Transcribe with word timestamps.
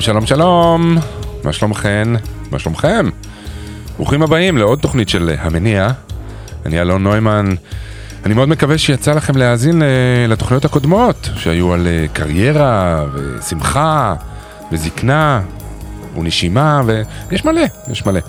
שלום, 0.00 0.26
שלום, 0.26 0.26
שלום. 0.26 0.98
מה 1.44 1.52
שלומכן? 1.52 2.08
מה 2.50 2.58
שלומכם? 2.58 3.08
ברוכים 3.96 4.22
הבאים 4.22 4.58
לעוד 4.58 4.78
תוכנית 4.78 5.08
של 5.08 5.34
המניע. 5.38 5.90
אני 6.66 6.80
אלון 6.80 7.02
נוימן. 7.02 7.54
אני 8.24 8.34
מאוד 8.34 8.48
מקווה 8.48 8.78
שיצא 8.78 9.12
לכם 9.12 9.36
להאזין 9.36 9.82
אה, 9.82 9.88
לתוכניות 10.28 10.64
הקודמות, 10.64 11.30
שהיו 11.36 11.72
על 11.72 11.86
אה, 11.86 12.06
קריירה 12.12 13.04
ושמחה 13.14 14.14
וזקנה 14.72 15.42
ונשימה, 16.18 16.82
ויש 16.86 17.44
מלא, 17.44 17.62
יש 17.90 18.06
מלא. 18.06 18.20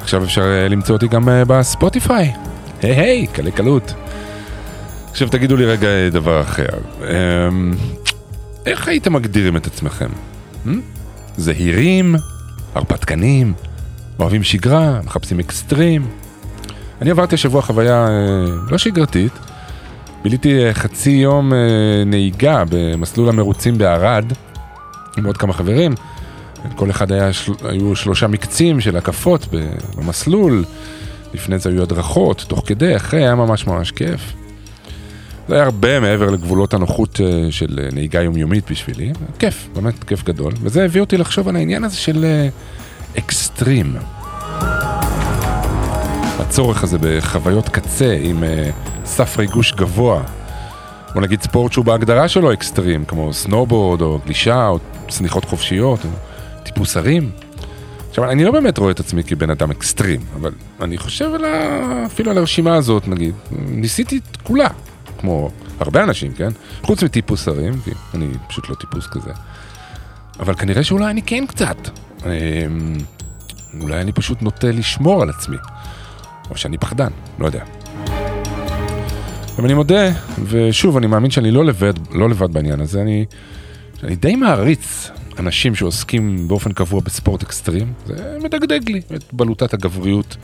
עכשיו 0.00 0.24
אפשר 0.24 0.42
אה, 0.42 0.68
למצוא 0.68 0.94
אותי 0.94 1.08
גם 1.08 1.28
בספוטיפיי. 1.46 2.32
היי 2.82 2.92
היי, 2.92 3.26
קלי 3.26 3.52
קלות. 3.52 3.94
עכשיו 5.10 5.28
תגידו 5.28 5.56
לי 5.56 5.64
רגע 5.64 5.88
דבר 6.10 6.40
אחר. 6.40 6.66
אמ, 7.02 7.74
איך 8.66 8.88
הייתם 8.88 9.12
מגדירים 9.12 9.56
את 9.56 9.66
עצמכם? 9.66 10.08
Hmm? 10.66 10.95
זהירים? 11.36 12.14
הרפתקנים? 12.74 13.52
אוהבים 14.18 14.42
שגרה? 14.42 15.00
מחפשים 15.04 15.40
אקסטרים? 15.40 16.06
אני 17.00 17.10
עברתי 17.10 17.34
השבוע 17.34 17.62
חוויה 17.62 18.06
אה, 18.08 18.44
לא 18.70 18.78
שגרתית. 18.78 19.32
ביליתי 20.22 20.64
אה, 20.64 20.74
חצי 20.74 21.10
יום 21.10 21.52
אה, 21.52 21.58
נהיגה 22.06 22.62
במסלול 22.70 23.28
המרוצים 23.28 23.78
בערד 23.78 24.24
עם 25.16 25.26
עוד 25.26 25.36
כמה 25.36 25.52
חברים. 25.52 25.94
כל 26.76 26.90
אחד 26.90 27.12
היה. 27.12 27.30
היו 27.64 27.96
שלושה 27.96 28.26
מקצים 28.26 28.80
של 28.80 28.96
הקפות 28.96 29.46
במסלול. 29.96 30.64
לפני 31.34 31.58
זה 31.58 31.70
היו 31.70 31.82
הדרכות, 31.82 32.44
תוך 32.48 32.62
כדי, 32.66 32.96
אחרי, 32.96 33.20
היה 33.20 33.34
ממש 33.34 33.66
ממש 33.66 33.90
כיף. 33.90 34.32
זה 35.48 35.54
היה 35.54 35.64
הרבה 35.64 36.00
מעבר 36.00 36.30
לגבולות 36.30 36.74
הנוחות 36.74 37.20
אה, 37.20 37.46
של 37.50 37.78
אה, 37.82 37.88
נהיגה 37.92 38.22
יומיומית 38.22 38.70
בשבילי. 38.70 39.12
כיף, 39.38 39.68
באמת 39.74 40.04
כיף 40.04 40.24
גדול. 40.24 40.52
וזה 40.60 40.84
הביא 40.84 41.00
אותי 41.00 41.16
לחשוב 41.16 41.48
על 41.48 41.56
העניין 41.56 41.84
הזה 41.84 41.96
של 41.96 42.24
אה, 42.24 42.48
אקסטרים. 43.18 43.96
הצורך 46.38 46.84
הזה 46.84 46.98
בחוויות 47.00 47.68
קצה 47.68 48.18
עם 48.22 48.44
סף 49.04 49.38
ריגוש 49.38 49.72
גבוה. 49.72 50.22
בוא 51.14 51.22
נגיד 51.22 51.42
ספורט 51.42 51.72
שהוא 51.72 51.84
בהגדרה 51.84 52.28
שלו 52.28 52.52
אקסטרים, 52.52 53.04
כמו 53.04 53.32
סנובורד 53.32 54.00
או 54.00 54.18
גלישה 54.24 54.68
או 54.68 54.78
צניחות 55.08 55.44
חופשיות 55.44 56.04
או 56.04 56.10
טיפוס 56.62 56.96
הרים. 56.96 57.30
עכשיו, 58.08 58.30
אני 58.30 58.44
לא 58.44 58.50
באמת 58.50 58.78
רואה 58.78 58.90
את 58.90 59.00
עצמי 59.00 59.24
כבן 59.24 59.50
אדם 59.50 59.70
אקסטרים, 59.70 60.20
אבל 60.34 60.52
אני 60.80 60.98
חושב 60.98 61.34
על 61.34 61.44
ה... 61.44 62.06
אפילו 62.06 62.30
על 62.30 62.38
הרשימה 62.38 62.74
הזאת, 62.74 63.08
נגיד. 63.08 63.34
ניסיתי 63.50 64.16
את 64.18 64.36
כולה. 64.42 64.68
כמו 65.26 65.50
הרבה 65.80 66.04
אנשים, 66.04 66.32
כן? 66.32 66.48
חוץ 66.82 67.02
מטיפוס 67.02 67.48
הרים, 67.48 67.80
כי 67.84 67.90
אני 68.14 68.26
פשוט 68.48 68.68
לא 68.68 68.74
טיפוס 68.74 69.06
כזה. 69.06 69.30
אבל 70.40 70.54
כנראה 70.54 70.84
שאולי 70.84 71.10
אני 71.10 71.22
כן 71.22 71.44
קצת. 71.48 71.76
אמ, 72.24 72.30
אולי 73.80 74.00
אני 74.00 74.12
פשוט 74.12 74.42
נוטה 74.42 74.66
לשמור 74.66 75.22
על 75.22 75.30
עצמי. 75.30 75.56
או 76.50 76.56
שאני 76.56 76.78
פחדן, 76.78 77.08
לא 77.38 77.46
יודע. 77.46 77.64
אבל 79.56 79.64
אני 79.64 79.74
מודה, 79.74 80.10
ושוב, 80.44 80.96
אני 80.96 81.06
מאמין 81.06 81.30
שאני 81.30 81.50
לא 81.50 81.64
לבד, 81.64 81.94
לא 82.10 82.28
לבד 82.28 82.52
בעניין 82.52 82.80
הזה, 82.80 83.02
אני, 83.02 83.24
אני 84.02 84.16
די 84.16 84.36
מעריץ 84.36 85.10
אנשים 85.38 85.74
שעוסקים 85.74 86.48
באופן 86.48 86.72
קבוע 86.72 87.00
בספורט 87.00 87.42
אקסטרים, 87.42 87.92
זה 88.06 88.38
מדגדג 88.42 88.88
לי 88.88 89.00
את 89.14 89.24
בלוטת 89.32 89.74
הגבריות, 89.74 90.36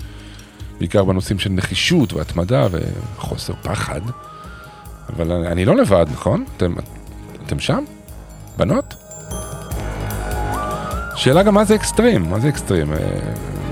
בעיקר 0.78 1.04
בנושאים 1.04 1.38
של 1.38 1.50
נחישות 1.50 2.12
והתמדה 2.12 2.66
וחוסר 2.70 3.54
פחד. 3.62 4.00
אבל 5.16 5.32
אני, 5.32 5.46
אני 5.46 5.64
לא 5.64 5.76
לבד, 5.76 6.06
נכון? 6.12 6.44
אתם, 6.56 6.74
אתם 7.46 7.58
שם? 7.58 7.84
בנות? 8.56 8.94
שאלה 11.16 11.42
גם 11.42 11.54
מה 11.54 11.64
זה 11.64 11.74
אקסטרים, 11.74 12.30
מה 12.30 12.40
זה 12.40 12.48
אקסטרים? 12.48 12.92
אה, 12.92 12.98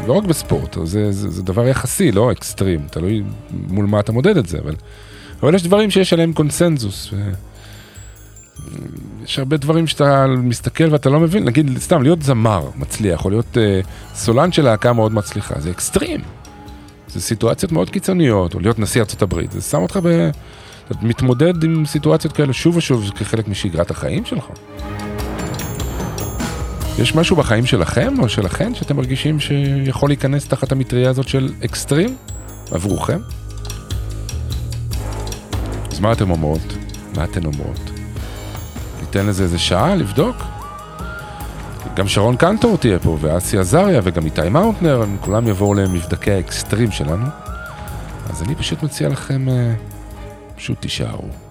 לא 0.06 0.12
רק 0.12 0.24
בספורט, 0.24 0.76
זה, 0.84 1.12
זה, 1.12 1.30
זה 1.30 1.42
דבר 1.42 1.68
יחסי, 1.68 2.12
לא 2.12 2.32
אקסטרים, 2.32 2.86
תלוי 2.90 3.22
מול 3.50 3.86
מה 3.86 4.00
אתה 4.00 4.12
מודד 4.12 4.36
את 4.36 4.46
זה, 4.46 4.58
אבל, 4.58 4.74
אבל 5.42 5.54
יש 5.54 5.62
דברים 5.62 5.90
שיש 5.90 6.12
עליהם 6.12 6.32
קונסנזוס. 6.32 7.12
ו... 7.12 7.30
יש 9.24 9.38
הרבה 9.38 9.56
דברים 9.56 9.86
שאתה 9.86 10.26
מסתכל 10.26 10.92
ואתה 10.92 11.10
לא 11.10 11.20
מבין, 11.20 11.44
נגיד 11.44 11.78
סתם 11.78 12.02
להיות 12.02 12.22
זמר 12.22 12.70
מצליח, 12.76 13.24
או 13.24 13.30
להיות 13.30 13.56
uh, 13.56 13.86
סולן 14.14 14.52
של 14.52 14.64
להקה 14.64 14.92
מאוד 14.92 15.12
מצליחה, 15.12 15.60
זה 15.60 15.70
אקסטרים. 15.70 16.20
זה 17.08 17.20
סיטואציות 17.20 17.72
מאוד 17.72 17.90
קיצוניות, 17.90 18.54
או 18.54 18.60
להיות 18.60 18.78
נשיא 18.78 19.00
ארצות 19.00 19.22
הברית, 19.22 19.52
זה 19.52 19.60
שם 19.60 19.82
אותך 19.82 19.98
ב... 20.02 20.30
אתה 20.90 21.06
מתמודד 21.06 21.64
עם 21.64 21.86
סיטואציות 21.86 22.32
כאלה 22.32 22.52
שוב 22.52 22.76
ושוב 22.76 23.10
כחלק 23.14 23.48
משגרת 23.48 23.90
החיים 23.90 24.24
שלך. 24.24 24.44
יש 26.98 27.14
משהו 27.14 27.36
בחיים 27.36 27.66
שלכם 27.66 28.14
או 28.18 28.28
שלכן 28.28 28.74
שאתם 28.74 28.96
מרגישים 28.96 29.40
שיכול 29.40 30.10
להיכנס 30.10 30.48
תחת 30.48 30.72
המטריה 30.72 31.10
הזאת 31.10 31.28
של 31.28 31.52
אקסטרים 31.64 32.16
עבורכם? 32.70 33.18
אז 35.92 36.00
מה 36.00 36.12
אתם 36.12 36.30
אומרות? 36.30 36.76
מה 37.16 37.24
אתן 37.24 37.44
אומרות? 37.44 37.90
ניתן 39.00 39.26
לזה 39.26 39.42
איזה 39.42 39.58
שעה 39.58 39.94
לבדוק? 39.94 40.36
גם 41.96 42.08
שרון 42.08 42.36
קנטור 42.36 42.76
תהיה 42.76 42.98
פה, 42.98 43.18
ואסי 43.20 43.58
עזריה, 43.58 44.00
וגם 44.04 44.24
איתי 44.24 44.48
מאונטנר, 44.48 45.02
הם 45.02 45.16
כולם 45.20 45.48
יבואו 45.48 45.74
למבדקי 45.74 46.30
האקסטרים 46.30 46.90
שלנו. 46.90 47.26
אז 48.30 48.42
אני 48.42 48.54
פשוט 48.54 48.82
מציע 48.82 49.08
לכם... 49.08 49.46
Uh, 49.48 49.99
פשוט 50.60 50.80
תישארו. 50.80 51.49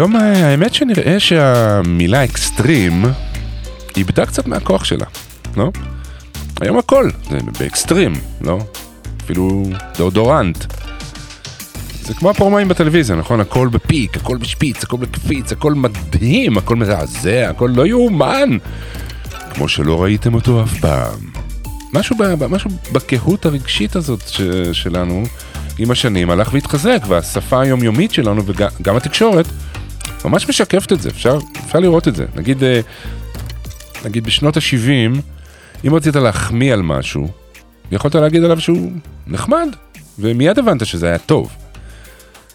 היום 0.00 0.16
האמת 0.16 0.74
שנראה 0.74 1.20
שהמילה 1.20 2.24
אקסטרים 2.24 3.04
איבדה 3.96 4.26
קצת 4.26 4.46
מהכוח 4.46 4.84
שלה, 4.84 5.06
לא? 5.56 5.70
היום 6.60 6.78
הכל, 6.78 7.10
זה 7.30 7.38
באקסטרים, 7.58 8.12
לא? 8.40 8.58
אפילו 9.24 9.64
דאודורנט. 9.98 10.64
זה 12.02 12.14
כמו 12.14 12.30
הפורמאים 12.30 12.68
בטלוויזיה, 12.68 13.16
נכון? 13.16 13.40
הכל 13.40 13.68
בפיק, 13.68 14.16
הכל 14.16 14.36
בשפיץ, 14.36 14.82
הכל 14.82 14.96
בקפיץ, 14.96 15.52
הכל 15.52 15.74
מדהים, 15.74 16.58
הכל 16.58 16.76
מזעזע, 16.76 17.50
הכל 17.50 17.70
לא 17.74 17.86
יאומן. 17.86 18.56
כמו 19.54 19.68
שלא 19.68 20.02
ראיתם 20.02 20.34
אותו 20.34 20.62
אף 20.62 20.80
פעם. 20.80 21.18
משהו, 21.92 22.16
ב, 22.18 22.46
משהו 22.46 22.70
בקהות 22.92 23.46
הרגשית 23.46 23.96
הזאת 23.96 24.28
ש, 24.28 24.40
שלנו 24.72 25.24
עם 25.78 25.90
השנים 25.90 26.30
הלך 26.30 26.52
והתחזק, 26.52 27.02
והשפה 27.08 27.60
היומיומית 27.60 28.12
שלנו 28.12 28.42
וגם 28.46 28.96
התקשורת 28.96 29.46
ממש 30.24 30.48
משקפת 30.48 30.92
את 30.92 31.00
זה, 31.00 31.08
אפשר, 31.08 31.38
אפשר 31.66 31.78
לראות 31.78 32.08
את 32.08 32.16
זה. 32.16 32.26
נגיד, 32.36 32.64
אה, 32.64 32.80
נגיד 34.04 34.24
בשנות 34.24 34.56
ה-70, 34.56 35.20
אם 35.86 35.94
רצית 35.94 36.16
להחמיא 36.16 36.72
על 36.72 36.82
משהו, 36.82 37.28
יכולת 37.92 38.14
להגיד 38.14 38.44
עליו 38.44 38.60
שהוא 38.60 38.92
נחמד, 39.26 39.68
ומיד 40.18 40.58
הבנת 40.58 40.86
שזה 40.86 41.06
היה 41.06 41.18
טוב. 41.18 41.50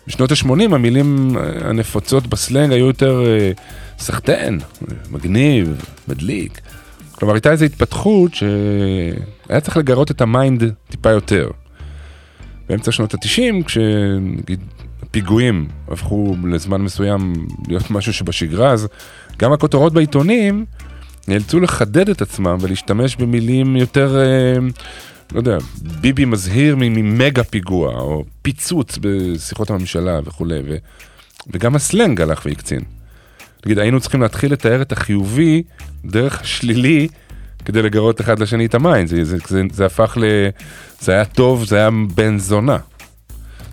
בשנות 0.07 0.31
ה-80 0.31 0.75
המילים 0.75 1.38
אה, 1.38 1.69
הנפוצות 1.69 2.27
בסלנג 2.27 2.71
היו 2.71 2.85
יותר 2.88 3.23
אה, 3.25 3.51
סחטן, 4.00 4.57
מגניב, 5.12 5.81
מדליק. 6.07 6.62
כלומר, 7.12 7.33
הייתה 7.33 7.51
איזו 7.51 7.65
התפתחות 7.65 8.33
שהיה 8.33 9.62
צריך 9.62 9.77
לגרות 9.77 10.12
את 10.12 10.21
ה 10.21 10.30
mind 10.30 10.63
טיפה 10.89 11.09
יותר. 11.09 11.50
באמצע 12.69 12.91
שנות 12.91 13.13
ה-90, 13.13 13.63
כשנגיד 13.65 14.59
פיגועים 15.15 15.67
הפכו 15.88 16.35
לזמן 16.44 16.81
מסוים 16.81 17.33
להיות 17.67 17.91
משהו 17.91 18.13
שבשגרה, 18.13 18.71
אז 18.71 18.88
גם 19.38 19.53
הכותרות 19.53 19.94
בעיתונים 19.94 20.65
נאלצו 21.27 21.59
לחדד 21.59 22.09
את 22.09 22.21
עצמם 22.21 22.57
ולהשתמש 22.62 23.15
במילים 23.15 23.75
יותר, 23.75 24.17
אה, 24.17 24.57
לא 25.31 25.39
יודע, 25.39 25.57
ביבי 26.01 26.25
מזהיר 26.25 26.75
ממגה 26.79 27.44
פיגוע, 27.44 27.94
או 27.94 28.23
פיצוץ 28.41 29.00
בשיחות 29.01 29.69
הממשלה 29.69 30.19
וכולי, 30.25 30.59
ו, 30.65 30.75
וגם 31.53 31.75
הסלנג 31.75 32.21
הלך 32.21 32.45
והקצין. 32.45 32.81
נגיד, 33.65 33.79
היינו 33.79 34.00
צריכים 34.00 34.21
להתחיל 34.21 34.53
לתאר 34.53 34.81
את 34.81 34.91
החיובי 34.91 35.63
דרך 36.06 36.41
השלילי 36.41 37.07
כדי 37.65 37.81
לגרות 37.81 38.21
אחד 38.21 38.39
לשני 38.39 38.65
את 38.65 38.75
המים, 38.75 39.07
זה, 39.07 39.23
זה, 39.23 39.38
זה, 39.47 39.62
זה 39.71 39.85
הפך 39.85 40.17
ל... 40.21 40.23
זה 41.00 41.12
היה 41.12 41.25
טוב, 41.25 41.65
זה 41.65 41.77
היה 41.77 41.89
בן 42.15 42.38
זונה. 42.38 42.77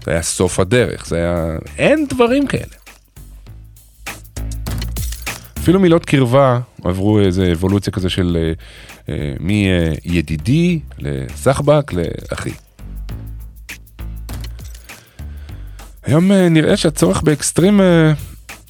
זה 0.04 0.10
היה 0.10 0.22
סוף 0.22 0.60
הדרך, 0.60 1.06
זה 1.06 1.16
היה... 1.16 1.56
אין 1.78 2.06
דברים 2.08 2.46
כאלה. 2.46 2.74
אפילו 5.58 5.80
מילות 5.80 6.04
קרבה 6.04 6.60
עברו 6.84 7.20
איזה 7.20 7.52
אבולוציה 7.52 7.92
כזה 7.92 8.10
של 8.10 8.36
אה, 8.40 8.52
אה, 9.08 9.32
מידידי 9.40 10.80
לסחבק 10.98 11.92
לאחי. 11.92 12.50
היום 16.06 16.32
אה, 16.32 16.48
נראה 16.48 16.76
שהצורך 16.76 17.22
באקסטרים 17.22 17.80
אה, 17.80 18.12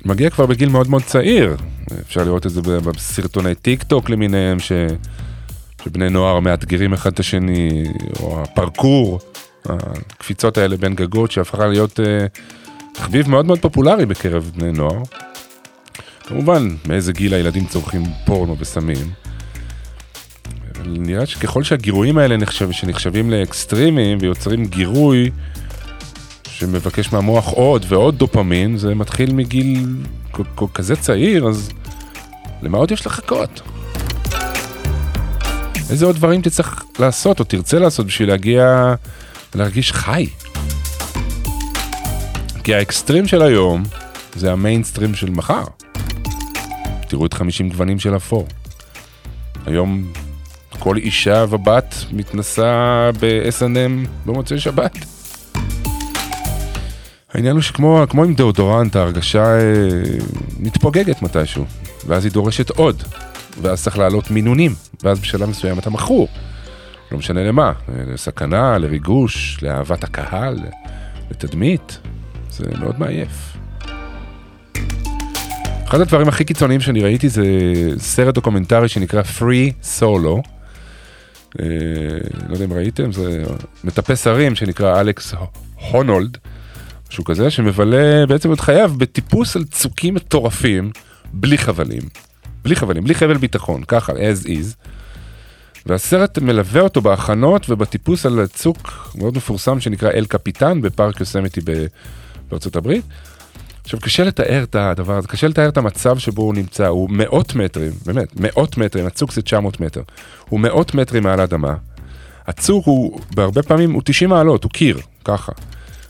מגיע 0.04 0.30
כבר 0.30 0.46
בגיל 0.46 0.68
מאוד 0.68 0.88
מאוד 0.88 1.02
צעיר. 1.02 1.56
אפשר 2.00 2.24
לראות 2.24 2.46
את 2.46 2.50
זה 2.50 2.60
בסרטוני 2.62 3.54
טיק 3.54 3.82
טוק 3.82 4.10
למיניהם, 4.10 4.58
ש... 4.58 4.72
שבני 5.84 6.10
נוער 6.10 6.40
מאתגרים 6.40 6.92
אחד 6.92 7.12
את 7.12 7.20
השני, 7.20 7.84
או 8.20 8.42
הפרקור, 8.42 9.20
הקפיצות 9.66 10.58
האלה 10.58 10.76
בין 10.76 10.94
גגות 10.94 11.30
שהפכה 11.30 11.66
להיות 11.66 12.00
אה, 12.00 12.26
תחביב 12.92 13.28
מאוד 13.28 13.46
מאוד 13.46 13.58
פופולרי 13.58 14.06
בקרב 14.06 14.50
בני 14.56 14.72
נוער. 14.72 15.02
כמובן, 16.26 16.68
מאיזה 16.88 17.12
גיל 17.12 17.34
הילדים 17.34 17.66
צורכים 17.66 18.02
פורנו 18.26 18.56
וסמים. 18.58 19.12
נראה 20.86 21.26
שככל 21.26 21.62
שהגירויים 21.62 22.18
האלה 22.18 22.36
נחשב, 22.36 22.72
שנחשבים 22.72 23.30
לאקסטרימיים 23.30 24.18
ויוצרים 24.20 24.66
גירוי 24.66 25.30
שמבקש 26.44 27.12
מהמוח 27.12 27.48
עוד 27.48 27.86
ועוד 27.88 28.18
דופמין, 28.18 28.76
זה 28.76 28.94
מתחיל 28.94 29.32
מגיל 29.32 29.86
כזה 30.74 30.96
צעיר, 30.96 31.48
אז 31.48 31.70
למה 32.62 32.78
עוד 32.78 32.90
יש 32.90 33.06
לחכות? 33.06 33.60
איזה 35.90 36.06
עוד 36.06 36.16
דברים 36.16 36.42
תצטרך 36.42 36.84
לעשות 36.98 37.40
או 37.40 37.44
תרצה 37.44 37.78
לעשות 37.78 38.06
בשביל 38.06 38.28
להגיע, 38.28 38.94
להרגיש 39.54 39.92
חי? 39.92 40.26
כי 42.64 42.74
האקסטרים 42.74 43.26
של 43.26 43.42
היום 43.42 43.82
זה 44.34 44.52
המיינסטרים 44.52 45.14
של 45.14 45.30
מחר. 45.30 45.64
תראו 47.08 47.26
את 47.26 47.34
50 47.34 47.68
גוונים 47.68 47.98
של 47.98 48.16
אפור. 48.16 48.46
היום 49.66 50.12
כל 50.78 50.96
אישה 50.96 51.44
ובת 51.50 51.94
מתנסה 52.12 53.10
ב-S&M 53.20 54.08
במוצאי 54.26 54.60
שבת. 54.60 54.98
העניין 57.34 57.54
הוא 57.54 57.62
שכמו 57.62 58.04
עם 58.14 58.34
דאודורנט 58.34 58.96
ההרגשה 58.96 59.44
אה, 59.44 59.60
מתפוגגת 60.58 61.22
מתישהו, 61.22 61.64
ואז 62.06 62.24
היא 62.24 62.32
דורשת 62.32 62.70
עוד, 62.70 63.02
ואז 63.62 63.82
צריך 63.82 63.98
לעלות 63.98 64.30
מינונים, 64.30 64.74
ואז 65.02 65.20
בשלב 65.20 65.48
מסוים 65.48 65.78
אתה 65.78 65.90
מכור. 65.90 66.28
לא 67.12 67.18
משנה 67.18 67.44
למה, 67.44 67.72
לסכנה, 68.06 68.78
לריגוש, 68.78 69.58
לאהבת 69.62 70.04
הקהל, 70.04 70.58
לתדמית, 71.30 71.98
זה 72.50 72.64
מאוד 72.80 73.00
מעייף. 73.00 73.56
אחד 75.84 76.00
הדברים 76.00 76.28
הכי 76.28 76.44
קיצוניים 76.44 76.80
שאני 76.80 77.00
ראיתי 77.00 77.28
זה 77.28 77.44
סרט 77.96 78.34
דוקומנטרי 78.34 78.88
שנקרא 78.88 79.22
Free 79.22 79.98
Solo. 79.98 80.48
אה, 81.60 81.66
לא 82.48 82.52
יודע 82.52 82.64
אם 82.64 82.72
ראיתם, 82.72 83.12
זה 83.12 83.44
מטפס 83.84 84.26
הרים 84.26 84.54
שנקרא 84.54 85.00
אלכס 85.00 85.34
הונולד. 85.90 86.38
משהו 87.10 87.24
כזה, 87.24 87.50
שמבלה 87.50 88.26
בעצם 88.26 88.52
את 88.52 88.60
חייו 88.60 88.92
בטיפוס 88.96 89.56
על 89.56 89.64
צוקים 89.64 90.14
מטורפים, 90.14 90.90
בלי 91.32 91.58
חבלים. 91.58 92.02
בלי 92.64 92.76
חבלים, 92.76 93.04
בלי 93.04 93.14
חבל 93.14 93.36
ביטחון, 93.36 93.82
ככה, 93.88 94.12
as 94.12 94.46
is. 94.46 94.86
והסרט 95.86 96.38
מלווה 96.38 96.80
אותו 96.80 97.00
בהכנות 97.00 97.70
ובטיפוס 97.70 98.26
על 98.26 98.46
צוק 98.46 99.12
מאוד 99.14 99.36
מפורסם 99.36 99.80
שנקרא 99.80 100.10
אל 100.10 100.26
קפיטן 100.26 100.80
בפארק 100.80 101.20
יוסמיטי 101.20 101.60
בארצות 102.50 102.76
הברית. 102.76 103.04
עכשיו 103.84 104.00
קשה 104.00 104.24
לתאר 104.24 104.62
את 104.62 104.74
הדבר 104.74 105.16
הזה, 105.16 105.28
קשה 105.28 105.48
לתאר 105.48 105.68
את 105.68 105.76
המצב 105.76 106.18
שבו 106.18 106.42
הוא 106.42 106.54
נמצא, 106.54 106.86
הוא 106.86 107.10
מאות 107.10 107.54
מטרים, 107.54 107.92
באמת, 108.06 108.28
מאות 108.36 108.76
מטרים, 108.76 109.06
הצוק 109.06 109.32
זה 109.32 109.42
900 109.42 109.80
מטר, 109.80 110.02
הוא 110.48 110.60
מאות 110.60 110.94
מטרים 110.94 111.22
מעל 111.22 111.40
האדמה. 111.40 111.74
הצוק 112.46 112.86
הוא, 112.86 113.20
בהרבה 113.34 113.62
פעמים 113.62 113.92
הוא 113.92 114.02
90 114.04 114.30
מעלות, 114.30 114.64
הוא 114.64 114.70
קיר, 114.70 114.98
ככה. 115.24 115.52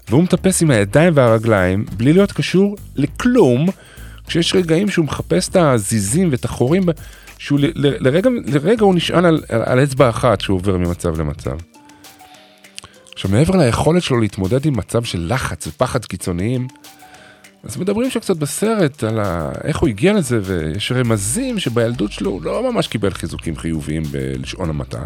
והוא 0.09 0.23
מטפס 0.23 0.63
עם 0.63 0.71
הידיים 0.71 1.13
והרגליים 1.17 1.85
בלי 1.97 2.13
להיות 2.13 2.33
קשור 2.33 2.77
לכלום, 2.97 3.69
כשיש 4.27 4.55
רגעים 4.55 4.89
שהוא 4.89 5.05
מחפש 5.05 5.49
את 5.49 5.57
הזיזים 5.57 6.29
ואת 6.31 6.45
החורים, 6.45 6.83
שהוא 7.43 7.61
ל, 7.61 7.65
ל, 7.75 8.09
לרגע, 8.09 8.31
לרגע 8.47 8.85
הוא 8.85 8.95
נשען 8.95 9.25
על, 9.25 9.43
על, 9.49 9.63
על 9.67 9.83
אצבע 9.83 10.09
אחת 10.09 10.41
שהוא 10.41 10.57
עובר 10.57 10.77
ממצב 10.77 11.21
למצב. 11.21 11.57
עכשיו 13.13 13.31
מעבר 13.31 13.57
ליכולת 13.57 14.03
שלו 14.03 14.21
להתמודד 14.21 14.67
עם 14.67 14.77
מצב 14.77 15.05
של 15.05 15.33
לחץ 15.35 15.67
ופחד 15.67 16.05
קיצוניים, 16.05 16.69
אז 17.65 17.77
מדברים 17.77 18.11
שם 18.11 18.21
קצת 18.21 18.37
בסרט 18.37 19.05
על 19.05 19.21
ה... 19.21 19.51
איך 19.65 19.79
הוא 19.79 19.89
הגיע 19.89 20.13
לזה, 20.13 20.41
ויש 20.43 20.93
רמזים 20.93 21.59
שבילדות 21.59 22.13
שלו 22.13 22.31
הוא 22.31 22.43
לא 22.43 22.73
ממש 22.73 22.87
קיבל 22.87 23.11
חיזוקים 23.11 23.57
חיוביים 23.57 24.03
בלשון 24.03 24.71
המעטה. 24.71 25.03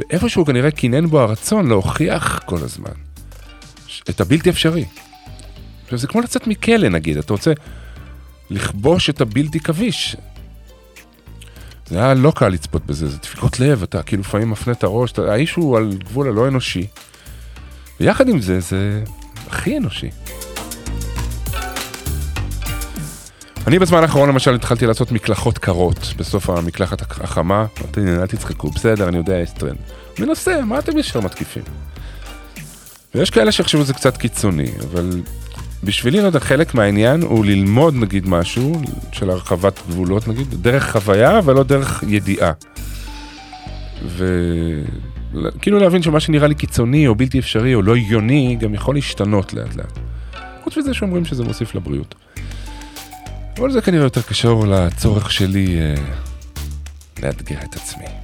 ואיפשהו 0.00 0.44
כנראה 0.44 0.70
קינן 0.70 1.06
בו 1.06 1.20
הרצון 1.20 1.68
להוכיח 1.68 2.40
כל 2.44 2.58
הזמן. 2.62 2.94
את 4.10 4.20
הבלתי 4.20 4.50
אפשרי. 4.50 4.84
עכשיו 5.84 5.98
זה 5.98 6.06
כמו 6.06 6.20
לצאת 6.20 6.46
מכלא 6.46 6.88
נגיד, 6.88 7.16
אתה 7.16 7.32
רוצה 7.32 7.52
לכבוש 8.50 9.10
את 9.10 9.20
הבלתי 9.20 9.60
כביש. 9.60 10.16
זה 11.86 11.98
היה 11.98 12.14
לא 12.14 12.32
קל 12.36 12.48
לצפות 12.48 12.86
בזה, 12.86 13.08
זה 13.08 13.18
דפיקות 13.18 13.60
לב, 13.60 13.82
אתה 13.82 14.02
כאילו 14.02 14.22
לפעמים 14.22 14.50
מפנה 14.50 14.72
את 14.72 14.84
הראש, 14.84 15.12
אתה, 15.12 15.32
האיש 15.32 15.54
הוא 15.54 15.76
על 15.76 15.92
גבול 16.04 16.28
הלא 16.28 16.48
אנושי. 16.48 16.86
ויחד 18.00 18.28
עם 18.28 18.40
זה, 18.40 18.60
זה 18.60 19.02
הכי 19.46 19.76
אנושי. 19.78 20.10
אני 23.66 23.78
בזמן 23.78 24.02
האחרון 24.02 24.28
למשל 24.28 24.54
התחלתי 24.54 24.86
לעשות 24.86 25.12
מקלחות 25.12 25.58
קרות 25.58 26.14
בסוף 26.16 26.50
המקלחת 26.50 27.20
החמה, 27.20 27.66
אמרתי, 27.80 28.00
אל 28.00 28.26
תצחקו, 28.26 28.70
בסדר, 28.70 29.08
אני 29.08 29.16
יודע, 29.16 29.34
יש 29.34 29.50
טרנד. 29.50 29.76
מנסה, 30.18 30.60
מה 30.64 30.78
אתם 30.78 30.98
ישר 30.98 31.20
מתקיפים? 31.20 31.62
ויש 33.14 33.30
כאלה 33.30 33.52
שיחשבו 33.52 33.82
שזה 33.82 33.94
קצת 33.94 34.16
קיצוני, 34.16 34.72
אבל 34.90 35.22
בשבילי, 35.84 36.20
לא 36.20 36.26
יודע, 36.26 36.40
חלק 36.40 36.74
מהעניין 36.74 37.22
הוא 37.22 37.44
ללמוד 37.44 37.94
נגיד 37.94 38.28
משהו 38.28 38.82
של 39.12 39.30
הרחבת 39.30 39.80
גבולות 39.88 40.28
נגיד, 40.28 40.46
דרך 40.62 40.92
חוויה 40.92 41.40
ולא 41.44 41.62
דרך 41.62 42.04
ידיעה. 42.08 42.52
וכאילו 44.06 45.78
להבין 45.78 46.02
שמה 46.02 46.20
שנראה 46.20 46.48
לי 46.48 46.54
קיצוני 46.54 47.06
או 47.06 47.14
בלתי 47.14 47.38
אפשרי 47.38 47.74
או 47.74 47.82
לא 47.82 47.96
הגיוני, 47.96 48.56
גם 48.60 48.74
יכול 48.74 48.94
להשתנות 48.94 49.54
לאט 49.54 49.76
לאט. 49.76 49.98
חוץ 50.64 50.76
מזה 50.76 50.94
שאומרים 50.94 51.24
שזה 51.24 51.44
מוסיף 51.44 51.74
לבריאות. 51.74 52.14
אבל 53.58 53.70
זה 53.70 53.80
כנראה 53.80 54.04
יותר 54.04 54.22
קשור 54.22 54.66
לצורך 54.66 55.32
שלי 55.32 55.78
אה, 55.80 55.94
לאתגר 57.22 57.58
את 57.64 57.76
עצמי. 57.76 58.23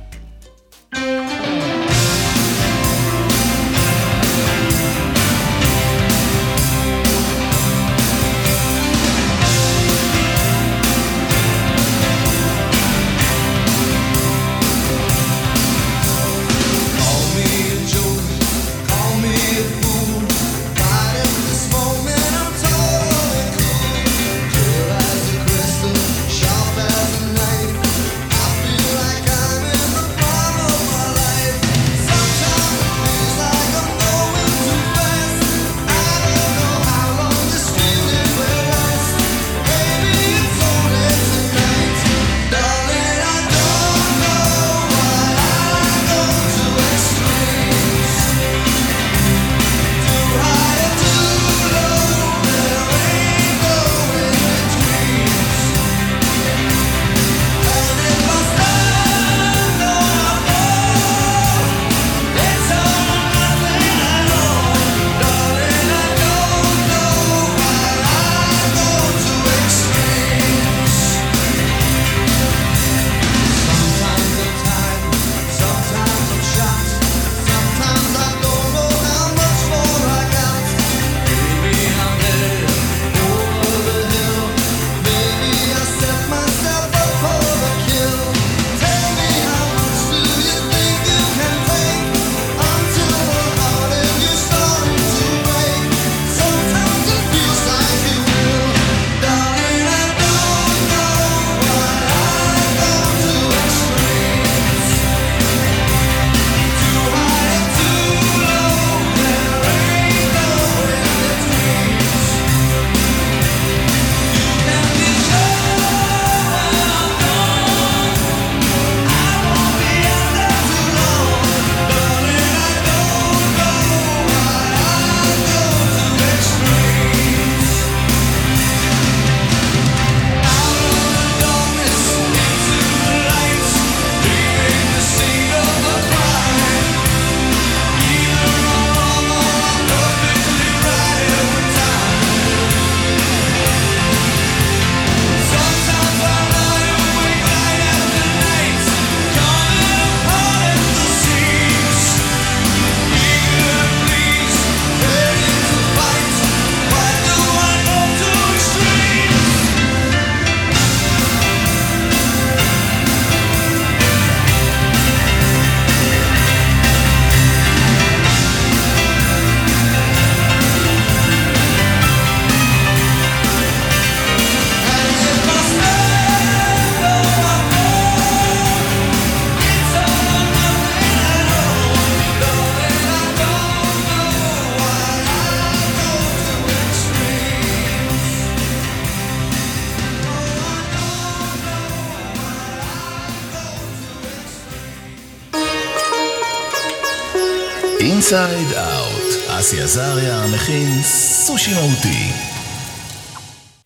Inside 198.33 198.77
Out, 198.77 199.59
אסי 199.59 199.83
עזריה 199.83 200.55
מכין 200.55 201.03
סושי 201.03 201.71
מהותי. 201.75 202.33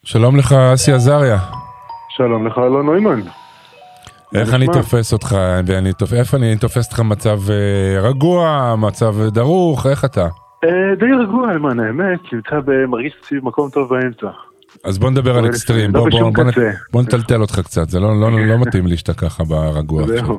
שלום 0.05 0.37
לך, 0.37 0.53
אסי 0.53 0.93
עזריה. 0.93 1.39
שלום 2.09 2.47
לך, 2.47 2.59
אלון 2.59 2.87
נוימן. 2.87 3.21
איך 4.35 4.55
אני 4.55 4.67
תופס 4.67 5.13
אותך, 5.13 5.37
ואני 5.67 5.93
תופ... 5.93 6.13
איפה 6.13 6.37
אני 6.37 6.57
תופס 6.57 6.87
אותך 6.87 7.01
מצב 7.01 7.39
אה, 7.51 8.09
רגוע, 8.09 8.75
מצב 8.79 9.15
דרוך, 9.29 9.87
איך 9.87 10.05
אתה? 10.05 10.27
אה, 10.65 10.95
די 10.99 11.13
רגוע, 11.23 11.53
למען 11.53 11.81
האמת, 11.81 12.33
נמצא 12.33 12.61
במרגיש 12.65 13.13
סביב 13.27 13.45
מקום 13.45 13.71
טוב 13.71 13.89
באמצע. 13.89 14.29
אז 14.85 14.99
בוא 14.99 15.11
נדבר 15.11 15.39
על 15.39 15.47
אקסטרים, 15.47 15.95
לא. 15.95 16.07
בוא 16.93 17.03
נטלטל 17.03 17.41
אותך 17.41 17.61
קצת, 17.61 17.89
זה 17.89 18.01
לא, 18.01 18.21
לא, 18.21 18.47
לא 18.47 18.59
מתאים 18.59 18.87
לי 18.87 18.97
שאתה 18.97 19.15
ככה 19.15 19.45
ברגוע 19.45 20.03
עכשיו. 20.15 20.37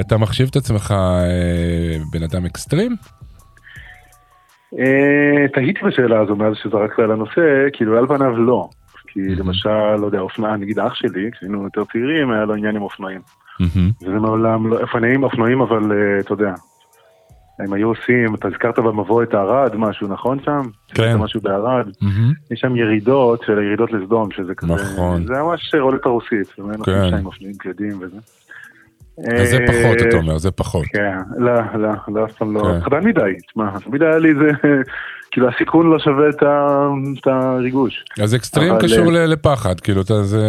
אתה 0.00 0.18
מחשיב 0.18 0.48
את 0.50 0.56
עצמך 0.56 0.90
אה, 0.90 1.98
בן 2.12 2.22
אדם 2.22 2.44
אקסטרים? 2.44 2.96
אה, 4.78 5.48
תהיתי 5.54 5.80
בשאלה 5.86 6.20
הזו 6.20 6.36
מאז 6.36 6.52
שזרקת 6.62 6.98
על 6.98 7.10
הנושא, 7.10 7.66
כאילו 7.72 7.98
על 7.98 8.06
פניו 8.06 8.36
לא. 8.36 8.68
כי. 9.08 9.20
למשל, 9.20 9.96
לא 10.00 10.06
יודע, 10.06 10.20
אופנוע, 10.20 10.56
נגיד 10.56 10.78
אח 10.78 10.94
שלי, 10.94 11.30
כשהיינו 11.32 11.64
יותר 11.64 11.84
צעירים, 11.92 12.30
היה 12.30 12.44
לו 12.44 12.54
עניין 12.54 12.76
עם 12.76 12.82
אופנועים. 12.82 13.20
וזה 14.02 14.12
מעולם 14.12 14.66
לא, 14.66 14.80
אופנועים, 14.80 15.22
אופנועים, 15.22 15.60
אבל 15.60 15.92
אה, 15.92 16.20
אתה 16.20 16.32
יודע, 16.32 16.54
הם 17.58 17.72
היו 17.72 17.88
עושים, 17.88 18.34
אתה 18.34 18.48
הזכרת 18.48 18.78
במבוא 18.78 19.22
את 19.22 19.34
ערד, 19.34 19.76
משהו, 19.76 20.08
נכון 20.08 20.38
שם? 20.44 20.60
כן. 20.88 21.16
משהו 21.16 21.40
בערד. 21.40 21.86
יש 22.50 22.60
שם 22.60 22.76
ירידות 22.76 23.42
של 23.46 23.58
הירידות 23.58 23.92
לסדום, 23.92 24.30
שזה 24.30 24.54
כזה... 24.54 24.74
נכון. 24.74 25.26
זה 25.26 25.32
ממש 25.32 25.74
רולטה 25.80 26.08
רוסית, 26.08 26.54
באמת, 26.58 26.82
כן. 26.84 27.10
שם 27.10 27.16
עם 27.16 27.26
אופנועים 27.26 27.56
כבדים 27.58 27.98
וזה. 28.00 28.18
אז 29.18 29.50
זה 29.50 29.58
אה, 29.58 29.66
פחות, 29.66 30.08
אתה 30.08 30.16
אומר, 30.16 30.38
זה 30.38 30.50
פחות. 30.50 30.86
כן, 30.86 31.16
לא, 31.36 31.52
לא, 31.74 31.88
לא, 32.08 32.24
אף 32.24 32.32
פעם 32.32 32.56
לא, 32.56 32.62
כן. 32.62 32.80
חדל 32.80 33.00
מדי, 33.00 33.34
תשמע, 33.46 33.78
תמיד 33.84 34.02
היה 34.02 34.18
לי 34.18 34.34
זה, 34.34 34.50
כאילו 35.34 35.48
הסיכון 35.48 35.90
לא 35.90 35.98
שווה 35.98 36.28
את 36.28 36.42
ה- 36.42 36.88
את 37.20 37.26
הריגוש. 37.26 38.04
אז 38.22 38.34
אקסטרים 38.34 38.70
אבל, 38.72 38.82
קשור 38.82 39.06
אה, 39.06 39.26
ל- 39.26 39.32
לפחד, 39.32 39.80
כאילו, 39.80 40.00
אתה, 40.00 40.22
זה, 40.22 40.42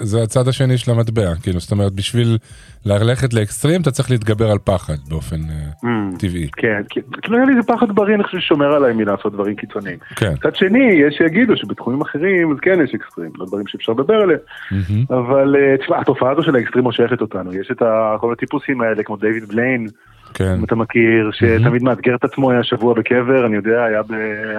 זה 0.00 0.22
הצד 0.22 0.48
השני 0.48 0.78
של 0.78 0.90
המטבע, 0.90 1.34
כאילו, 1.42 1.60
זאת 1.60 1.72
אומרת, 1.72 1.92
בשביל 1.92 2.38
ללכת 2.86 3.34
לאקסטרים 3.34 3.80
אתה 3.80 3.90
צריך 3.90 4.10
להתגבר 4.10 4.50
על 4.50 4.58
פחד 4.64 4.94
באופן 5.08 5.36
אה, 5.36 5.88
טבעי. 6.18 6.48
כן, 6.56 6.82
כן, 6.90 7.00
כאילו 7.22 7.36
היה 7.36 7.46
לי 7.46 7.52
איזה 7.56 7.62
פחד 7.68 7.92
בריא, 7.92 8.14
אני 8.14 8.24
חושב 8.24 8.38
ששומר 8.38 8.74
עליי 8.74 8.92
מלעשות 8.94 9.32
דברים 9.32 9.56
קיצוניים. 9.56 9.96
כן. 10.16 10.32
מצד 10.32 10.56
שני, 10.56 10.84
יש 11.08 11.14
שיגידו 11.18 11.56
שבתחומים 11.56 12.00
אחרים, 12.00 12.52
אז 12.52 12.56
כן 12.62 12.78
יש 12.84 12.94
אקסטרים, 12.94 13.30
לא 13.38 13.46
דברים 13.46 13.66
שאפשר 13.66 13.92
לדבר 13.92 14.14
עליהם, 14.14 14.38
מהמם. 14.70 15.04
אבל 15.10 15.56
אה, 15.56 15.76
תשמע, 15.78 16.00
התופעה 16.00 16.32
הזו 16.32 16.42
של 16.42 16.56
האקסטרים 16.56 16.84
מושכת 16.84 17.20
אותנו, 17.20 17.54
יש 17.54 17.68
את 17.70 17.82
כל 18.20 18.32
הטיפוסים 18.32 18.80
האלה, 18.80 19.02
כמו 19.02 19.16
דיוויד 19.16 19.44
בליין, 19.48 19.86
כן. 20.34 20.54
אם 20.58 20.64
אתה 20.64 20.74
מכיר, 20.74 21.30
שתמיד 21.32 21.82
מאתגר 21.82 22.14
את 22.14 22.24
עצמו, 22.24 22.50
היה 22.50 22.62
שבוע 22.62 22.94
בקבר, 22.94 23.46
אני 23.46 23.56
יודע, 23.56 23.84
היה 23.84 24.02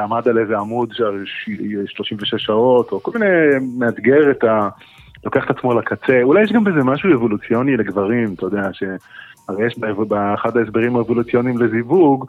עמד 0.04 0.28
על 0.28 0.38
איזה 0.38 0.58
עמוד 0.58 0.90
של 0.94 1.24
ש- 1.26 1.50
36 1.86 2.46
שעות, 2.46 2.92
או 2.92 3.04
כל 3.04 3.12
מיני 3.20 3.32
מאתגר 3.78 4.32
את 4.32 4.44
ה... 4.44 4.70
לוקח 5.26 5.46
את 5.46 5.58
עצמו 5.58 5.74
לקצה. 5.74 6.20
אולי 6.24 6.44
יש 6.44 6.52
גם 6.52 6.64
בזה 6.64 6.84
משהו 6.84 7.14
אבולוציוני 7.14 7.78
לגברים, 7.78 8.34
אתה 8.34 8.46
יודע, 8.46 8.70
שהרי 8.74 9.66
יש 9.66 9.80
באחד 10.08 10.58
ההסברים 10.58 10.96
האבולוציוניים 10.96 11.58
לזיווג, 11.58 12.26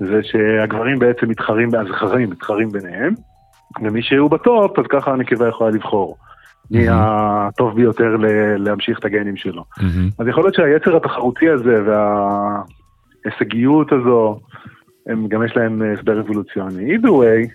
זה 0.00 0.20
שהגברים 0.22 0.98
בעצם 0.98 1.28
מתחרים, 1.28 1.68
הזכרים 1.74 2.30
מתחרים 2.30 2.68
ביניהם, 2.68 3.14
ומי 3.82 4.02
שהוא 4.02 4.30
בטופ, 4.30 4.78
אז 4.78 4.84
ככה 4.88 5.12
הנקבה 5.12 5.48
יכולה 5.48 5.70
לבחור. 5.70 6.16
מי 6.70 6.86
הטוב 6.90 7.74
ביותר 7.76 8.16
להמשיך 8.56 8.98
את 8.98 9.04
הגנים 9.04 9.36
שלו. 9.36 9.64
אז 10.18 10.28
יכול 10.28 10.44
להיות 10.44 10.54
שהיצר 10.54 10.96
התחרותי 10.96 11.48
הזה 11.50 11.82
וההישגיות 13.24 13.92
הזו, 13.92 14.40
הם 15.06 15.28
גם 15.28 15.44
יש 15.44 15.56
להם 15.56 15.82
אה, 15.82 15.92
הסבר 15.92 16.20
אבולוציוני. 16.20 16.96
either 16.96 17.08
way, 17.08 17.50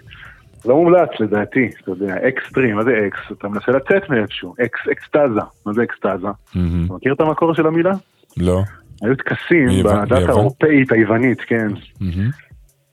לא 0.66 0.76
מומלץ 0.76 1.10
לדעתי, 1.20 1.70
אתה 1.82 1.92
יודע, 1.92 2.16
אקסטרים, 2.28 2.76
מה 2.76 2.84
זה 2.84 2.92
אקס? 3.08 3.20
אתה 3.32 3.48
מנסה 3.48 3.72
לצאת 3.72 4.10
מאיפשהו, 4.10 4.56
אקס, 4.66 4.80
אקסטזה, 4.92 5.42
מה 5.66 5.74
זה 5.74 5.84
אקסטזה? 5.84 6.28
מהמם. 6.56 6.86
אתה 6.86 6.94
מכיר 6.94 7.14
את 7.14 7.22
המקור 7.22 7.54
של 7.54 7.68
המילה? 7.68 7.94
לא. 8.38 8.62
היו 9.02 9.16
טקסים 9.16 9.84
בדת? 9.84 10.12
האירופאית, 10.12 10.92
היוונית, 10.92 11.42
כן. 11.42 11.68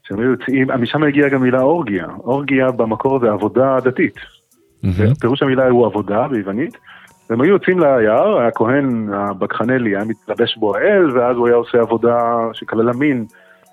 שהם 0.03 0.19
היו 0.19 0.31
יוצאים, 0.31 0.69
משם 0.81 1.03
הגיעה 1.03 1.29
גם 1.29 1.43
מילה 1.43 1.63
אורגיה. 1.63 2.07
אורגיה 2.25 2.71
במקור 2.71 3.21
זה 3.21 3.31
עבודה 3.31 3.77
דתית. 3.85 4.17
מהמם. 4.83 5.15
פירוש 5.15 5.43
המילה 5.43 5.69
הוא 5.69 5.87
עבודה 5.87 6.29
ביוונית. 6.29 6.77
והם 7.31 7.41
היו 7.41 7.53
יוצאים 7.53 7.81
ליער, 7.81 8.39
הכהן 8.39 9.09
הבקחנלי 9.13 9.91
היה 9.91 10.05
מתלבש 10.05 10.57
בו 10.57 10.77
האל, 10.77 11.19
ואז 11.19 11.37
הוא 11.37 11.47
היה 11.47 11.57
עושה 11.57 11.79
עבודה 11.79 12.19
שכללה 12.53 12.93
מין 12.93 13.25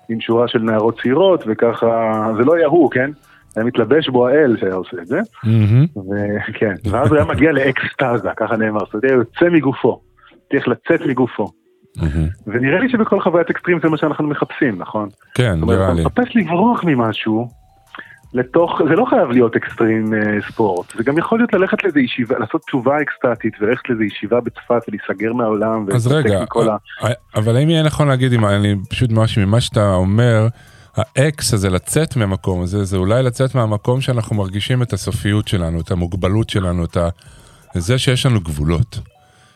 עם 0.08 0.20
שורה 0.20 0.48
של 0.48 0.58
נערות 0.58 1.00
צעירות, 1.02 1.44
וככה, 1.46 2.30
זה 2.36 2.44
לא 2.44 2.54
היה 2.54 2.66
הוא, 2.66 2.90
כן? 2.90 3.10
היה 3.56 3.64
מתלבש 3.64 4.08
בו 4.08 4.28
האל 4.28 4.56
שהיה 4.60 4.74
עושה 4.74 4.96
את 5.02 5.06
זה. 5.06 5.20
וכן, 6.48 6.74
ואז 6.90 7.08
הוא 7.08 7.16
היה 7.16 7.24
מגיע 7.24 7.52
לאקסטזה, 7.52 8.30
ככה 8.36 8.56
נאמר, 8.56 8.80
זאת 8.80 8.94
אומרת, 8.94 9.10
יוצא 9.10 9.48
מגופו, 9.50 10.00
צריך 10.52 10.68
לצאת 10.68 11.00
מגופו. 11.06 11.46
ונראה 12.46 12.80
לי 12.80 12.88
שבכל 12.88 13.20
חוויית 13.20 13.50
אקסטרים 13.50 13.78
זה 13.82 13.88
מה 13.88 13.96
שאנחנו 13.96 14.28
מחפשים, 14.28 14.78
נכון? 14.78 15.08
כן, 15.34 15.54
נראה 15.60 15.84
אתה 15.84 15.92
לי. 15.92 16.04
מחפש 16.04 16.36
לברוח 16.36 16.84
ממשהו, 16.84 17.48
לתוך, 18.34 18.80
זה 18.88 18.94
לא 18.94 19.04
חייב 19.04 19.30
להיות 19.30 19.56
אקסטרים 19.56 20.14
אה, 20.14 20.20
ספורט, 20.48 20.92
זה 20.96 21.04
גם 21.04 21.18
יכול 21.18 21.38
להיות 21.38 21.52
ללכת 21.52 21.84
לאיזה 21.84 22.00
ישיבה, 22.00 22.38
לעשות 22.38 22.62
תשובה 22.66 22.96
אקסטטית 23.02 23.54
וללכת 23.60 23.88
לאיזה 23.88 24.04
ישיבה 24.04 24.40
בצפת 24.40 24.82
ולהיסגר 24.88 25.32
מהעולם. 25.32 25.86
אז 25.94 26.06
רגע, 26.06 26.42
מכל 26.42 26.68
ה... 26.68 26.76
אה, 27.02 27.12
אבל 27.34 27.56
האם 27.56 27.70
יהיה 27.70 27.82
נכון 27.82 28.08
להגיד, 28.08 28.32
אם 28.32 28.46
אני 28.46 28.74
פשוט 28.88 29.10
משהו 29.12 29.46
ממה 29.46 29.60
שאתה 29.60 29.94
אומר, 29.94 30.48
האקס 30.96 31.54
הזה 31.54 31.70
לצאת 31.70 32.16
מהמקום 32.16 32.62
הזה, 32.62 32.84
זה 32.84 32.96
אולי 32.96 33.22
לצאת 33.22 33.54
מהמקום 33.54 34.00
שאנחנו 34.00 34.36
מרגישים 34.36 34.82
את 34.82 34.92
הסופיות 34.92 35.48
שלנו, 35.48 35.80
את 35.80 35.90
המוגבלות 35.90 36.50
שלנו, 36.50 36.84
את 36.84 36.96
ה... 36.96 37.08
זה 37.74 37.98
שיש 37.98 38.26
לנו 38.26 38.40
גבולות. 38.40 38.98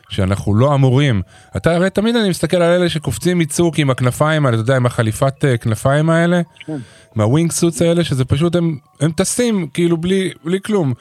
שאנחנו 0.09 0.55
לא 0.55 0.75
אמורים, 0.75 1.21
אתה 1.57 1.75
הרי 1.75 1.89
תמיד 1.89 2.15
אני 2.15 2.29
מסתכל 2.29 2.57
על 2.57 2.79
אלה 2.79 2.89
שקופצים 2.89 3.39
מצוק 3.39 3.79
עם 3.79 3.89
הכנפיים 3.89 4.45
האלה, 4.45 4.55
אתה 4.55 4.61
יודע, 4.61 4.75
עם 4.75 4.85
החליפת 4.85 5.45
אה, 5.45 5.57
כנפיים 5.57 6.09
האלה, 6.09 6.41
כן. 6.65 6.77
מהווינג 7.17 7.51
סוטס 7.51 7.81
האלה, 7.81 8.03
שזה 8.03 8.25
פשוט 8.25 8.55
הם, 8.55 8.77
הם 9.01 9.11
טסים 9.11 9.67
כאילו 9.73 9.97
בלי, 9.97 10.31
בלי 10.43 10.59
כלום. 10.61 10.93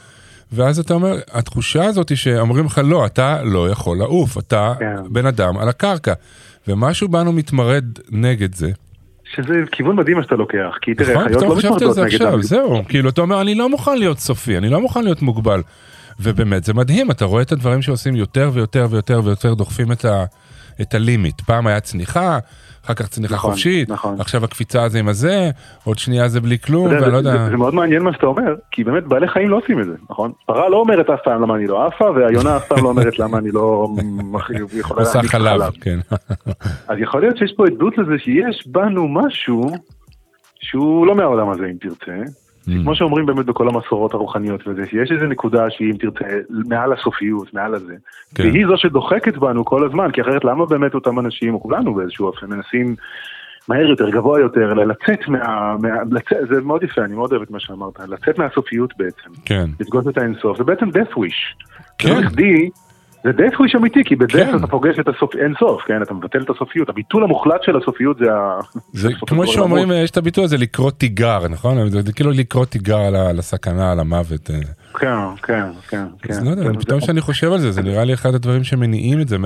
ואז 0.53 0.79
אתה 0.79 0.95
אומר, 0.95 1.17
התחושה 1.33 1.85
הזאת 1.85 2.09
היא 2.09 2.19
שאומרים 2.19 2.65
לך, 2.65 2.81
לא, 2.85 3.07
אתה 3.07 3.43
לא 3.43 3.71
יכול 3.71 3.99
לעוף, 3.99 4.39
אתה 4.39 4.75
כן. 4.79 4.97
בן 5.11 5.27
אדם 5.27 5.59
על 5.59 5.69
הקרקע. 5.69 6.13
ומשהו 6.69 7.09
בנו 7.09 7.33
מתמרד 7.33 7.85
נגד 8.11 8.55
זה. 8.55 8.71
שזה 9.35 9.55
כיוון 9.73 9.97
מדהים 9.97 10.17
מה 10.17 10.23
שאתה 10.23 10.35
לוקח, 10.35 10.79
כי 10.83 10.95
תראה, 10.95 11.15
נכון, 11.15 11.29
חיות 11.29 11.43
לא 11.43 11.57
מתמרדות 11.57 11.95
זה 11.95 12.05
נגד 12.05 12.15
עכשיו, 12.15 12.43
זהו, 12.43 12.83
כאילו 12.89 13.09
אתה 13.09 13.21
אומר, 13.21 13.41
אני 13.41 13.55
לא 13.55 13.69
מוכן 13.69 13.99
להיות 13.99 14.19
סופי, 14.19 14.59
אני 14.59 14.69
לא 14.69 14.81
מוכן 14.81 15.05
להיות 15.05 15.23
מוגבל. 15.23 15.63
ובאמת, 16.21 16.65
זה 16.65 16.75
מדהים, 16.75 17.11
אתה 17.11 17.25
רואה 17.25 17.43
את 17.43 17.53
הדברים 17.53 17.83
שעושים 17.83 18.17
יותר 18.17 18.51
ויותר 18.53 18.87
ויותר 18.91 19.21
ויותר 19.25 19.55
דוחפים 19.55 19.93
את, 19.93 20.05
ה, 20.05 20.25
את 20.81 20.95
הלימיט. 20.95 21.41
פעם 21.41 21.67
היה 21.67 21.81
צניחה, 21.81 22.39
אחר 22.87 22.95
כך 22.95 23.09
צניחה 23.09 23.35
נכון, 23.35 23.51
חופשית, 23.51 23.91
נכון. 23.91 24.21
עכשיו 24.21 24.45
הקפיצה 24.45 24.83
הזה 24.85 24.99
עם 24.99 25.09
הזה, 25.09 25.51
עוד 25.85 25.99
שנייה 25.99 26.29
זה 26.29 26.41
בלי 26.41 26.59
כלום, 26.59 26.87
ואני 26.87 27.13
לא 27.13 27.17
יודע... 27.17 27.33
זה- 27.37 27.51
זה 27.51 27.57
מאוד 27.57 27.75
מעניין 27.75 28.03
מה 28.03 28.13
שאתה 28.13 28.27
אומר, 28.27 28.55
כי 28.71 28.85
באמת 28.85 29.05
בעלי 29.05 29.29
חיים 29.29 29.49
לא 29.49 29.57
עושים 29.57 29.81
את 29.81 29.87
זה, 29.87 29.93
נכון? 30.11 30.33
פרה 30.47 30.69
לא 30.69 30.77
אומרת 30.77 31.11
אף 31.11 31.19
פעם 31.25 31.43
למה 31.43 31.55
אני 31.57 31.67
לא 31.67 31.87
עפה, 31.87 32.05
והיונה 32.11 32.57
אף 32.57 32.69
פעם 32.69 32.85
לא 32.85 32.89
אומרת 32.89 33.19
למה 33.19 33.39
אני 33.39 33.51
לא 33.51 33.89
יכולה 34.81 35.01
עושה 35.01 35.23
חלב, 35.23 35.63
כן. 35.81 35.99
אז 36.89 36.99
יכול 36.99 37.21
להיות 37.21 37.37
שיש 37.37 37.53
פה 37.57 37.65
עדות 37.67 37.99
לזה 37.99 38.15
שיש 38.19 38.69
בנו 38.69 39.09
משהו 39.09 39.71
שהוא 40.61 41.07
לא 41.07 41.15
מהעולם 41.15 41.51
הזה 41.51 41.65
אם 41.67 41.77
תרצה. 41.81 42.13
Mm. 42.69 42.73
כמו 42.83 42.95
שאומרים 42.95 43.27
באמת 43.27 43.47
בכל 43.47 43.69
המסורות 43.69 44.15
הרוחניות 44.15 44.69
וזה, 44.69 44.87
שיש 44.87 45.13
איזה 45.13 45.27
נקודה 45.27 45.71
שהיא 45.71 45.93
אם 45.93 45.97
תרצה 45.97 46.25
מעל 46.69 46.93
הסופיות, 46.93 47.55
מעל 47.55 47.75
הזה. 47.75 47.95
כן. 48.35 48.43
והיא 48.43 48.67
זו 48.67 48.77
שדוחקת 48.77 49.37
בנו 49.37 49.65
כל 49.65 49.87
הזמן, 49.87 50.11
כי 50.13 50.21
אחרת 50.21 50.45
למה 50.45 50.67
באמת 50.67 50.95
אותם 50.95 51.19
אנשים, 51.19 51.55
או 51.55 51.61
כולנו 51.63 51.95
באיזשהו 51.95 52.27
אופן, 52.27 52.47
מנסים 52.47 52.97
מהר 53.69 53.87
יותר, 53.87 54.11
גבוה 54.11 54.41
יותר, 54.41 54.75
לצאת 54.75 55.29
מה... 55.29 55.77
מה 55.83 55.89
לצאת, 56.11 56.39
זה 56.49 56.61
מאוד 56.61 56.83
יפה, 56.83 57.05
אני 57.05 57.15
מאוד 57.15 57.33
אוהב 57.33 57.43
את 57.43 57.51
מה 57.51 57.61
שאמרת, 57.61 58.01
לצאת 58.09 58.39
מהסופיות 58.39 58.93
בעצם, 58.97 59.31
כן, 59.45 59.65
לפגוש 59.81 60.05
את 60.09 60.19
האינסוף, 60.19 60.59
זה 60.59 60.65
בעצם 60.65 60.89
death 60.89 61.13
wish. 61.13 61.65
כן. 61.99 62.09
לא 62.09 62.21
בכדי, 62.21 62.71
זה 63.27 63.33
death 63.33 63.55
wish 63.55 63.77
אמיתי, 63.77 64.05
כי 64.05 64.17
בדרך 64.17 64.33
כן. 64.33 64.51
כלל 64.51 64.59
אתה 64.59 64.67
פוגש 64.67 64.99
את 64.99 65.09
הסוף, 65.09 65.37
אין 65.37 65.55
סוף, 65.59 65.83
כן, 65.87 66.03
אתה 66.03 66.15
מבטל 66.15 66.43
את 66.43 66.51
הסופיות, 66.51 66.89
הביטול 66.89 67.25
המוחלט 67.25 67.63
של 67.63 67.77
הסופיות 67.77 68.19
זה 68.19 68.33
ה... 68.33 68.61
זה 69.03 69.09
כמו 69.27 69.47
שאומרים, 69.47 69.91
למות. 69.91 70.05
יש 70.05 70.11
את 70.11 70.17
הביטוי 70.17 70.45
הזה 70.45 70.57
לקרוא 70.57 70.91
תיגר, 70.91 71.49
נכון? 71.49 71.91
זה 71.91 72.13
כאילו 72.13 72.31
לקרוא 72.31 72.65
תיגר 72.65 72.99
על 72.99 73.39
הסכנה, 73.39 73.93
על 73.93 74.01
המוות. 74.01 74.51
אה. 74.51 74.57
כן, 74.99 75.09
כן, 75.43 75.65
כן, 75.89 76.05
כן. 76.23 76.35
אז 76.35 76.45
לא 76.45 76.51
יודע, 76.51 76.81
פתאום 76.81 77.01
שאני 77.01 77.21
חושב 77.21 77.53
על 77.53 77.59
זה, 77.59 77.73
זה 77.73 77.83
נראה 77.83 78.05
לי 78.05 78.15
אחד 78.15 78.35
הדברים 78.35 78.65
שמניעים 78.65 79.21
את 79.21 79.29
זה. 79.29 79.37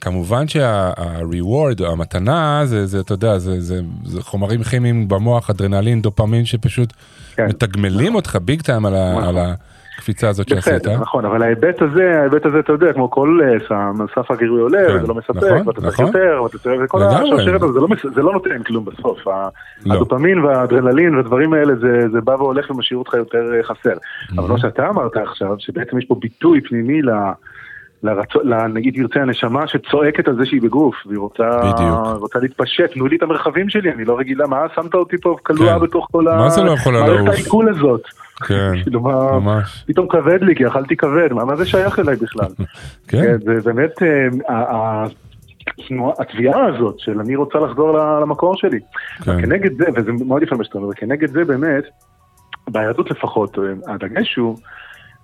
כמובן 0.00 0.48
שה-reward, 0.48 1.84
המתנה, 1.86 2.62
זה, 2.64 3.00
אתה 3.00 3.14
יודע, 3.14 3.38
זה, 3.38 3.80
חומרים 4.20 4.62
כימיים 4.62 5.08
במוח, 5.08 5.50
אדרנלין, 5.50 6.02
דופמין, 6.02 6.44
שפשוט 6.44 6.92
כן. 7.36 7.46
מתגמלים 7.46 8.14
אותך 8.14 8.38
ביג 8.42 8.62
טיים 8.62 8.86
על, 8.86 8.94
ה, 8.94 9.12
נכון. 9.12 9.36
הקפיצה 10.00 10.28
הזאת 10.28 10.48
שעשית. 10.48 10.86
נכון, 10.88 11.24
אבל 11.24 11.42
ההיבט 11.42 11.82
הזה, 11.82 12.18
ההיבט 12.20 12.46
הזה, 12.46 12.58
אתה 12.58 12.72
יודע, 12.72 12.92
כמו 12.92 13.10
כל 13.10 13.40
אה, 13.44 13.76
סף 14.14 14.30
הגירוי 14.30 14.60
עולה, 14.60 14.78
כן, 14.88 14.94
וזה 14.96 15.06
לא 15.06 15.14
מספק, 15.14 15.36
נכון, 15.36 15.68
ואתה 15.68 15.80
צריך 15.80 15.92
נכון. 16.00 16.06
יותר, 16.06 16.42
ואתה 16.42 16.58
צריך, 16.58 16.94
לגמרי. 16.94 17.06
השרשרת 17.34 17.62
הזאת, 17.62 17.74
זה 17.74 17.80
לא 17.80 17.86
זה 18.14 18.22
לא 18.22 18.32
נותן 18.32 18.62
כלום 18.62 18.84
בסוף. 18.84 19.28
ה- 19.28 19.48
לא. 19.86 19.94
הדופמין 19.94 20.38
והאדרנלין 20.38 21.14
והדברים 21.14 21.52
האלה, 21.52 21.74
זה- 21.76 22.08
זה 22.12 22.20
בא 22.20 22.32
והולך 22.32 22.70
ומשאיר 22.70 22.98
אותך 22.98 23.14
יותר 23.14 23.54
אה, 23.56 23.62
חסר. 23.62 23.94
אבל 24.38 24.48
מה 24.48 24.58
שאתה 24.58 24.88
אמרת 24.88 25.16
עכשיו, 25.16 25.54
שבעצם 25.58 25.98
יש 25.98 26.04
פה 26.04 26.16
ביטוי 26.20 26.60
פנימי 26.60 27.02
ל... 27.02 27.10
לרצון, 28.02 28.42
נגיד 28.72 28.94
תרצה 29.02 29.20
הנשמה 29.22 29.66
שצועקת 29.66 30.28
על 30.28 30.36
זה 30.36 30.46
שהיא 30.46 30.62
בגוף, 30.62 30.94
והיא 31.06 31.18
רוצה. 31.18 31.44
רוצה 32.20 32.38
להתפשט, 32.38 32.92
תנו 32.94 33.06
לי 33.06 33.16
את 33.16 33.22
המרחבים 33.22 33.68
שלי, 33.68 33.92
אני 33.92 34.04
לא 34.04 34.18
רגילה, 34.18 34.46
מה 34.46 34.56
שמת 34.74 34.94
אותי 34.94 35.16
פה 35.22 35.36
כלואה 35.42 35.78
כן. 35.78 35.84
בתוך 35.84 36.08
כל 36.12 36.22
מה 36.24 36.50
זה 36.50 36.62
לא? 36.62 36.74
העיכול 37.30 37.68
הזאת. 37.68 38.02
כן, 38.46 38.82
כאילו 38.82 39.00
מה, 39.00 39.38
ממש. 39.38 39.84
פתאום 39.86 40.08
כבד 40.08 40.42
לי 40.42 40.54
כי 40.54 40.66
אכלתי 40.66 40.96
כבד, 40.96 41.32
מה, 41.32 41.44
מה 41.44 41.56
זה 41.56 41.66
שייך 41.66 41.98
אליי 41.98 42.16
בכלל? 42.16 42.48
כן, 43.08 43.22
כן, 43.22 43.36
זה 43.38 43.72
באמת, 43.72 44.02
אה, 44.02 45.04
התביעה 46.18 46.66
הזאת 46.66 46.98
של 46.98 47.20
אני 47.20 47.36
רוצה 47.36 47.58
לחזור 47.58 47.98
למקור 48.20 48.56
שלי. 48.56 48.80
כן. 49.22 49.42
כנגד 49.42 49.76
זה, 49.78 49.84
וזה 49.94 50.12
מאוד 50.12 50.42
יפה 50.42 50.56
מה 50.56 50.64
שאתה 50.64 50.78
אומר, 50.78 50.94
כנגד 50.94 51.30
זה 51.30 51.44
באמת, 51.44 51.84
ביהדות 52.70 53.10
לפחות, 53.10 53.58
אה, 53.58 53.94
הדגש 53.94 54.36
הוא 54.36 54.56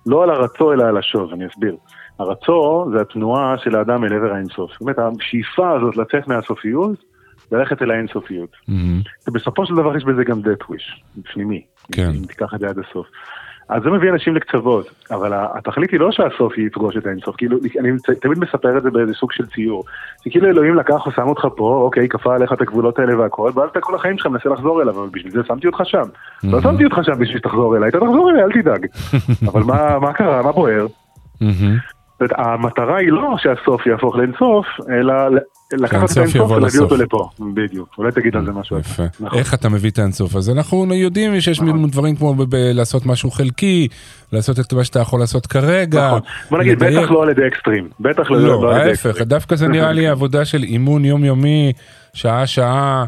לא 0.07 0.22
על 0.22 0.31
הרצו 0.31 0.72
אלא 0.72 0.85
על 0.85 0.96
השוב, 0.96 1.33
אני 1.33 1.46
אסביר. 1.46 1.76
הרצו 2.18 2.88
זה 2.92 3.00
התנועה 3.00 3.55
של 3.59 3.76
האדם 3.76 4.05
אל 4.05 4.12
עבר 4.12 4.33
האינסוף. 4.33 4.70
באמת, 4.81 4.96
השאיפה 4.98 5.76
הזאת 5.76 5.96
לצאת 5.96 6.29
מהסופיות, 6.29 7.05
ללכת 7.52 7.83
אל 7.83 7.90
האינסופיות. 7.90 8.50
מהמם. 8.68 9.00
ובסופו 9.29 9.66
של 9.66 9.74
דבר 9.74 9.96
יש 9.96 10.05
בזה 10.05 10.24
גם 10.24 10.40
death 10.40 10.64
wish, 10.70 11.20
פנימי, 11.33 11.64
כן. 11.92 12.11
אם 12.20 12.27
תיקח 12.29 12.55
את 12.55 12.61
זה 12.61 12.68
עד 12.68 12.79
הסוף. 12.79 13.07
אז 13.68 13.83
זה 13.83 13.90
מביא 13.90 14.11
אנשים 14.11 14.35
לקצוות, 14.37 14.87
אבל 15.11 15.31
התכלית 15.35 15.90
היא 15.90 16.01
לא 16.01 16.12
שהסוף 16.12 16.59
יפגוש 16.59 16.96
את 16.96 17.07
האינסוף, 17.07 17.37
כאילו, 17.37 17.59
אני 17.81 17.90
תמיד 18.20 18.38
מספר 18.38 18.79
את 18.79 18.83
זה 18.83 18.90
באיזה 18.90 19.14
סוג 19.14 19.33
של 19.33 19.46
ציור. 19.46 19.85
זה 20.25 20.31
כאילו 20.31 20.46
אלוהים 20.49 20.75
לקח 20.75 21.07
ושם 21.07 21.29
אותך 21.29 21.46
פה, 21.57 21.81
אוקיי, 21.85 22.09
כפה 22.09 22.35
עליך 22.35 22.53
את 22.53 22.61
הגבולות 22.61 22.99
האלה 22.99 23.18
והכל, 23.20 23.51
ואז 23.55 23.68
אתה 23.72 23.81
כל 23.81 23.94
החיים 23.94 24.18
שלך 24.18 24.27
מנסה 24.27 24.49
לחזור 24.49 24.83
אליו, 24.83 25.01
אבל 25.01 25.09
בשביל 25.12 25.33
זה 25.33 25.40
שמתי 25.49 25.66
אותך 25.66 25.81
שם. 25.85 26.03
לא 26.44 26.61
שמתי 26.61 26.85
אותך 26.85 26.99
שם 27.03 27.12
בשביל 27.12 27.38
שתחזור 27.38 27.77
אליי, 27.77 27.88
אתה 27.88 27.99
תחזור 27.99 28.31
אליי, 28.31 28.42
אל 28.44 28.53
תדאג. 28.53 28.87
אבל 29.53 29.62
מה- 29.62 29.99
מה 29.99 30.12
קרה, 30.12 30.42
מה 30.42 30.53
בוער? 30.53 30.87
זאת 32.20 32.33
אומרת, 32.33 32.46
המטרה 32.46 32.98
היא 32.98 33.09
לא 33.12 33.35
שהסוף 33.38 33.87
יהפוך 33.87 34.16
לאינסוף, 34.16 34.66
אלא 34.90 35.14
לקחת 35.72 36.05
את 36.05 36.14
שהאינסוף 36.14 36.50
האינסוף 36.50 36.50
ולהביא 36.50 36.81
אותו. 36.81 36.96
לפה. 36.96 37.29
בדיוק, 37.55 37.88
אולי 37.98 38.12
תגיד 38.12 38.37
על 38.37 38.46
זה 38.46 38.52
משהו. 38.52 38.79
יפה. 38.79 39.02
נכון. 39.20 39.38
איך 39.38 39.55
אתה 39.55 39.68
מביא 39.68 39.90
את 39.90 39.98
האינסוף? 39.98 40.37
אז 40.37 40.50
אנחנו 40.50 40.94
יודעים 40.94 41.40
שיש 41.40 41.61
נכון. 41.61 41.90
דברים 41.90 42.16
כמו 42.16 42.35
לעשות 42.50 43.07
משהו 43.07 43.31
חלקי, 43.31 43.88
לעשות 44.33 44.61
את 44.61 44.72
מה 44.72 44.85
שאתה 44.85 45.00
יכול 45.00 45.20
לעשות 45.20 45.46
כרגע. 45.46 46.07
נכון. 46.07 46.20
בוא 46.50 46.59
נגיד. 46.59 46.79
בטח 46.79 47.11
לא 47.11 47.22
על 47.22 47.31
ידי 47.31 47.46
אקסטרים. 47.46 47.88
בטח 48.00 48.31
לא 48.31 48.40
לא, 48.40 48.70
על 48.70 48.81
ידי 48.81 48.88
ההפך, 48.88 49.07
אקסטרים. 49.07 49.29
דווקא 49.29 49.57
זה 49.57 49.68
נראה 49.68 49.92
לי 49.92 50.09
עבודה 50.09 50.44
של 50.44 50.62
אימון 50.62 51.05
יומיומי, 51.05 51.72
שעה-שעה, 52.14 53.05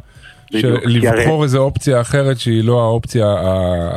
לבחור 0.85 1.43
איזו 1.43 1.59
אופציה 1.59 2.01
אחרת 2.01 2.39
שהיא 2.39 2.65
לא 2.65 2.81
האופציה 2.81 3.35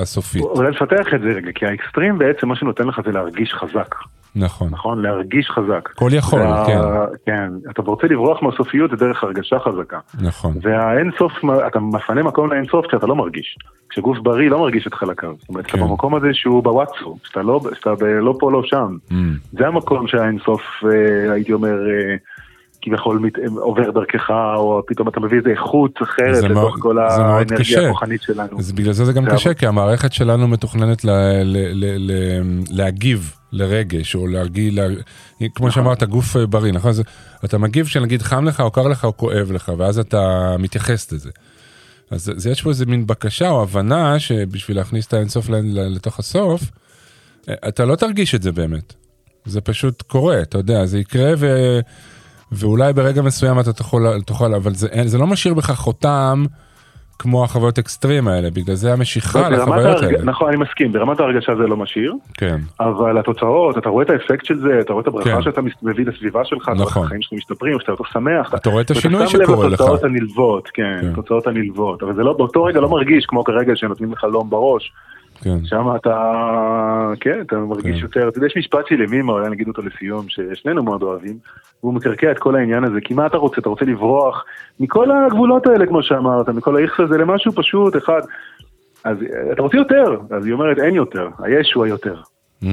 הסופית. 0.02 0.42
אולי 0.42 0.72
לפתח 0.72 1.14
את 1.16 1.22
זה 1.22 1.28
רגע, 1.28 1.52
כי 1.56 1.66
האקסטרים 1.66 2.18
בעצם 2.18 2.48
מה 2.48 2.56
שנותן 2.56 2.88
לך 2.88 3.02
זה 3.06 3.12
להרגיש 3.12 3.54
חזק, 3.54 3.96
נכון. 4.36 4.68
נכון? 4.72 5.02
להרגיש 5.02 5.50
חזק. 5.50 5.90
כל 5.96 6.10
יכול, 6.14 6.40
וה- 6.42 6.66
כן, 6.68 6.80
כן, 7.26 7.50
אתה 7.72 7.82
רוצה 7.82 8.08
לברוח 8.08 8.44
מהסופיות 8.44 8.94
דרך 8.94 9.24
הרגשה 9.24 9.56
חזקה. 9.60 10.00
נכון. 10.22 10.54
והאינסוף, 10.62 11.32
אתה 11.68 11.80
מפנה 11.80 12.24
מקום 12.24 12.54
לאינסוף 12.54 12.86
כשאתה 12.88 13.08
לא 13.08 13.16
מרגיש. 13.16 13.58
כשגוף 13.90 14.18
בריא 14.24 14.50
לא 14.50 14.60
מרגיש 14.60 14.88
את 14.88 14.94
חלקיו. 14.94 15.34
זאת 15.40 15.50
אומרת, 15.50 15.66
אתה 15.66 15.78
כן. 15.78 15.84
במקום 15.84 16.16
הזה 16.16 16.28
שהוא 16.34 16.64
בוואטסו, 16.64 17.18
שאתה 17.24 17.42
לא, 17.42 17.60
שאתה 17.74 17.96
ב- 17.96 18.04
לא 18.04 18.34
פה 18.40 18.52
לא 18.52 18.62
שם. 18.64 18.98
Mm, 19.10 19.14
זה 19.52 19.68
המקום 19.68 20.08
שהאינסוף, 20.08 20.62
אה, 20.86 21.34
הייתי 21.34 21.54
אומר, 21.54 21.74
אה, 21.90 22.16
כביכול 22.82 23.20
מת- 23.20 23.38
עובר 23.58 23.92
דרכך, 23.92 24.30
או 24.56 24.82
פתאום 24.88 25.08
אתה 25.08 25.20
מביא 25.20 25.38
איזו 25.38 25.50
איכות 25.50 26.00
אחרת 26.04 26.44
לתוך 26.44 26.76
כל 26.80 26.98
האנרגיה. 27.00 27.88
הכוחנית 27.90 28.22
שלנו. 28.22 28.60
אז 28.60 28.72
בגלל 28.72 28.94
זה 28.94 29.06
זה 29.06 29.14
גם 29.14 29.24
זה 29.24 29.32
קשה, 29.32 29.54
כי 29.54 29.68
המערכת 29.68 30.14
שלנו 30.14 30.48
מתוכננת 30.48 31.06
ל- 31.06 31.10
ל- 31.44 31.72
ל- 31.74 32.12
ל- 32.12 32.42
להגיב 32.70 33.34
לרגש, 33.52 34.16
או 34.16 34.28
להרגיל, 34.28 34.82
לה- 34.82 34.96
כמו 35.56 35.72
שאמרת, 35.72 36.04
גוף 36.04 36.38
אה, 36.38 36.46
בריא, 36.46 36.72
נכון? 36.72 36.92
זה- 36.94 37.04
אתה 37.46 37.58
מגיב 37.58 37.86
כשנגיד 37.86 38.22
חם 38.22 38.46
לך, 38.46 38.60
או 38.60 38.72
קר 38.72 38.88
לך, 38.88 39.06
או 39.06 39.18
כואב 39.18 39.52
לך, 39.52 39.72
ואז 39.78 40.00
אתה 40.00 40.56
מתייחס 40.60 41.12
לזה. 41.12 41.30
אז 42.12 42.24
זה- 42.24 42.34
זה 42.36 42.50
יש 42.50 42.62
פה 42.62 42.70
איזה 42.70 42.86
מין 42.86 43.08
בקשה 43.08 43.50
או 43.50 43.64
הבנה 43.64 44.20
שבשביל 44.20 44.78
להכניס 44.78 45.08
את 45.08 45.14
האינסוף 45.14 45.50
לתוך 45.74 46.20
הסוף, 46.20 46.62
אה, 47.50 47.54
אתה 47.68 47.86
לא 47.86 47.96
תרגיש 47.96 48.36
את 48.36 48.42
זה 48.44 48.52
באמת. 48.52 48.94
זה 49.46 49.62
פשוט 49.62 50.02
קורה, 50.02 50.42
אתה 50.42 50.58
יודע, 50.58 50.86
זה 50.86 51.00
יקרה 51.00 51.34
ו... 51.38 51.80
ואולי 52.52 52.94
ברגע 52.94 53.22
מסוים 53.22 53.60
אתה 53.60 53.74
תוכל, 53.74 54.22
תוכל 54.26 54.54
אבל 54.56 54.76
זה, 54.76 54.88
זה 55.06 55.18
לא 55.18 55.28
משאיר 55.28 55.54
בך 55.54 55.72
חותם 55.72 56.46
כמו 57.22 57.44
החוויות 57.44 57.80
אקסטרים 57.80 58.28
האלה, 58.28 58.50
בגלל 58.50 58.76
זה 58.76 58.94
המשיכה 58.94 59.50
לחוויות 59.50 60.04
האלה. 60.04 60.24
נכון, 60.24 60.48
אני 60.48 60.58
מסכים, 60.58 60.92
ברמת 60.92 61.20
ההרגשה 61.20 61.56
זה 61.56 61.68
לא 61.68 61.78
משאיר, 61.78 62.14
כן, 62.34 62.58
אבל 62.80 63.18
התוצאות, 63.18 63.78
אתה 63.78 63.90
רואה 63.90 64.04
את 64.04 64.10
האפקט 64.10 64.46
של 64.46 64.60
זה, 64.60 64.80
אתה 64.80 64.94
רואה 64.94 65.02
את 65.02 65.08
הברכה 65.08 65.36
כן. 65.36 65.42
שאתה 65.42 65.62
מביא 65.84 66.06
לסביבה 66.06 66.46
שלך, 66.46 66.64
אתה 66.64 66.72
רואה 66.72 66.86
נכון. 66.86 67.02
את 67.02 67.06
החיים 67.06 67.22
שלך 67.22 67.34
משתפרים, 67.34 67.80
שאתה 67.80 67.92
יותר 67.92 68.04
שמח. 68.14 68.54
אתה 68.56 68.70
רואה 68.70 68.82
את 68.82 68.92
השינוי 68.92 69.28
שקורה 69.28 69.68
לך. 69.68 69.74
לתוצאות 69.74 70.04
הנלוות, 70.04 70.70
כן, 70.74 70.98
כן. 71.02 71.08
התוצאות 71.08 71.48
הנלוות, 71.48 72.04
אבל 72.04 72.16
זה 72.16 72.24
לא, 72.24 72.34
באותו 72.34 72.64
רגע 72.64 72.80
לא 72.80 72.90
מרגיש 72.90 73.26
כמו 73.26 73.44
כרגע 73.44 73.76
שנותנים 73.76 74.12
לך 74.12 74.24
לום 74.24 74.50
בראש, 74.50 74.92
כן, 75.44 75.66
שם 75.66 75.86
אתה, 75.96 77.14
כן, 77.20 77.42
אתה 77.42 77.58
מרגיש 77.58 77.96
כן. 77.96 78.02
יותר, 78.02 78.28
אתה 78.28 78.38
יודע, 78.38 78.48
יש 78.48 78.58
משפט 78.58 78.88
של 78.88 79.02
ימימה, 79.02 79.34
אולי 79.34 79.50
נגיד 79.50 79.68
אותו 79.68 79.82
לסיום, 79.82 80.26
ששנינו 80.30 80.84
מאוד 80.84 81.04
אוהבים, 81.04 81.38
והוא 81.84 81.94
מקרקע 81.94 82.32
את 82.32 82.40
כל 82.40 82.56
העניין 82.56 82.84
הזה, 82.84 83.02
כי 83.02 83.14
מה 83.14 83.26
אתה 83.26 83.38
רוצה? 83.38 83.62
אתה 83.62 83.70
רוצה 83.70 83.86
לברוח 83.86 84.46
מכל 84.80 85.08
הגבולות 85.12 85.68
האלה, 85.68 85.86
כמו 85.86 86.04
שאמרת, 86.04 86.50
מכל 86.50 86.76
האיכס 86.76 87.00
הזה 87.00 87.18
למשהו 87.18 87.52
פשוט, 87.52 87.98
אחד. 87.98 88.22
אז 89.04 89.18
אה, 89.22 89.54
אתה 89.54 89.62
רוצה 89.62 89.78
יותר, 89.78 90.18
אז 90.32 90.46
היא 90.46 90.54
אומרת 90.54 90.80
אין 90.80 90.96
יותר, 90.96 91.28
היש 91.40 91.74
הוא 91.74 91.86
היותר. 91.86 92.16
Mm, 92.64 92.68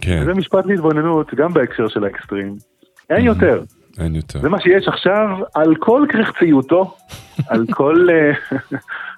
כן, 0.00 0.24
זה 0.24 0.34
משפט 0.34 0.66
להתבוננות, 0.66 1.34
גם 1.34 1.52
בהקשר 1.52 1.88
של 1.88 2.04
האקסטרים. 2.04 2.56
אין 3.10 3.24
יותר, 3.24 3.62
אין 3.98 4.14
יותר. 4.14 4.40
זה 4.40 4.48
מה 4.48 4.60
שיש 4.60 4.88
עכשיו 4.88 5.28
על 5.54 5.74
כל 5.76 6.06
קרחציותו, 6.08 6.94
על 7.48 7.66
כל, 7.70 8.06
אה, 8.10 8.32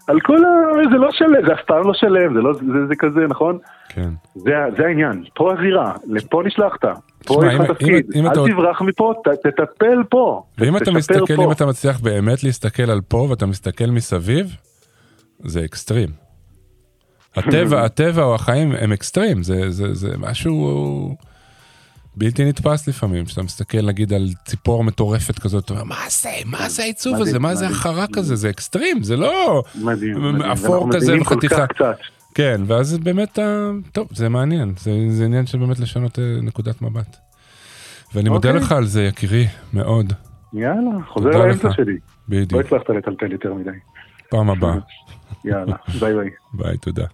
על 0.06 0.20
כל, 0.20 0.36
ה- 0.44 0.48
זה 0.92 0.96
לא 0.98 1.08
שלם, 1.12 1.46
זה 1.46 1.54
אף 1.54 1.60
פעם 1.66 1.86
לא 1.86 1.94
שלם, 1.94 2.34
זה 2.34 2.40
לא, 2.40 2.52
זה, 2.54 2.60
זה 2.88 2.94
כזה, 2.98 3.20
נכון? 3.28 3.58
כן, 3.88 4.08
זה, 4.34 4.50
זה 4.76 4.86
העניין, 4.86 5.24
פה 5.34 5.52
הזירה, 5.52 5.92
לפה 6.06 6.42
נשלחת, 6.46 6.84
פה 7.26 7.42
יש 7.46 7.60
לך 7.60 7.70
תפקיד, 7.70 7.88
אם- 8.14 8.20
אם 8.20 8.26
אתה 8.26 8.34
אל 8.34 8.38
עוד- 8.38 8.50
תברח 8.50 8.82
מפה, 8.82 9.12
ת, 9.24 9.46
תטפל 9.46 10.02
פה, 10.10 10.42
ואם 10.58 10.76
אתה 10.76 10.90
מסתכל, 10.92 11.36
פה. 11.36 11.44
אם 11.44 11.52
אתה 11.52 11.66
מצליח 11.66 12.00
באמת 12.00 12.44
להסתכל 12.44 12.90
על 12.90 13.00
פה 13.08 13.26
ואתה 13.30 13.46
מסתכל 13.46 13.86
מסביב, 13.86 14.56
זה 15.44 15.64
אקסטרים. 15.64 16.08
הטבע, 17.36 17.82
הטבע 17.84 18.22
או 18.22 18.34
החיים 18.34 18.72
הם 18.80 18.92
אקסטרים, 18.92 19.42
זה, 19.42 19.70
זה, 19.70 19.94
זה 19.94 20.08
משהו 20.18 21.14
בלתי 22.16 22.44
נתפס 22.44 22.88
לפעמים, 22.88 23.24
כשאתה 23.24 23.42
מסתכל 23.42 23.86
נגיד 23.86 24.12
על 24.12 24.28
ציפור 24.44 24.84
מטורפת 24.84 25.38
כזאת, 25.38 25.64
אתה 25.64 25.72
אומר, 25.72 25.84
מה 25.84 26.04
זה, 26.08 26.28
מה 26.46 26.68
זה 26.68 26.82
העיצוב 26.82 27.20
הזה, 27.20 27.38
מה 27.38 27.54
זה. 27.54 27.66
החרק 27.66 28.18
הזה, 28.18 28.36
זה 28.36 28.50
אקסטרים, 28.50 29.02
זה 29.02 29.16
לא 29.16 29.62
אפור 30.52 30.88
כזה 30.92 31.20
וחתיכה. 31.20 31.64
כן, 32.34 32.60
ואז 32.66 32.98
באמת, 32.98 33.38
טוב, 33.92 34.08
זה 34.10 34.28
מעניין, 34.28 34.74
זה, 34.78 34.90
זה 35.08 35.24
עניין 35.24 35.46
של 35.46 35.58
באמת 35.58 35.80
לשנות 35.80 36.18
אה, 36.18 36.24
נקודת 36.42 36.82
מבט. 36.82 37.16
ואני 38.14 38.28
מודה 38.28 38.48
אוקיי. 38.48 38.62
לך 38.62 38.72
על 38.72 38.84
זה, 38.84 39.02
יקירי, 39.02 39.46
מאוד, 39.72 40.12
יאללה, 40.52 40.90
חוזר 41.08 41.28
לאמצע. 41.28 41.72
שלי, 41.72 41.92
לא 41.92 41.98
בדיוק. 42.28 42.64
הצלחת 42.64 42.90
לטלטל 42.90 43.32
יותר 43.32 43.54
מדי, 43.54 43.70
פעם 44.30 44.50
הבאה. 44.50 44.74
יאללה, 45.44 45.76
ביי 46.00 46.14
ביי. 46.14 46.30
ביי, 46.58 46.78
תודה. 46.78 47.04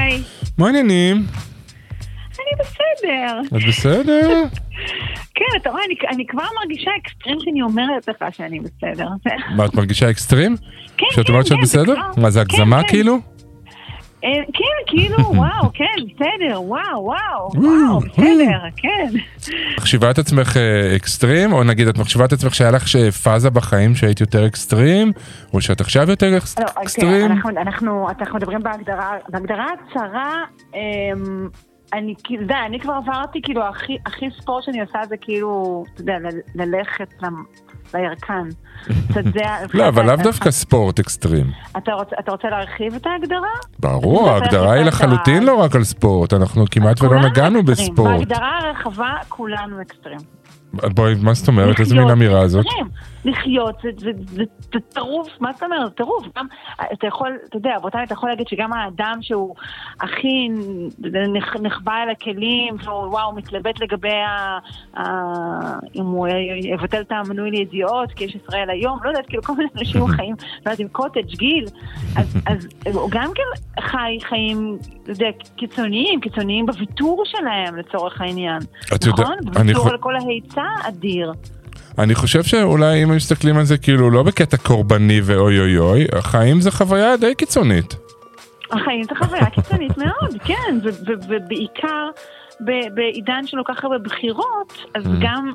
היי, 0.00 0.22
מה 0.58 0.66
העניינים? 0.66 1.16
אני 1.16 2.60
בסדר. 2.60 3.40
את 3.58 3.68
בסדר? 3.68 4.28
כן, 5.34 5.44
אתה 5.60 5.70
רואה, 5.70 5.82
אני, 5.86 5.94
אני 6.14 6.26
כבר 6.26 6.42
מרגישה 6.62 6.90
אקסטרים 7.02 7.36
שאני 7.40 7.62
אומרת 7.62 8.08
לך 8.08 8.16
שאני 8.36 8.60
בסדר. 8.60 9.08
מה, 9.56 9.64
את 9.64 9.74
מרגישה 9.74 10.10
אקסטרים? 10.10 10.56
כן, 10.96 11.06
שאת 11.10 11.26
כן, 11.26 11.32
אומרת 11.32 11.46
שאת 11.46 11.56
כן, 11.56 11.62
בסדר? 11.62 11.94
כבר- 12.12 12.22
מה, 12.22 12.30
זה 12.30 12.44
כן, 12.44 12.54
הגזמה 12.54 12.82
כן. 12.82 12.88
כאילו? 12.88 13.18
אה, 14.24 14.42
כן, 14.54 14.76
כאילו, 14.86 15.18
וואו, 15.40 15.70
כן, 15.74 16.04
בסדר, 16.06 16.62
וואו, 16.62 17.04
וואו, 17.04 17.50
וואו, 17.54 17.64
וואו, 17.64 18.00
בסדר, 18.00 18.58
כן. 18.76 19.18
מחשיבה 19.78 20.10
את 20.10 20.18
עצמך 20.18 20.56
אה, 20.56 20.96
אקסטרים, 20.96 21.52
או 21.52 21.64
נגיד 21.64 21.88
את 21.88 21.98
מחשיבה 21.98 22.24
את 22.24 22.32
עצמך 22.32 22.54
שהיה 22.54 22.70
לך 22.70 22.84
פאזה 23.22 23.50
בחיים 23.50 23.94
שהיית 23.94 24.20
יותר 24.20 24.46
אקסטרים, 24.46 25.12
או 25.54 25.60
שאת 25.60 25.80
עכשיו 25.80 26.10
יותר 26.10 26.30
לא, 26.30 26.38
תראה, 26.54 26.82
אקסטרים? 26.82 27.26
אנחנו, 27.26 27.50
אנחנו, 27.50 28.08
מדברים 28.34 28.60
בהגדרה, 28.62 29.66
הצרה, 29.72 30.44
אמ, 30.74 31.48
אני 31.92 32.14
כאילו, 32.24 32.46
אני 32.66 32.80
כבר 32.80 32.92
עברתי, 32.92 33.42
כאילו, 33.42 33.62
הכי, 33.62 33.98
ספורט 34.40 34.64
שאני 34.64 34.80
עושה 34.80 34.98
זה 35.08 35.16
כאילו, 35.16 35.84
אתה 35.94 36.02
יודע, 36.02 36.16
ללכת 36.54 37.08
לירקן. 37.94 38.48
לא, 39.74 39.88
אבל 39.88 40.06
לאו 40.06 40.16
דווקא 40.16 40.50
ספורט 40.50 40.98
אקסטרים. 40.98 41.46
אתה 41.78 41.92
רוצה, 42.28 42.48
להרחיב 42.50 42.94
את 42.94 43.06
ההגדרה? 43.06 43.48
ברור, 43.78 44.30
ההגדרה 44.30 44.72
היא. 44.72 44.84
לחלוטין 44.84 45.42
לא 45.42 45.54
רק 45.54 45.76
על 45.76 45.84
ספורט, 45.84 46.32
אנחנו 46.32 46.64
כמעט 46.70 47.02
ולא 47.02 47.20
נגענו. 47.20 47.62
בספורט. 47.62 48.10
בהגדרה 48.10 48.58
הרחבה, 48.58 49.12
כולנו 49.28 49.82
אקסטרים. 49.82 50.18
בואי, 50.72 51.14
מה 51.22 51.34
זאת 51.34 51.48
אומרת? 51.48 51.80
איזה 51.80 51.94
מין 51.94 52.10
אמירה 52.10 52.48
זאת? 52.48 52.66
לחיות 53.24 53.74
זה- 53.82 53.90
זה- 53.98 54.10
זה 54.26 54.42
זה 54.72 54.80
טירוף, 54.94 55.28
מה 55.40 55.52
זאת 55.52 55.62
אומרת? 55.62 55.94
טירוף. 55.96 56.26
גם, 56.38 56.46
אתה 56.92 57.06
יכול, 57.06 57.36
אתה 57.48 57.56
יודע, 57.56 57.70
באותה 57.80 58.02
אתה 58.02 58.12
יכול 58.12 58.28
להגיד 58.28 58.48
שגם 58.48 58.72
האדם 58.72 59.18
שהוא 59.20 59.54
הכי 60.00 60.48
נח- 61.32 61.56
נחבא 61.62 61.92
אל 62.02 62.10
הכלים, 62.10 62.74
והוא 62.84 63.06
וואו, 63.06 63.32
מתלבט 63.34 63.80
לגבי 63.80 64.08
ה... 64.12 64.58
ה- 65.00 65.78
אם 65.94 66.04
הוא 66.04 66.28
יבטל 66.64 67.00
את 67.00 67.12
המנוי 67.12 67.50
לידיעות, 67.50 68.12
כי 68.12 68.24
יש 68.24 68.34
ישראל 68.34 68.70
היום, 68.70 68.98
לא 69.02 69.08
יודעת, 69.08 69.26
כאילו 69.26 69.42
כל 69.42 69.52
מיני 69.56 69.70
אנשים 69.78 70.06
חיים, 70.16 70.34
לא 70.40 70.70
יודעת, 70.70 70.78
עם 70.78 70.88
קוטג' 70.88 71.26
גיל, 71.38 71.64
אז, 72.16 72.36
אז 72.46 72.68
הוא 72.94 73.10
גם 73.10 73.30
כן 73.34 73.42
חי 73.82 74.18
חיים, 74.22 74.78
אתה 75.02 75.10
יודע, 75.12 75.26
קיצוניים, 75.56 76.20
קיצוניים 76.20 76.66
בוויתור 76.66 77.22
שלהם 77.26 77.76
לצורך 77.76 78.20
העניין. 78.20 78.58
את 78.94 79.06
נכון? 79.06 79.36
אני 79.56 79.68
ויתור 79.68 79.82
חו- 79.84 79.90
על 79.90 79.98
כל 79.98 80.16
ההיצע 80.16 80.62
אדיר. 80.88 81.32
אני 82.02 82.14
חושב 82.14 82.42
שאולי 82.42 83.04
אם 83.04 83.16
מסתכלים 83.16 83.56
על 83.58 83.64
זה 83.64 83.78
כאילו 83.78 84.10
לא 84.10 84.22
בקטע 84.22 84.56
קורבני 84.56 85.20
ואוי 85.24 85.60
אוי 85.60 85.78
אוי, 85.78 86.06
החיים 86.18 86.60
זה 86.60 86.70
חוויה 86.70 87.16
די 87.16 87.34
קיצונית. 87.34 87.96
החיים 88.72 89.02
זה 89.04 89.14
חוויה 89.24 89.50
קיצונית 89.50 89.98
מאוד, 89.98 90.36
כן, 90.44 90.78
ובעיקר 91.28 92.08
בעידן 92.94 93.46
של 93.46 93.56
כל 93.66 93.74
כך 93.74 93.84
הרבה 93.84 93.98
בחירות, 93.98 94.72
אז 94.94 95.04
Mm. 95.06 95.08
גם... 95.20 95.52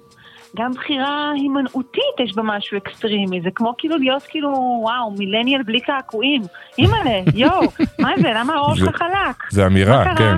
גם 0.57 0.71
בחירה 0.71 1.31
הימנעותית 1.35 2.15
יש 2.23 2.35
בה 2.35 2.43
משהו 2.43 2.77
אקסטרימי, 2.77 3.41
זה 3.43 3.49
כמו 3.55 3.73
כאילו 3.77 3.97
להיות 3.97 4.23
כאילו, 4.23 4.49
וואו, 4.81 5.11
מילניאל 5.17 5.63
בלי 5.63 5.79
קעקועים. 5.79 6.41
אימא'לה, 6.77 7.19
יואו, 7.35 7.61
מה 7.99 8.11
זה, 8.21 8.27
למה 8.35 8.53
זה- 8.75 8.79
שלך 8.85 8.95
חלק? 8.97 9.43
זה 9.51 9.65
אמירה? 9.67 10.15
כן. 10.17 10.37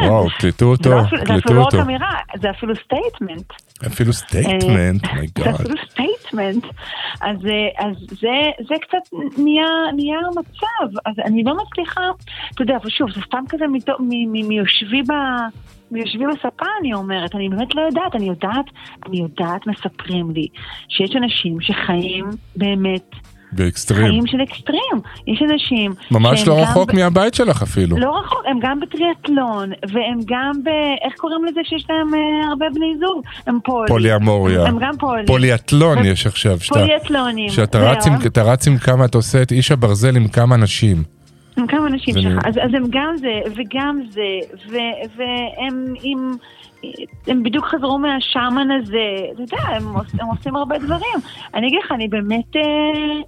כן. 0.00 0.06
וואו, 0.06 0.26
קלטו 0.38 0.74
זה 0.82 0.90
לא 0.90 0.96
אותו, 1.00 1.16
זה 1.16 1.24
קלטו 1.24 1.38
אפילו 1.38 1.54
לא 1.54 1.60
רק 1.60 1.72
אותו. 1.72 1.82
אמירה, 1.82 2.12
זה 2.40 2.50
אפילו 2.50 2.74
סטייטמנט. 2.76 3.52
אפילו 3.86 4.12
סטייטמנט, 4.12 5.04
אה, 5.04 5.10
זה 5.10 5.20
מייגאד. 5.20 5.54
אפילו 5.54 5.74
סטייטמנט. 5.90 6.64
אז, 7.20 7.46
אה, 7.46 7.86
אז 7.86 7.96
זה, 8.00 8.66
זה 8.68 8.74
קצת 8.80 9.16
נהיה, 9.38 9.66
נהיה 9.96 10.18
המצב, 10.26 10.98
אז 11.06 11.14
אני 11.24 11.44
לא 11.44 11.56
מצליחה, 11.56 12.00
אתה 12.54 12.62
יודע, 12.62 12.76
ושוב, 12.84 13.10
זה 13.10 13.20
סתם 13.26 13.44
כזה 13.48 13.64
מיושבי 13.98 15.02
ב... 15.02 15.12
מיושבי 15.90 16.24
בספה 16.26 16.66
אני 16.80 16.94
אומרת, 16.94 17.34
אני 17.34 17.48
באמת 17.48 17.74
לא 17.74 17.80
יודעת, 17.80 18.14
אני 18.14 18.26
יודעת, 18.28 18.64
אני 19.06 19.18
יודעת, 19.18 19.66
מספרים 19.66 20.30
לי 20.30 20.46
שיש 20.88 21.16
אנשים 21.16 21.60
שחיים 21.60 22.24
באמת 22.56 23.10
באקסטרים. 23.52 24.06
חיים 24.06 24.26
של 24.26 24.38
אקסטרים. 24.42 25.00
יש 25.26 25.42
אנשים 25.52 25.92
ממש 26.10 26.46
לא 26.48 26.62
רחוק 26.62 26.92
ב- 26.92 26.96
מהבית 26.96 27.34
שלך 27.34 27.62
אפילו. 27.62 27.96
לא 27.98 28.18
רחוק, 28.18 28.42
הם 28.46 28.58
גם 28.62 28.80
בטריאטלון, 28.80 29.70
והם 29.92 30.18
גם 30.26 30.52
ב... 30.64 30.68
איך 31.04 31.14
קוראים 31.16 31.44
לזה 31.44 31.60
שיש 31.64 31.86
להם 31.90 32.14
אה, 32.14 32.48
הרבה 32.48 32.66
בני 32.74 32.94
זוג? 33.00 33.22
הם 33.46 33.58
פולי. 33.64 33.88
פוליאמוריה. 33.88 34.66
הם 34.66 34.78
גם 34.80 34.96
פולי. 34.98 35.26
פוליאטלון 35.26 35.98
ו- 35.98 36.06
יש 36.06 36.26
עכשיו, 36.26 36.60
שאתה- 36.60 36.78
פוליאטלונים. 36.80 37.48
שאתה. 37.48 37.78
רץ 37.90 38.06
עם- 38.06 38.14
רץ 38.44 38.68
עם 38.68 38.78
כמה, 38.78 39.04
אתה 39.04 39.18
עושה 39.18 39.42
את 39.42 39.52
איש 39.52 39.70
הברזל 39.72 40.16
עם 40.16 40.28
כמה 40.28 40.54
אנשים. 40.54 41.02
עם 41.58 41.66
כמה 41.66 41.86
אנשים 41.86 42.14
זה 42.14 42.22
שלך. 42.22 42.46
אז, 42.46 42.54
אז 42.62 42.70
הם 42.74 42.84
גם 42.90 43.14
זה, 43.16 43.28
וגם 43.56 44.00
זה, 44.10 44.20
ו, 44.70 44.76
והם 45.16 45.94
עם... 46.02 46.36
הם 47.26 47.42
בדיוק 47.42 47.64
חזרו 47.66 47.98
מהשאמן 47.98 48.68
הזה, 48.70 48.96
אתה 49.34 49.42
יודע, 49.42 49.62
הם, 49.68 49.82
הם 50.20 50.26
עושים 50.26 50.56
הרבה 50.56 50.78
דברים. 50.78 51.18
אני 51.54 51.66
אגיד 51.66 51.78
לך, 51.84 51.92
אני 51.92 52.08
באמת... 52.08 52.56
אה, 52.56 52.62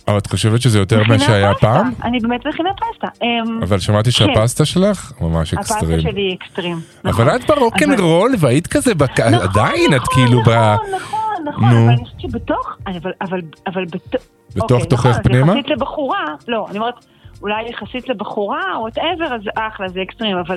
אבל 0.09 0.19
את 0.19 0.27
חושבת 0.27 0.61
שזה 0.61 0.79
יותר 0.79 1.03
ממה 1.07 1.19
שהיה 1.19 1.55
פסטה. 1.55 1.67
פעם? 1.67 1.93
אני 2.05 2.19
באמת 2.21 2.47
מכינה 2.47 2.71
פסטה. 2.75 3.07
אמ, 3.25 3.63
אבל 3.63 3.79
שמעתי 3.79 4.11
שהפסטה 4.11 4.65
שלך 4.65 5.13
ממש 5.21 5.55
הפסטה 5.55 5.75
אקסטרים. 5.75 6.01
שלי 6.01 6.21
היא 6.23 6.37
אקסטרים. 6.37 6.77
נכון. 7.05 7.29
אבל 7.29 7.37
את 7.37 7.47
ברוקנרול 7.47 8.33
והיית 8.39 8.67
כזה, 8.67 8.95
בק- 8.95 9.21
נכון, 9.21 9.35
עדיין 9.35 9.95
את 9.95 10.01
נכון, 10.01 10.15
כאילו 10.15 10.43
ב... 10.43 10.49
נכון, 10.51 10.87
נכון, 10.97 11.45
נכון. 11.49 11.65
אבל 11.65 11.89
אני 11.89 12.05
חושבת 12.05 12.21
שבתוך, 12.21 12.77
אבל, 12.87 13.13
אבל, 13.23 13.41
אבל 13.67 13.85
בתוך, 13.85 14.23
בתוך 14.57 14.71
אוקיי, 14.73 14.87
תוכך 14.89 15.07
נכון, 15.07 15.23
פנימה? 15.23 15.53
אז 15.53 15.59
יחסית 15.59 15.71
לבחורה, 15.71 16.25
לא, 16.49 16.67
אני 16.71 16.79
אומרת, 16.79 16.95
אולי 17.43 17.69
יחסית 17.71 18.09
לבחורה, 18.09 18.61
או 18.77 18.81
whatever, 18.81 19.35
אז 19.35 19.41
אחלה, 19.55 19.89
זה 19.89 20.03
אקסטרים, 20.03 20.37
אבל, 20.37 20.57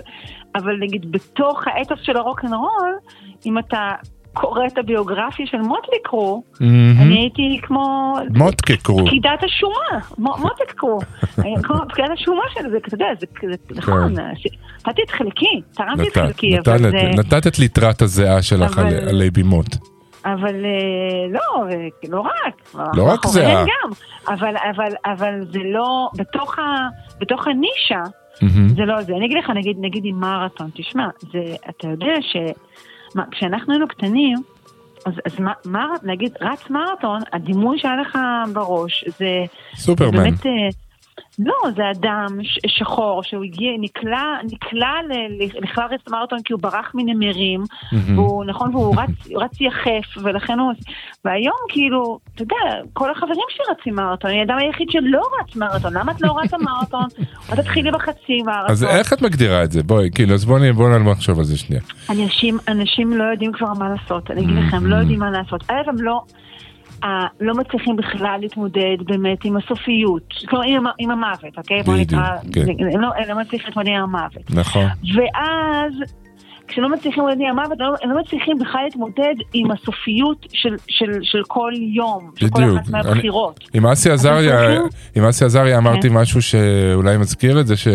אבל 0.56 0.76
נגיד 0.80 1.12
בתוך 1.12 1.64
האתוס 1.68 2.00
של 2.02 2.18
הרוקנרול, 2.18 2.94
אם 3.46 3.58
אתה 3.58 3.92
קורא 4.34 4.66
את 4.68 4.78
הביוגרפיה 4.78 5.46
של 5.48 5.58
מוטלי 5.58 5.98
קרו, 6.04 6.44
מהמם. 6.60 7.02
אני 7.02 7.20
הייתי 7.20 7.60
כמו... 7.62 8.14
מוטקה 8.36 8.74
קרו. 8.84 9.06
פקידת 9.06 9.44
השומה, 9.44 10.00
מו- 10.18 10.38
מותק 10.40 10.72
קרו, 10.76 11.00
כמו 11.64 11.76
פקידת 11.90 12.10
השומה 12.14 12.42
של 12.54 12.70
זה, 12.70 12.78
אתה 12.78 12.96
יודע, 12.96 13.06
זה 13.20 13.26
זה- 13.52 13.76
נכון, 13.80 14.14
נתתי 14.88 15.02
את 15.06 15.12
חלקי, 15.12 15.62
תרמתי 15.74 16.08
את 16.08 16.14
כן. 16.14 16.22
נתת- 16.22 16.28
חלקי, 16.28 16.58
נתת- 16.58 16.68
אבל 16.68 16.92
זה... 16.92 17.10
נתת 17.20 17.48
את 17.48 17.60
ליטרת 17.60 18.02
הזיעה 18.02 18.42
שלך 18.42 18.78
על- 18.78 19.30
בימות. 19.30 19.93
אבל 20.26 20.66
אה, 20.66 21.28
לא, 21.30 21.70
אה, 21.72 21.88
לא 22.10 22.20
רק. 22.22 22.76
לא 22.96 23.04
רק 23.04 23.26
מאחוריהם 23.26 23.52
זהה. 23.52 23.66
גם. 23.66 23.90
אבל, 24.28 24.56
אבל, 24.76 24.92
אבל 25.06 25.46
זה 25.52 25.60
לא, 25.64 26.10
בתוך, 26.16 26.60
ה, 26.60 26.88
בתוך 27.20 27.48
הנישה, 27.48 28.12
מהמם. 28.42 28.70
זה 28.70 28.82
לא 28.86 29.02
זה. 29.02 29.14
אני 29.14 29.26
אגיד 29.26 29.38
לך, 29.38 29.50
נגיד, 29.50 29.78
נגיד 29.80 30.06
עם 30.06 30.20
מרתון, 30.20 30.70
תשמע, 30.74 31.08
זה, 31.32 31.56
אתה 31.70 31.88
יודע 31.88 32.14
ש... 32.22 32.36
מה, 33.16 33.24
כשאנחנו 33.32 33.74
היינו 33.74 33.88
קטנים, 33.88 34.38
אז, 35.06 35.14
אז 35.26 35.40
מה, 35.40 35.52
מר, 35.66 35.88
נגיד, 36.04 36.32
רץ 36.42 36.70
מרתון, 36.70 37.22
הדימוי 37.34 37.80
שהיה 37.80 37.96
לך 37.96 38.18
בראש, 38.54 39.06
זה... 39.18 39.46
סופרמן. 39.76 40.12
באמת, 40.12 40.46
אה, 40.46 40.52
לא, 41.40 41.54
זה 41.76 41.82
אדם 41.92 42.28
שחור 42.68 43.24
שהוא 43.24 43.44
הגיע, 43.44 43.72
נקלע, 43.80 44.24
נקלע 44.52 44.94
לכלל 45.62 45.88
רצת 45.92 46.10
מרתון 46.10 46.40
כי 46.46 46.54
הוא 46.54 46.62
ברח 46.62 46.92
מנמרים. 46.94 47.64
והוא, 48.16 48.46
נכון, 48.46 48.76
והוא 48.76 48.96
רץ, 48.98 49.28
רץ 49.36 49.62
יחף, 49.62 50.24
ולכן 50.24 50.60
הוא... 50.60 50.74
והיום 51.26 51.56
כאילו, 51.70 52.20
אתה 52.36 52.44
יודע, 52.44 52.56
כל 52.94 53.12
החברים 53.12 53.46
שלי 53.50 53.66
רצים 53.72 53.96
מרתון, 53.96 54.32
אני 54.32 54.40
האדם 54.40 54.58
היחיד 54.58 54.88
שלא 54.92 55.22
רץ 55.40 55.56
מרתון, 55.56 55.94
למה 55.94 56.12
את 56.12 56.22
לא 56.22 56.38
רצה 56.38 56.58
מרתון? 56.58 57.08
או 57.50 57.56
תתחילי 57.56 57.92
בחצי 57.92 58.42
מרתון. 58.46 58.72
אז 58.72 58.84
איך 58.84 59.14
את 59.14 59.22
מגדירה 59.22 59.64
את 59.64 59.72
זה? 59.72 59.84
בואי, 59.84 60.10
כאילו, 60.16 60.34
אז 60.34 60.46
בואי 60.46 60.72
בואי 60.72 61.00
נחשוב 61.12 61.40
על 61.40 61.46
זה 61.46 61.58
שנייה. 61.58 61.82
אנשים, 62.10 62.58
אנשים 62.68 63.14
לא 63.14 63.24
יודעים 63.24 63.52
כבר 63.52 63.74
מה 63.80 63.90
לעשות, 63.90 64.32
אני 64.32 64.42
אגיד 64.42 64.56
לכם, 64.56 64.86
לא 64.86 64.96
יודעים 64.96 65.20
מה 65.20 65.32
לעשות. 65.32 65.64
א', 65.68 65.90
הם 65.90 65.96
לא... 66.00 66.22
לא 67.40 67.54
מצליחים 67.54 67.96
בכלל 67.96 68.38
להתמודד 68.42 68.98
באמת 69.06 69.46
עם 69.46 69.58
הסופיות, 69.58 70.34
כלומר 70.50 70.66
עם, 70.68 70.84
עם 71.00 71.12
המוות, 71.12 71.58
אוקיי? 71.58 71.84
בוא 71.84 71.94
בדיוק, 71.94 72.12
נקרא, 72.12 72.38
כן. 72.54 72.62
הם, 72.94 73.02
לא, 73.02 73.08
הם 73.18 73.30
לא 73.30 73.42
מצליחים 73.42 73.68
להתמודד 73.68 73.90
עם 73.90 74.04
המוות. 74.04 74.52
נכון. 74.54 74.86
ואז, 75.16 75.94
כשלא 76.68 76.90
מצליחים 76.90 77.28
להתמודד 77.28 77.50
עם 77.50 77.60
המוות, 77.60 77.78
לא- 77.80 77.96
הם 78.04 78.10
לא 78.10 78.22
מצליחים 78.22 78.58
בכלל 78.60 78.82
להתמודד 78.84 79.36
עם 79.54 79.72
הסופיות 79.72 80.46
של, 80.54 80.76
של, 80.88 81.12
של 81.22 81.42
כל 81.48 81.72
יום, 81.96 82.32
של 82.36 82.50
כל. 82.50 82.64
אחת 82.64 82.90
מהבחירות. 82.90 83.60
עם 83.74 83.86
אסי 83.86 84.10
עזריה, 84.10 84.58
צריכים? 84.58 84.82
עם 85.16 85.24
אסי 85.26 85.46
עזריה 85.46 85.78
אמרתי 85.78 86.10
כן. 86.10 86.16
משהו 86.16 86.42
שאולי 86.42 87.18
מזכיר 87.18 87.60
את 87.60 87.68
זה, 87.68 87.78
ש, 87.78 87.88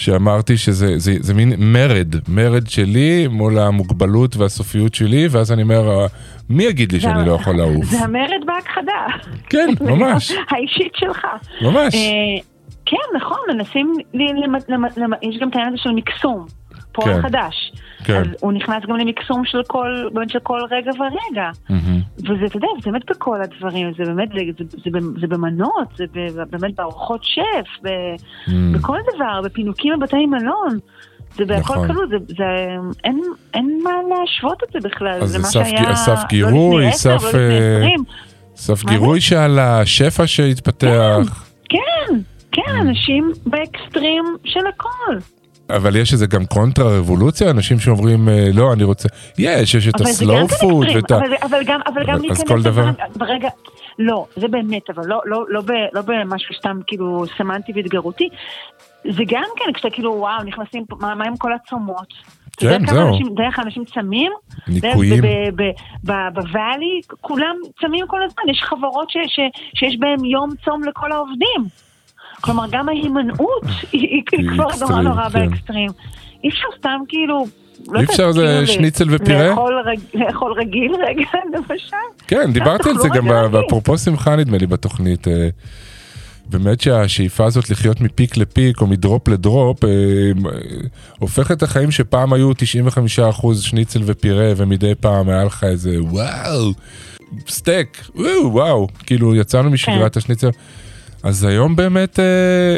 שאמרתי 0.00 0.56
שזה 0.56 0.98
זה, 0.98 1.12
זה 1.20 1.34
מין 1.34 1.52
מרד, 1.58 2.14
מרד 2.28 2.66
שלי 2.66 3.26
מול 3.30 3.58
המוגבלות 3.58 4.36
והסופיות 4.36 4.94
שלי, 4.94 5.28
ואז 5.30 5.52
אני 5.52 5.62
אומר, 5.62 5.88
"אה, 5.90 6.06
מי 6.50 6.64
יגיד 6.64 6.92
לי 6.92 7.00
שאני 7.00 7.26
לא 7.26 7.32
יכול 7.32 7.56
לעוף? 7.56 7.84
זה 7.84 7.98
המרד 8.00 8.40
בהכחדה. 8.46 9.06
כן, 9.48 9.68
ממש, 9.90 10.32
האישית 10.50 10.92
שלך. 10.96 11.26
ממש. 11.62 11.94
אה, 11.94 12.42
כן, 12.86 13.16
נכון, 13.16 13.38
מנסים, 13.48 13.94
יש 14.14 15.38
גם 15.40 15.48
את 15.48 15.54
העניין 15.54 15.72
הזה 15.72 15.82
של 15.82 15.90
מקסום, 15.90 16.46
פועל 16.92 17.14
כן. 17.14 17.22
חדש. 17.22 17.72
כן. 18.04 18.20
אז 18.20 18.26
הוא 18.40 18.52
נכנס 18.52 18.82
גם 18.88 18.96
למקסום 18.96 19.44
של 19.44 19.62
כל, 19.66 20.08
באמת 20.12 20.30
של 20.30 20.38
כל 20.38 20.60
רגע 20.70 20.90
ורגע. 20.90 21.50
מהמם. 21.70 22.00
וזה, 22.18 22.46
אתה 22.46 22.56
יודע, 22.56 22.66
זה 22.82 22.90
באמת 22.90 23.10
בכל 23.10 23.42
הדברים, 23.42 23.92
זה 23.98 24.04
באמת, 24.04 24.28
זה, 24.28 24.64
זה, 24.70 24.78
זה, 24.84 24.98
זה 25.20 25.26
במנות, 25.26 25.88
זה 25.96 26.04
באמת 26.50 26.74
בארוחות 26.74 27.24
שף, 27.24 27.82
ב, 27.82 27.88
mm. 27.88 28.50
בכל 28.74 28.98
דבר, 29.14 29.40
בפינוקים 29.44 29.92
בבתי 29.98 30.26
מלון. 30.26 30.78
זה 31.34 31.44
בהכל 31.44 31.74
נכון. 31.74 31.92
כלול, 31.92 32.08
זה, 32.10 32.16
זה, 32.28 32.44
אין, 33.04 33.20
אין 33.54 33.80
מה 33.84 33.90
להשוות 34.08 34.62
את 34.62 34.68
זה 34.72 34.88
בכלל, 34.88 35.26
זה 35.26 35.38
מה 35.38 35.44
סף, 35.44 35.64
שהיה 35.64 35.94
סף 35.96 36.18
לא 36.18 36.28
גירוי, 36.28 36.76
לפני 36.76 36.94
עשר, 36.94 37.18
סף, 37.18 37.34
לא. 37.34 38.04
סף 38.56 38.84
גירוי 38.84 39.20
שעל 39.20 39.58
השפע 39.58 40.26
שהתפתח. 40.26 41.44
כן, 41.68 42.14
כן, 42.52 42.76
אנשים 42.80 43.32
באקסטרים 43.46 44.24
של 44.44 44.66
הכל. 44.74 45.16
אבל 45.76 45.96
יש 45.96 46.12
איזה 46.12 46.26
גם 46.26 46.46
קונטרה 46.46 46.98
רבולוציה, 46.98 47.50
אנשים 47.50 47.78
שאומרים, 47.78 48.28
אה, 48.28 48.48
לא, 48.54 48.72
אני 48.72 48.84
רוצה, 48.84 49.08
יש, 49.38 49.74
יש 49.74 49.88
את 49.88 50.00
ה 50.00 50.10
slow 50.10 50.48
food 50.48 50.86
ואת 50.94 51.10
ה... 51.10 51.18
אבל, 51.42 51.64
גם, 51.66 51.80
אבל 51.86 52.06
גם 52.06 52.18
אז 52.30 52.44
כל 52.46 52.62
דבר... 52.62 52.90
ברגע, 53.16 53.48
לא, 53.98 54.26
זה 54.36 54.48
באמת, 54.48 54.90
אבל 54.90 55.02
לא, 55.06 55.20
לא, 55.24 55.44
לא, 55.48 55.62
לא 55.92 56.02
במשהו 56.02 56.54
סתם 56.54 56.80
כאילו 56.86 57.24
סמנטי 57.38 57.72
והתגרותי. 57.74 58.28
זה 59.04 59.22
גם 59.26 59.44
כן, 59.56 59.72
כשאתה 59.74 59.90
כאילו, 59.90 60.12
וואו, 60.12 60.42
נכנסים, 60.44 60.84
מה, 61.00 61.14
מה 61.14 61.24
עם 61.24 61.36
כל 61.36 61.52
הצומות? 61.52 62.14
כן, 62.56 62.86
זהו. 62.86 63.18
דרך 63.36 63.58
אנשים 63.58 63.84
צמים, 63.84 64.32
ניקויים. 64.68 65.22
בוואלי, 66.04 67.00
כולם 67.20 67.56
צמים 67.80 68.06
כל 68.06 68.22
הזמן, 68.22 68.42
יש 68.50 68.62
חברות 68.62 69.10
ש, 69.10 69.16
ש, 69.26 69.40
שיש 69.74 69.96
בהם 69.98 70.24
יום 70.24 70.50
צום 70.64 70.84
לכל 70.84 71.12
העובדים. 71.12 71.89
כלומר, 72.40 72.64
גם 72.70 72.88
ההימנעות 72.88 73.62
היא 73.92 74.22
כבר 74.26 74.68
נורא 74.80 75.00
נורא 75.00 75.28
כן. 75.28 75.48
באקסטרים. 75.48 75.90
אי 76.44 76.48
אפשר 76.48 76.68
סתם 76.78 77.00
כאילו... 77.08 77.46
לא 77.88 78.00
אי 78.00 78.04
אפשר 78.04 78.32
זה 78.32 78.66
שניצל 78.66 79.06
ופירה? 79.10 79.54
לאכול 80.14 80.54
רגיל 80.58 80.92
רגע, 81.08 81.30
למשל. 81.54 81.96
כן, 82.26 82.52
דיברתי 82.52 82.88
על 82.88 82.98
זה 82.98 83.08
גם 83.08 83.28
אפרופו 83.66 83.98
שמחה 83.98 84.36
נדמה 84.36 84.58
לי 84.58 84.66
בתוכנית. 84.66 85.28
אה, 85.28 85.48
באמת 86.46 86.80
שהשאיפה 86.80 87.44
הזאת 87.44 87.70
לחיות 87.70 88.00
מפיק 88.00 88.36
לפיק 88.36 88.80
או 88.80 88.86
מדרופ 88.86 89.28
לדרופ 89.28 89.84
אה, 89.84 89.90
הופכת 91.18 91.52
את 91.56 91.62
החיים 91.62 91.90
שפעם 91.90 92.32
היו 92.32 92.52
95% 92.52 92.54
שניצל 93.60 94.00
ופירה 94.04 94.52
ומדי 94.56 94.94
פעם 94.94 95.28
היה 95.28 95.44
לך 95.44 95.64
איזה 95.64 96.02
וואו, 96.02 96.72
סטייק, 97.48 98.08
וואו, 98.14 98.52
וואו, 98.52 98.88
כאילו 99.06 99.34
יצאנו 99.34 99.70
משגרת 99.70 100.12
כן. 100.12 100.18
השניצל. 100.18 100.50
אז 101.24 101.44
היום 101.44 101.76
באמת, 101.76 102.20
אה, 102.20 102.24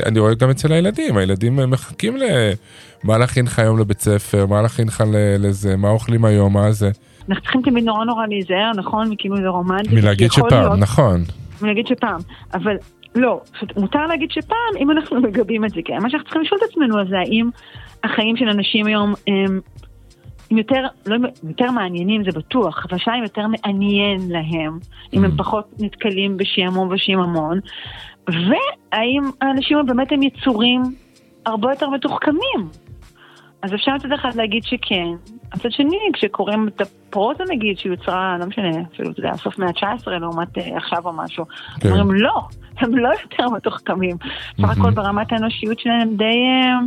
אני 0.07 0.19
רואה 0.19 0.35
גם 0.35 0.51
אצל 0.51 0.73
הילדים, 0.73 1.17
הילדים 1.17 1.61
אה, 1.61 1.67
מחכים 1.67 2.17
למה 2.17 3.19
להכין 3.19 3.45
לך 3.47 3.59
היום 3.59 3.79
לבית 3.79 4.01
ספר, 4.01 4.47
מה 4.47 4.63
להכין 4.63 4.89
לך 4.89 5.01
ל- 5.13 5.47
לזה, 5.49 5.77
מה 5.77 5.89
אוכלים 5.91 6.25
היום, 6.25 6.53
מה 6.53 6.73
זה. 6.73 6.91
אנחנו 7.29 7.43
צריכים 7.43 7.63
תמיד 7.63 7.85
נורא 7.85 8.05
נורא 8.05 8.27
להיזהר, 8.27 8.71
נכון? 8.77 9.11
מכאילו 9.11 9.37
זה 9.37 9.49
רומנטי. 9.49 9.95
מלהגיד 9.95 10.33
שפעם, 10.33 10.47
להיות- 10.51 10.79
נכון. 10.79 11.25
מלהגיד 11.63 11.87
שפעם, 11.87 12.21
אבל 12.55 12.77
לא, 13.15 13.41
מותר 13.77 14.07
להגיד 14.07 14.31
שפעם 14.31 14.57
אם 14.81 14.91
אנחנו 14.91 15.21
מגבים 15.27 15.65
את 15.65 15.71
זה, 15.71 15.81
כי 15.85 15.93
מה 15.93 16.11
שאנחנו 16.11 16.25
צריכים 16.25 16.43
לשאול 16.43 16.61
את 16.65 16.71
עצמנו 16.71 16.97
זה 17.11 17.19
האם 17.19 17.51
החיים 18.05 18.37
של 18.37 18.49
אנשים 18.49 18.87
היום 18.87 19.15
הם, 19.27 19.61
הם 20.51 20.59
יותר, 20.59 20.83
לא, 21.07 21.17
יותר 21.49 21.71
מעניינים 21.71 22.25
זה 22.25 22.39
בטוח, 22.39 22.87
אבל 22.89 22.97
השאלה 22.97 23.17
אם 23.17 23.23
יותר 23.23 23.43
מעניין 23.47 24.21
להם, 24.31 24.79
אם 25.13 25.25
הם 25.25 25.31
Mm. 25.31 25.39
פחות 25.39 25.65
נתקלים 25.79 26.37
בשעמום 26.37 26.89
ושיממון, 26.93 27.61
והאם 28.29 29.23
האנשים 29.41 29.79
הם 29.79 29.87
באמת 29.87 30.13
הם 30.13 30.23
יצורים 30.23 30.83
הרבה 31.47 31.71
יותר 31.71 31.91
מתוחכמים. 31.91 32.69
אז 33.63 33.75
אפשר 33.75 33.95
מצד 33.95 34.13
אחד 34.13 34.35
להגיד 34.35 34.65
שכן, 34.65 35.09
מצד 35.55 35.73
שני, 35.73 35.99
כשקוראים 36.13 36.69
את 36.69 36.81
הפרוזה 36.81 37.45
נגיד, 37.51 37.79
שיוצרה, 37.79 38.37
לא 38.41 38.47
משנה, 38.47 38.69
אפילו, 38.95 39.11
אתה 39.11 39.21
יודע, 39.21 39.37
סוף 39.37 39.59
מאה 39.59 39.69
ה-19 39.69 40.11
לעומת 40.11 40.59
אה, 40.59 40.77
עכשיו 40.77 40.99
או 41.05 41.13
משהו, 41.13 41.45
כן. 41.81 41.89
אומרים 41.89 42.13
לא, 42.13 42.41
הם 42.79 42.99
לא 42.99 43.09
יותר 43.23 43.55
מתוחכמים. 43.57 44.17
סך 44.63 44.69
הכל 44.69 44.91
ברמת 44.91 45.33
האנושיות 45.33 45.79
שלהם 45.81 46.01
הם 46.01 46.17
די... 46.17 46.25
אה, 46.25 46.79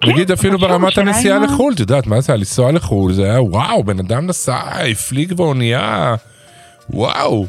כן, 0.00 0.10
נגיד 0.10 0.30
אפילו 0.30 0.58
ברמת 0.58 0.98
הנסיעה 0.98 1.38
לחו"ל, 1.38 1.72
את 1.74 1.80
יודעת 1.80 2.06
מה 2.06 2.20
זה 2.20 2.32
היה 2.32 2.38
לנסוע 2.38 2.72
לחו"ל, 2.72 3.12
זה 3.12 3.24
היה 3.24 3.42
וואו, 3.42 3.84
בן 3.84 3.98
אדם 3.98 4.26
נסע, 4.26 4.58
הפליג 4.92 5.32
באונייה, 5.32 6.14
וואו. 6.90 7.46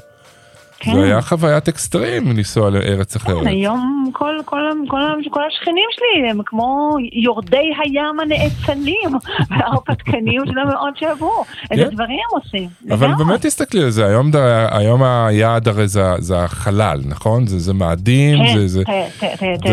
כן. 0.79 0.93
זה 0.93 1.03
היה 1.03 1.21
חוויית 1.21 1.67
אקסטרים 1.67 2.27
לנסוע 2.29 2.69
לארץ 2.69 3.15
אחרת. 3.15 3.41
כן, 3.41 3.47
היום 3.47 4.09
כל, 4.13 4.35
כל, 4.45 4.59
כל, 4.87 5.01
כל 5.29 5.39
השכנים 5.47 5.85
שלי 5.91 6.29
הם 6.29 6.39
כמו 6.45 6.89
יורדי 7.13 7.57
הים 7.83 8.19
הנאצלים 8.19 9.09
וההרפתקנים 9.49 10.41
שלהם 10.45 10.67
מאוד 10.67 10.93
שעברו. 10.95 11.43
איזה 11.71 11.83
כן. 11.83 11.89
דברים 11.89 12.09
הם 12.31 12.39
עושים. 12.41 12.69
אבל 12.91 13.07
לגמרי. 13.07 13.25
באמת 13.25 13.45
תסתכלי 13.45 13.83
על 13.83 13.89
זה, 13.89 14.05
היום, 14.05 14.31
ד- 14.31 14.67
היום 14.71 15.03
היעד 15.03 15.67
הרי 15.67 15.87
זה, 15.87 16.03
זה 16.17 16.43
החלל, 16.43 16.99
נכון? 17.05 17.47
זה, 17.47 17.59
זה 17.59 17.73
מאדים, 17.73 18.37
כן, 18.45 18.53
זה, 18.57 18.67
זה, 18.67 18.83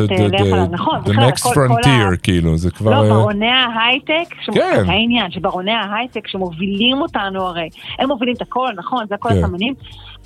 תלך 0.09 0.41
עליו, 0.41 0.67
נכון, 0.71 1.01
the 1.05 1.09
next 1.09 1.43
כל- 1.43 1.51
כל 1.55 1.67
frontier, 1.69 2.17
כאילו, 2.23 2.57
זה 2.57 2.71
כבר... 2.71 3.03
לא, 3.03 3.15
ברוני 3.15 3.47
ההייטק, 3.51 4.35
כן. 4.55 4.85
העניין, 4.89 5.31
שברוני 5.31 5.73
ההייטק 5.73 6.29
שמובילים 6.29 6.97
אותנו 7.01 7.43
הרי, 7.43 7.69
הם 7.99 8.09
מובילים 8.09 8.35
את 8.35 8.43
הכל, 8.43 8.69
נכון, 8.77 9.05
זה 9.09 9.15
הכל 9.15 9.29
כן. 9.29 9.41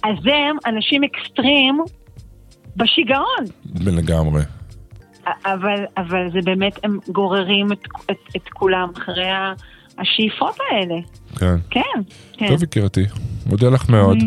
אז 0.02 0.16
הם 0.24 0.56
אנשים 0.66 1.04
אקסטרים 1.04 1.78
בשיגעון. 2.76 3.44
לגמרי. 3.80 4.42
אבל, 5.44 5.84
אבל 5.96 6.30
זה 6.32 6.38
באמת, 6.44 6.78
הם 6.84 6.98
גוררים 7.12 7.72
את, 7.72 7.78
את, 8.10 8.16
את 8.36 8.48
כולם 8.48 8.88
אחרי 8.96 9.30
השאיפות 9.98 10.56
האלה. 10.70 10.94
כן. 11.38 11.56
כן, 11.70 12.02
כן. 12.32 12.48
טוב 12.48 12.62
יקירתי, 12.62 13.04
מודה 13.46 13.68
לך 13.68 13.88
מאוד 13.88 14.18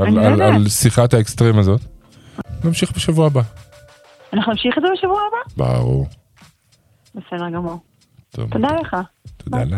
על, 0.00 0.18
על. 0.18 0.42
על 0.42 0.68
שיחת 0.68 1.14
האקסטרים 1.14 1.58
הזאת. 1.58 1.80
נמשיך 2.64 2.92
בשבוע 2.96 3.26
הבא. 3.26 3.42
אנחנו 4.32 4.52
נמשיך 4.52 4.78
את 4.78 4.82
זה 4.82 4.88
בשבוע 4.96 5.20
הבא? 5.28 5.64
ברור. 5.64 6.06
בסדר 7.14 7.50
גמור. 7.50 7.78
תודה 8.30 8.68
לך. 8.80 8.96
תודה 9.36 9.64
לך. 9.64 9.76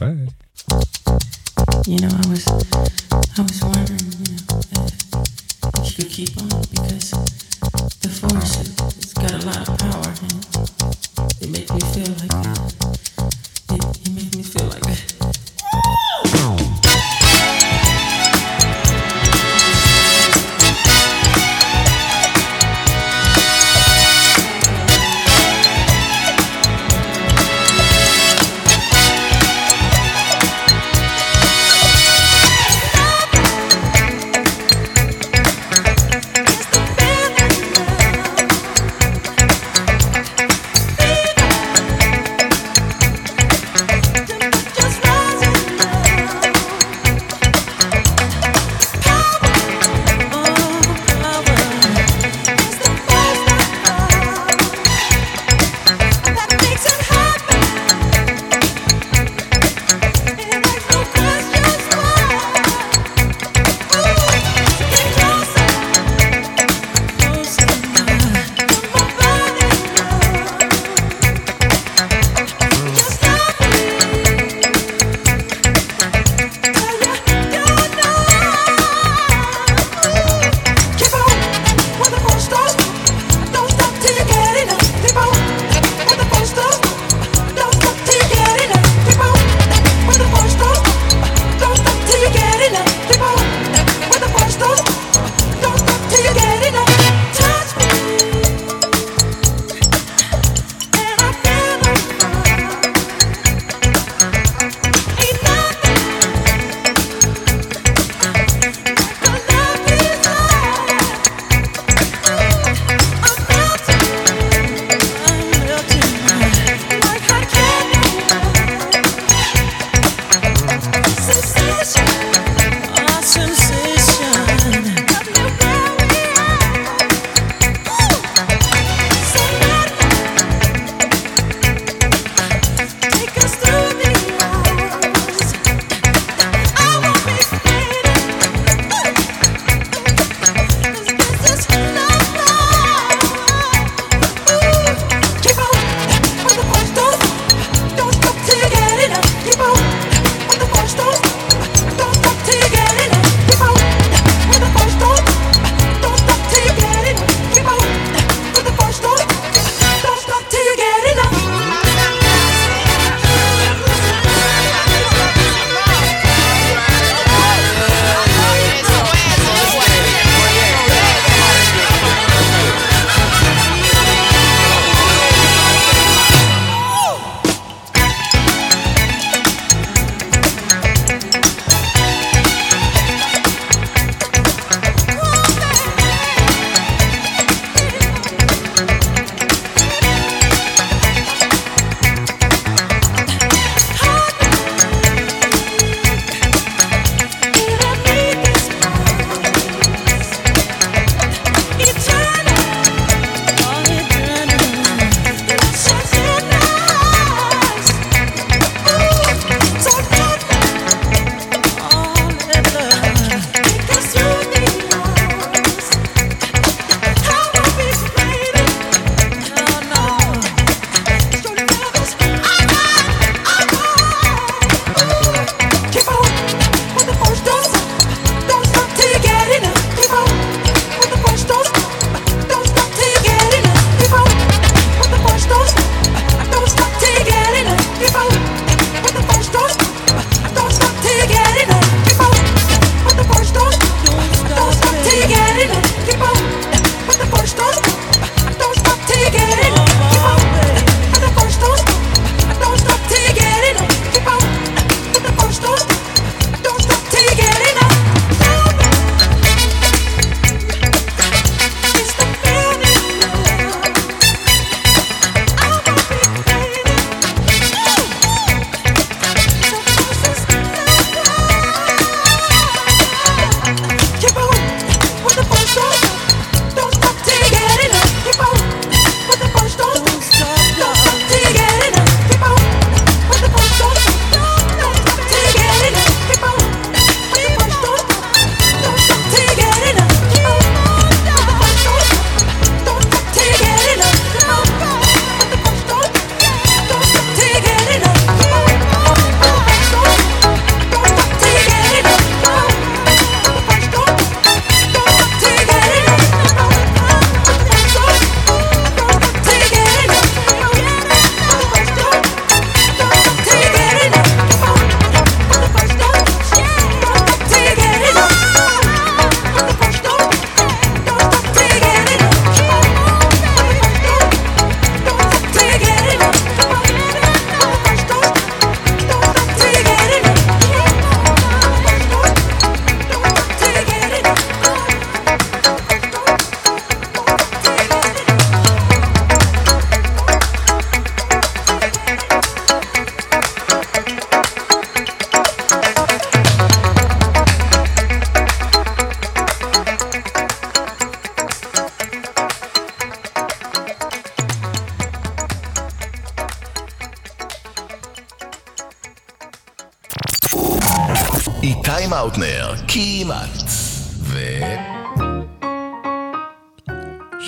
ביי. 0.00 0.14
You 1.86 1.98
know, 2.00 2.08
I 2.08 2.26
was, 2.28 3.05
I 3.38 3.42
was 3.42 3.62
wondering, 3.62 4.00
you 4.00 4.32
know, 4.32 4.60
if, 4.72 4.96
if 5.76 5.98
you 5.98 6.04
could 6.04 6.10
keep 6.10 6.38
on 6.38 6.48
because 6.72 7.10
the 8.00 8.08
force 8.08 8.60
it, 8.62 8.68
it's 8.96 9.12
got 9.12 9.30
a 9.30 9.44
lot 9.44 9.68
of 9.68 9.76
power 9.76 10.08
and 10.24 10.40
it 11.42 11.50
makes 11.50 11.70
me 11.70 11.80
feel 11.92 12.08
like 12.16 12.32
it, 13.72 13.84
it 14.00 14.12
makes 14.14 14.36
me 14.36 14.42
feel 14.42 14.64
like 14.68 14.75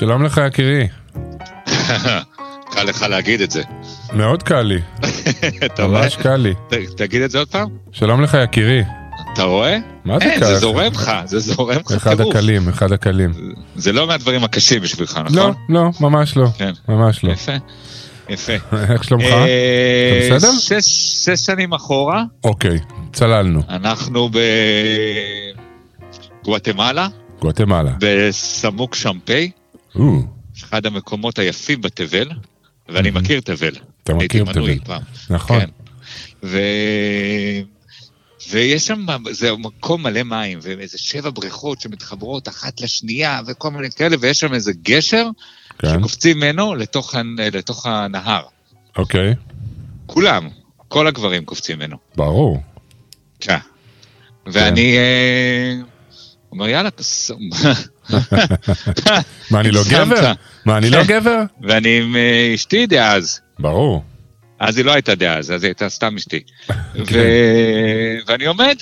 שלום 0.09 0.24
לך 0.24 0.40
יקירי. 0.46 0.88
קל 2.72 2.82
לך 2.84 3.02
להגיד 3.02 3.40
את 3.40 3.50
זה. 3.50 3.62
מאוד 4.12 4.42
קל 4.42 4.62
לי, 4.62 4.80
אתה 5.66 5.84
רואה? 5.84 6.02
ממש 6.02 6.16
קל 6.16 6.36
לי. 6.36 6.54
תגיד 6.96 7.22
את 7.22 7.30
זה 7.30 7.38
עוד 7.38 7.48
פעם. 7.48 7.68
שלום 7.92 8.22
לך 8.22 8.36
יקירי. 8.44 8.82
אתה 9.32 9.42
רואה? 9.42 9.78
מה 10.04 10.18
זה 10.18 10.24
קל? 10.38 10.44
זה 10.44 10.59
זורם 10.59 10.92
לך, 10.92 11.12
זה 11.24 11.38
זורם 11.38 11.76
לך 11.76 11.92
אחד. 11.92 12.20
הקלים, 12.20 12.68
אחד 12.68 12.92
הקלים. 12.92 13.32
זה 13.76 13.92
לא 13.92 14.06
מהדברים 14.06 14.44
הקשים 14.44 14.82
בשבילך, 14.82 15.16
לא, 15.16 15.22
נכון? 15.22 15.54
לא, 15.68 15.90
ממש 16.00 16.36
לא. 16.36 16.46
כן. 16.59 16.72
ממש 16.88 17.24
לא. 17.24 17.32
יפה, 17.32 17.52
יפה. 18.28 18.52
איך 18.92 19.04
שלומך? 19.04 19.24
אה, 19.24 20.26
אתה 20.28 20.36
בסדר? 20.36 20.52
שש 20.59 21.46
שנים 21.46 21.72
אחורה, 21.72 22.24
אוקיי, 22.44 22.78
צללנו. 23.12 23.62
אנחנו 23.68 24.30
בגואטמלה, 26.44 27.09
גואטמלה. 27.40 27.92
בסמוק 28.00 28.94
שמפי, 28.94 29.50
אחד 30.64 30.86
המקומות 30.86 31.39
היפים 31.39 31.80
בתבל, 31.80 32.28
ואני 32.89 33.11
מהמם. 33.11 33.24
מכיר 33.24 33.41
תבל. 33.41 33.74
אתה 34.05 34.14
מכיר 34.14 34.45
תבל. 34.45 34.78
פעם. 34.78 35.03
נכון. 35.30 35.61
כן. 35.61 35.68
ו... 36.43 36.59
ויש 38.51 38.86
שם, 38.86 39.07
זה 39.30 39.53
מקום 39.53 40.03
מלא 40.03 40.22
מים, 40.22 40.59
ואיזה 40.62 40.99
שבע 40.99 41.30
בריכות 41.30 41.80
שמתחברות 41.80 42.49
אחת 42.49 42.80
לשנייה, 42.80 43.41
וכל 43.47 43.70
מיני 43.70 43.91
כאלה, 43.91 44.16
ויש 44.20 44.41
שם 44.41 44.55
איזה 44.55 44.72
גשר, 44.82 45.28
כן, 45.78 45.89
שקופצים 45.99 46.36
ממנו 46.36 46.74
לתוך, 46.74 47.14
לתוך 47.53 47.86
הנהר. 47.86 48.43
אוקיי, 48.97 49.34
כולם, 50.07 50.49
כל 50.89 51.07
הגברים 51.07 51.45
קופצים 51.45 51.78
ממנו. 51.78 51.97
ברור. 52.16 52.62
כן. 53.41 53.59
ואני 54.47 54.97
אה, 54.97 55.74
אומר, 56.53 56.68
יאללה, 56.68 56.89
מה, 59.50 59.61
אני 59.61 59.70
לא. 59.70 59.80
גבר? 59.90 60.32
מה, 60.64 60.78
אני 60.78 60.90
לא 60.90 61.04
גבר? 61.04 61.42
ואני 61.62 61.98
עם 61.98 62.16
אה, 62.16 62.52
אשתי 62.54 62.86
דאז. 62.86 63.40
ברור. 63.59 64.04
אז 64.59 64.76
היא 64.76 64.84
לא 64.84 64.92
הייתה 64.92 65.14
דאז, 65.14 65.52
אז 65.52 65.62
היא 65.62 65.68
הייתה 65.68 65.88
סתם 65.88 66.14
אשתי. 66.16 66.40
כן. 67.06 67.18
ואני 68.26 68.44
עומד, 68.46 68.76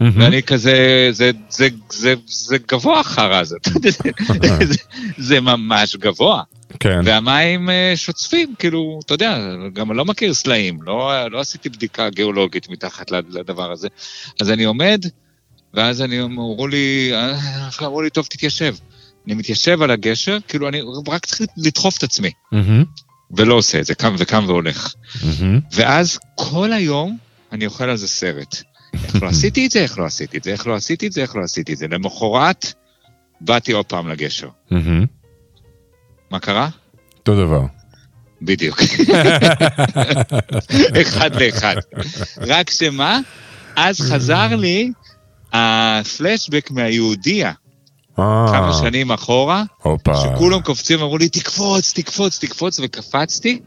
ואני 0.00 0.42
כזה, 0.42 1.08
זה, 1.10 1.30
זה, 1.48 1.68
זה, 1.90 2.14
זה 2.26 2.56
גבוה 2.68 3.00
החרא 3.00 3.36
הזה, 3.40 3.56
זה, 4.64 4.74
זה 5.18 5.40
ממש 5.40 5.96
גבוה. 5.96 6.42
כן, 6.80 7.00
והמים 7.04 7.70
אה, 7.70 7.92
שוצפים, 7.96 8.54
כאילו, 8.58 9.00
אתה 9.06 9.14
יודע, 9.14 9.38
גם 9.72 9.92
לא 9.92 10.04
מכיר 10.04 10.34
סלעים, 10.34 10.78
לא, 10.82 11.12
לא 11.30 11.40
עשיתי 11.40 11.68
בדיקה 11.68 12.10
גיאולוגית 12.10 12.68
מתחת 12.70 13.10
לד- 13.10 13.30
לדבר 13.30 13.72
הזה. 13.72 13.88
אז 14.40 14.50
אני 14.50 14.64
עומד, 14.64 15.04
ואז 15.76 16.02
אני, 16.02 16.22
אמרו 16.22 16.66
לי, 16.66 17.10
אה, 17.12 17.68
אמרו 17.82 18.02
לי, 18.02 18.10
טוב, 18.10 18.26
תתיישב. 18.26 18.74
אני 19.26 19.34
מתיישב 19.34 19.82
על 19.82 19.90
הגשר, 19.90 20.38
כאילו, 20.48 20.68
אני 20.68 20.80
רק 21.08 21.26
צריך 21.26 21.40
לדחוף 21.56 21.98
את 21.98 22.02
עצמי, 22.02 22.30
ולא 23.36 23.54
עושה 23.54 23.80
את 23.80 23.86
זה, 23.86 23.94
קם 23.94 24.14
וקם 24.18 24.44
והולך. 24.46 24.94
ואז 25.72 26.18
כל 26.34 26.72
היום 26.72 27.18
אני 27.52 27.66
אוכל 27.66 27.84
על 27.84 27.96
זה 27.96 28.08
סרט. 28.08 28.62
איך 29.04 29.22
לא 29.22 29.28
עשיתי 29.28 29.66
את 29.66 29.70
זה, 29.70 29.82
איך 29.82 29.98
לא 29.98 30.04
עשיתי 30.04 30.36
את 30.38 30.42
זה, 30.42 30.52
איך 30.52 30.66
לא 30.66 30.74
עשיתי 30.74 31.06
את 31.06 31.12
זה, 31.12 31.22
איך 31.22 31.36
לא 31.36 31.42
עשיתי 31.42 31.72
את 31.72 31.78
זה. 31.78 31.88
למחרת, 31.88 32.72
באתי 33.40 33.72
עוד 33.72 33.86
פעם 33.86 34.08
לגשר. 34.08 34.48
מה 36.30 36.38
קרה? 36.38 36.68
אותו 37.18 37.46
דבר. 37.46 37.62
בדיוק. 38.42 38.80
אחד 41.02 41.42
לאחד. 41.42 41.74
רק 42.36 42.70
שמה? 42.70 43.20
אז 43.76 44.00
חזר 44.00 44.56
לי 44.56 44.92
הפלשבק 45.56 46.70
מהיהודיה, 46.70 47.52
אה, 48.18 48.46
כמה 48.48 48.72
שנים 48.82 49.12
אחורה, 49.12 49.62
הופה. 49.82 50.12
שכולם 50.14 50.60
קופצים, 50.60 51.00
אמרו 51.00 51.18
לי, 51.18 51.28
תקפוץ, 51.28 51.92
תקפוץ, 51.92 52.38
תקפוץ, 52.38 52.80
וקפצתי, 52.82 53.60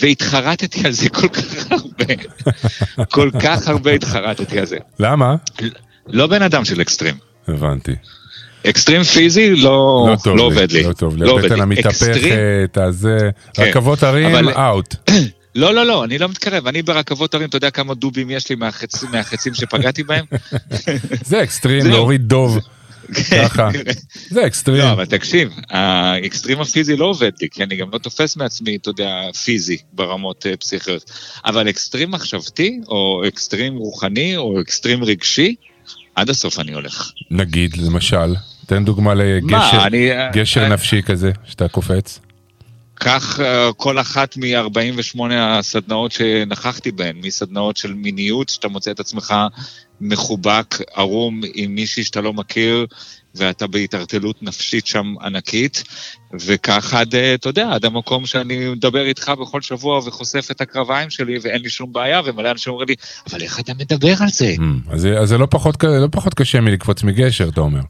והתחרטתי 0.00 0.86
על 0.86 0.92
זה 0.92 1.08
כל 1.08 1.28
כך 1.28 1.72
הרבה. 1.72 2.14
כל 3.14 3.30
כך 3.42 3.68
הרבה 3.68 3.92
התחרטתי 3.92 4.58
על 4.58 4.66
זה. 4.66 4.76
למה? 4.98 5.34
לא 6.06 6.26
בן 6.26 6.42
אדם 6.42 6.64
של 6.64 6.80
אקסטרים. 6.80 7.14
הבנתי. 7.48 7.92
אקסטרים 8.66 9.02
פיזי 9.02 9.50
לא, 9.50 10.06
לא 10.10 10.16
טוב 10.24 10.36
לא 10.36 10.42
עובד 10.42 10.72
לי. 10.72 10.82
לא 10.82 10.92
טוב 10.92 11.16
לי. 11.16 11.26
לא 11.26 11.38
הבטן 11.38 11.54
לי. 11.54 11.62
המתהפכת, 11.62 12.76
הזה, 12.76 13.18
כן. 13.54 13.62
רכבות 13.62 14.02
הרים, 14.02 14.34
אבל- 14.34 14.50
out. 14.54 14.94
לא, 15.56 15.74
לא, 15.74 15.86
לא, 15.86 16.04
אני 16.04 16.18
לא 16.18 16.28
מתקרב. 16.28 16.66
אני 16.66 16.82
ברכבות 16.82 17.34
הרים, 17.34 17.48
אתה 17.48 17.56
יודע 17.56 17.70
כמה 17.70 17.94
דובים 17.94 18.30
יש 18.30 18.50
לי 18.50 18.56
מהחצ... 18.56 19.04
מהחצים 19.04 19.54
שפגעתי 19.54 20.02
בהם? 20.02 20.24
זה 21.30 21.42
אקסטרים. 21.42 21.86
להוריד 21.86 22.22
דוב. 22.22 22.58
ככה. 23.30 23.68
זה 24.30 24.46
אקסטרים. 24.46 24.78
לא, 24.78 24.92
אבל 24.92 25.06
תקשיב, 25.06 25.52
האקסטרים 25.70 26.60
הפיזי 26.60 26.96
לא 26.96 27.04
עובד 27.04 27.30
לי, 27.40 27.48
כי 27.50 27.62
אני 27.62 27.76
גם 27.76 27.88
לא 27.92 27.98
תופס 27.98 28.36
מעצמי, 28.36 28.76
אתה 28.76 28.90
יודע, 28.90 29.32
פיזי 29.44 29.76
ברמות 29.92 30.46
אה, 30.46 30.56
פסיכיות. 30.56 31.10
אבל 31.44 31.68
אקסטרים 31.68 32.10
מחשבתי, 32.10 32.80
או 32.88 33.22
אקסטרים 33.28 33.76
רוחני, 33.76 34.36
או 34.36 34.60
אקסטרים 34.60 35.04
רגשי, 35.04 35.54
עד 36.14 36.30
הסוף 36.30 36.58
אני 36.58 36.72
הולך. 36.72 37.10
נגיד, 37.30 37.76
למשל, 37.76 38.34
תן 38.66 38.84
דוגמה 38.84 39.14
לגשר 39.14 39.56
מה, 39.56 39.86
אני... 39.86 40.08
גשר 40.32 40.62
אה, 40.62 40.68
נפשי 40.68 41.02
כזה, 41.02 41.30
שאתה 41.44 41.68
קופץ. 41.68 42.20
כך 43.00 43.40
אה, 43.40 43.70
כל 43.76 43.98
אחת 44.00 44.36
מ-48 44.36 45.20
הסדנאות 45.32 46.12
שנכחתי 46.12 46.90
בהן, 46.92 47.16
מסדנאות 47.24 47.76
של 47.76 47.94
מיניות, 47.94 48.48
שאתה 48.48 48.68
מוצא 48.68 48.90
את 48.90 49.00
עצמך 49.00 49.34
מחובק, 50.00 50.76
ערום 50.94 51.40
עם 51.54 51.74
מישהי 51.74 52.04
שאתה 52.04 52.20
לא 52.20 52.32
מכיר, 52.32 52.86
ואתה 53.34 53.66
בהתערטלות 53.66 54.42
נפשית 54.42 54.86
שם 54.86 55.14
ענקית, 55.22 55.82
וכך 56.40 56.94
עד, 56.94 57.14
אה, 57.14 57.34
אתה 57.34 57.48
יודע, 57.48 57.70
עד 57.72 57.84
המקום 57.84 58.26
שאני 58.26 58.68
מדבר 58.68 59.06
איתך 59.06 59.32
בכל 59.40 59.62
שבוע 59.62 59.98
וחושף 59.98 60.48
את 60.50 60.60
הקרביים 60.60 61.10
שלי, 61.10 61.38
ואין 61.42 61.62
לי 61.62 61.70
שום 61.70 61.92
בעיה, 61.92 62.20
ומלא 62.24 62.50
אנשים 62.50 62.70
אומרים 62.72 62.88
לי, 62.88 62.94
אבל 63.30 63.42
איך 63.42 63.60
אתה 63.60 63.72
מדבר 63.74 64.14
על 64.20 64.28
זה? 64.28 64.54
Hmm, 64.56 64.92
אז 64.94 65.00
זה- 65.24 65.38
לא 65.38 65.46
לא 65.82 66.08
פחות 66.10 66.34
קשה 66.34 66.60
מלקפוץ 66.60 67.02
מגשר, 67.02 67.48
אתה 67.48 67.60
אומר. 67.60 67.80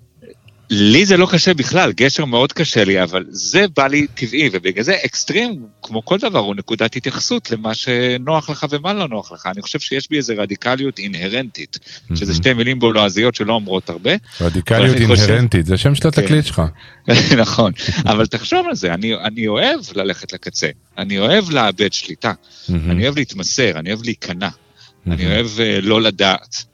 לי 0.71 1.07
זה 1.07 1.17
לא 1.17 1.29
קשה 1.31 1.55
בכלל, 1.55 1.93
גשר 1.93 2.25
מאוד 2.25 2.53
קשה 2.53 2.85
לי, 2.85 3.03
אבל 3.03 3.25
זה 3.29 3.65
בא 3.77 3.87
לי 3.87 4.07
טבעי, 4.15 4.49
ובגלל 4.53 4.85
זה 4.85 4.97
אקסטרים, 5.05 5.67
כמו 5.83 6.05
כל 6.05 6.19
דבר, 6.19 6.39
הוא 6.39 6.55
נקודת 6.55 6.97
התייחסות 6.97 7.51
למה 7.51 7.75
שנוח 7.75 8.51
לך 8.51 8.67
ומה 8.71 8.93
לא 8.93 9.09
נוח 9.09 9.33
לך. 9.33 9.47
אני 9.53 9.63
חושב 9.63 9.79
שיש 9.81 10.11
בי 10.11 10.17
איזו 10.17 10.35
רדיקליות 10.37 10.99
אינהרנטית, 10.99 11.79
שזה 12.15 12.35
שתי 12.35 12.53
מילים 12.53 12.79
בולעזיות 12.79 13.35
שלא 13.35 13.53
אומרות 13.53 13.91
הרבה. 13.91 14.11
רדיקליות 14.41 14.97
אני 14.97 15.07
חושב- 15.07 15.23
אינהרנטית, 15.23 15.67
זה 15.67 15.77
שם 15.77 15.95
של 15.95 16.03
כן. 16.03 16.09
התקליט 16.09 16.45
שלך. 16.47 16.63
נכון, 17.43 17.73
אבל 18.07 18.27
תחשוב 18.27 18.67
על 18.69 18.75
זה, 18.75 18.95
אני, 18.95 19.15
אני 19.15 19.47
אוהב 19.47 19.81
ללכת 19.95 20.33
לקצה, 20.33 20.69
אני 20.99 21.19
אוהב 21.19 21.51
לאבד 21.51 21.93
שליטה, 21.93 22.33
מהמם. 22.69 22.91
אני 22.91 23.05
אוהב 23.05 23.17
להתמסר, 23.19 23.79
אני 23.79 23.91
אוהב 23.93 24.03
להיכנע, 24.05 24.49
אני 25.07 25.17
מהמם. 25.25 25.33
אוהב 25.33 25.47
אה, 25.61 25.79
לא 25.83 26.03
לדעת. 26.03 26.65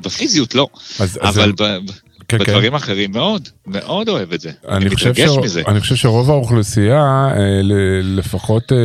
בפיזיות 0.00 0.54
לא, 0.54 0.68
אז- 0.98 1.18
אז 1.22 1.38
אבל 1.38 1.52
זה- 1.58 1.78
ב- 1.86 1.90
כן, 2.38 2.44
כן. 2.44 2.52
בדברים 2.52 2.74
אחרים 2.74 3.10
מאוד, 3.12 3.48
מאוד 3.66 4.08
אוהב 4.08 4.32
את 4.32 4.40
זה. 4.40 4.50
אני 4.68 4.90
חושב, 4.94 5.10
מתרגש 5.10 5.30
ש... 5.30 5.38
מזה. 5.38 5.62
אני 5.68 5.80
חושב 5.80 5.94
שרוב 5.96 6.30
האוכלוסייה 6.30 7.28
אה, 7.36 7.60
לפחות 8.02 8.72
אה, 8.72 8.78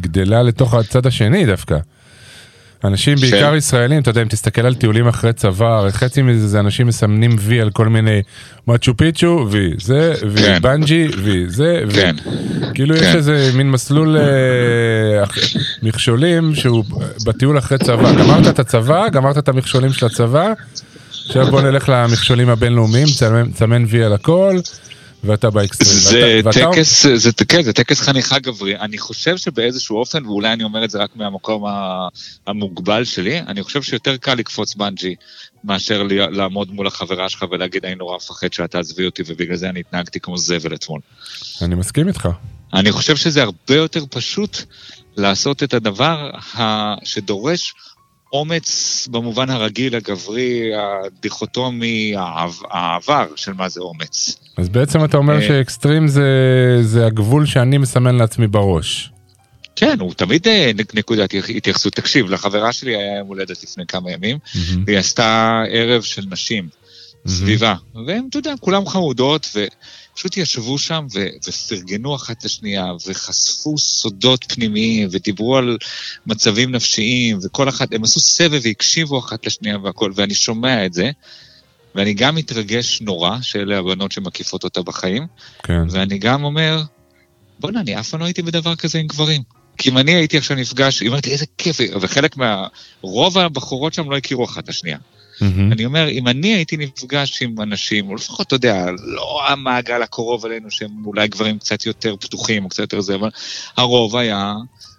גדלה 0.00 0.42
לתוך 0.42 0.74
הצד 0.74 1.06
השני 1.06 1.46
דווקא. 1.46 1.76
אנשים, 2.84 3.18
של- 3.18 3.30
בעיקר 3.30 3.54
ישראלים, 3.56 4.02
אתה 4.02 4.10
יודע, 4.10 4.22
אם 4.22 4.28
תסתכל 4.28 4.66
על 4.66 4.74
טיולים 4.74 5.08
אחרי 5.08 5.32
צבא, 5.32 5.78
הרי 5.78 5.92
חצי 5.92 6.22
מזה 6.22 6.48
זה 6.48 6.60
אנשים 6.60 6.86
מסמנים 6.86 7.36
וי 7.38 7.60
על 7.60 7.70
כל 7.70 7.88
מיני 7.88 8.22
מצ'ו 8.68 8.96
פיצ'ו, 8.96 9.46
וי, 9.50 9.70
זה, 9.80 10.14
וי, 10.30 10.42
כן. 10.42 10.58
בנג'י, 10.62 11.06
וי, 11.22 11.44
זה, 11.48 11.82
וי. 11.88 11.94
כן. 11.94 12.16
כאילו 12.74 12.94
יש 12.96 13.02
כן. 13.02 13.16
איזה 13.16 13.50
מין 13.54 13.70
מסלול 13.70 14.16
אה, 14.16 15.24
מכשולים 15.82 16.54
שהוא 16.54 16.84
בטיול 17.26 17.58
אחרי 17.58 17.78
צבא. 17.78 18.12
גמרת 18.12 18.46
את 18.46 18.58
הצבא, 18.58 19.08
גמרת 19.08 19.38
את 19.38 19.48
המכשולים 19.48 19.92
של 19.92 20.06
הצבא, 20.06 20.52
עכשיו 21.26 21.46
בוא 21.50 21.60
נלך 21.60 21.88
למכשולים 21.88 22.48
הבינלאומיים, 22.48 23.06
צמן- 23.54 23.84
וי 23.88 24.04
על 24.04 24.12
הכל, 24.12 24.58
ואתה 25.24 25.50
באקסטרים. 25.50 25.90
זה 25.90 26.40
ואתה- 26.46 26.58
ואתה- 26.60 26.70
טקס, 26.76 27.06
זה, 27.14 27.30
כן, 27.48 27.62
זה 27.62 27.72
טקס 27.72 28.00
חניכה 28.00 28.38
גברי. 28.38 28.76
אני 28.76 28.98
חושב 28.98 29.36
שבאיזשהו 29.36 29.96
אופן, 29.96 30.26
ואולי 30.26 30.52
אני 30.52 30.64
אומר 30.64 30.84
את 30.84 30.90
זה 30.90 30.98
רק 30.98 31.10
מהמקום 31.16 31.64
המוגבל 32.46 33.04
שלי, 33.04 33.38
אני 33.40 33.62
חושב 33.62 33.82
שיותר 33.82 34.16
קל 34.16 34.34
לקפוץ 34.34 34.74
בנג'י 34.74 35.14
מאשר 35.64 36.02
לעמוד 36.30 36.70
מול 36.72 36.86
החברה 36.86 37.28
שלך 37.28 37.44
ולהגיד, 37.50 37.84
אני 37.84 37.94
נורא 37.94 38.16
מפחד 38.16 38.52
שאתה 38.52 38.68
תעזבי 38.68 39.06
אותי, 39.06 39.22
ובגלל 39.26 39.56
זה 39.56 39.68
אני 39.68 39.80
התנהגתי 39.80 40.20
כמו 40.20 40.38
זבל 40.38 40.74
אתמול. 40.74 41.00
אני 41.62 41.74
מסכים 41.74 42.08
איתך. 42.08 42.28
אני 42.74 42.92
חושב 42.92 43.16
שזה 43.16 43.42
הרבה 43.42 43.74
יותר 43.76 44.04
פשוט 44.10 44.58
לעשות 45.16 45.62
את 45.62 45.74
הדבר 45.74 46.30
שדורש 47.04 47.74
אומץ 48.34 49.08
במובן 49.10 49.50
הרגיל, 49.50 49.94
הגברי, 49.96 50.70
הדיכוטומי, 50.76 52.12
העב- 52.16 52.62
העבר 52.70 53.26
של 53.36 53.52
מה 53.52 53.68
זה 53.68 53.80
אומץ. 53.80 54.36
אז 54.56 54.68
בעצם 54.68 55.04
אתה 55.04 55.16
אומר 55.16 55.36
אה. 55.36 55.42
שאקסטרים 55.48 56.08
זה, 56.08 56.22
זה 56.82 57.06
הגבול 57.06 57.46
שאני 57.46 57.78
מסמן 57.78 58.14
לעצמי 58.14 58.46
בראש. 58.46 59.10
כן, 59.76 59.96
הוא 60.00 60.14
תמיד 60.14 60.48
אה, 60.48 60.70
נק- 60.74 60.94
נקודת 60.94 61.30
התייחסות. 61.56 61.92
תקשיב, 61.92 62.30
לחברה 62.30 62.72
שלי 62.72 62.96
היה 62.96 63.18
יום 63.18 63.28
הולדת 63.28 63.62
לפני 63.62 63.86
כמה 63.86 64.10
ימים, 64.10 64.38
והיא 64.86 64.98
עשתה 64.98 65.60
ערב 65.70 66.02
של 66.02 66.22
נשים 66.30 66.68
סביבה. 67.26 67.74
והם, 68.06 68.26
אתה 68.30 68.38
יודע, 68.38 68.54
כולם 68.60 68.86
חמודות, 68.86 69.48
ופשוט 70.14 70.36
ישבו 70.36 70.78
שם 70.78 71.06
ו- 71.14 71.28
ופרגנו 71.48 72.16
אחת 72.16 72.44
לשנייה, 72.44 72.86
וחשפו 73.06 73.78
סודות 73.78 74.44
פנימיים, 74.48 75.08
ודיברו 75.10 75.56
על 75.56 75.78
מצבים 76.26 76.70
נפשיים, 76.70 77.38
וכל 77.42 77.68
אחת, 77.68 77.92
הם 77.92 78.04
עשו 78.04 78.20
סבב 78.20 78.60
והקשיבו 78.62 79.18
אחת 79.18 79.46
לשנייה 79.46 79.78
והכל, 79.78 80.12
ואני 80.14 80.34
שומע 80.34 80.86
את 80.86 80.92
זה, 80.92 81.10
ואני 81.94 82.14
גם 82.14 82.34
מתרגש 82.34 83.00
נורא, 83.00 83.40
שאלה 83.42 83.78
הבנות 83.78 84.12
שמקיפות 84.12 84.64
אותה 84.64 84.82
בחיים, 84.82 85.26
כן. 85.62 85.82
ואני 85.90 86.18
גם 86.18 86.44
אומר, 86.44 86.82
בואנה, 87.60 87.80
אני 87.80 88.00
אף 88.00 88.08
פעם 88.08 88.20
לא 88.20 88.24
הייתי 88.24 88.42
בדבר 88.42 88.76
כזה 88.76 88.98
עם 88.98 89.06
גברים. 89.06 89.42
כי 89.78 89.90
אם 89.90 89.98
אני 89.98 90.14
הייתי 90.14 90.38
עכשיו 90.38 90.56
נפגש, 90.56 91.00
היא 91.00 91.08
אומרת 91.08 91.26
לי, 91.26 91.32
איזה 91.32 91.46
כיף, 91.58 91.76
וחלק 92.00 92.36
מה... 92.36 92.66
רוב 93.00 93.38
הבחורות 93.38 93.94
שם 93.94 94.10
לא 94.10 94.16
הכירו 94.16 94.44
אחת 94.44 94.64
את 94.64 94.68
השנייה. 94.68 94.98
מהמם, 95.40 95.72
אני 95.72 95.84
אומר, 95.84 96.08
אם 96.08 96.28
אני 96.28 96.54
הייתי 96.54 96.76
נפגש 96.76 97.42
עם 97.42 97.60
אנשים, 97.60 98.08
או 98.08 98.14
לפחות, 98.14 98.46
אתה 98.46 98.54
יודע, 98.54 98.86
לא 99.04 99.40
המעגל 99.48 100.02
הקרוב 100.02 100.46
אלינו, 100.46 100.70
שהם 100.70 100.90
אולי 101.06 101.28
גברים 101.28 101.58
קצת 101.58 101.86
יותר 101.86 102.16
פתוחים, 102.20 102.64
או 102.64 102.68
קצת 102.68 102.78
יותר 102.80 103.00
זה, 103.00 103.14
אבל 103.14 103.28
הרוב 103.76 104.16
היה 104.16 104.54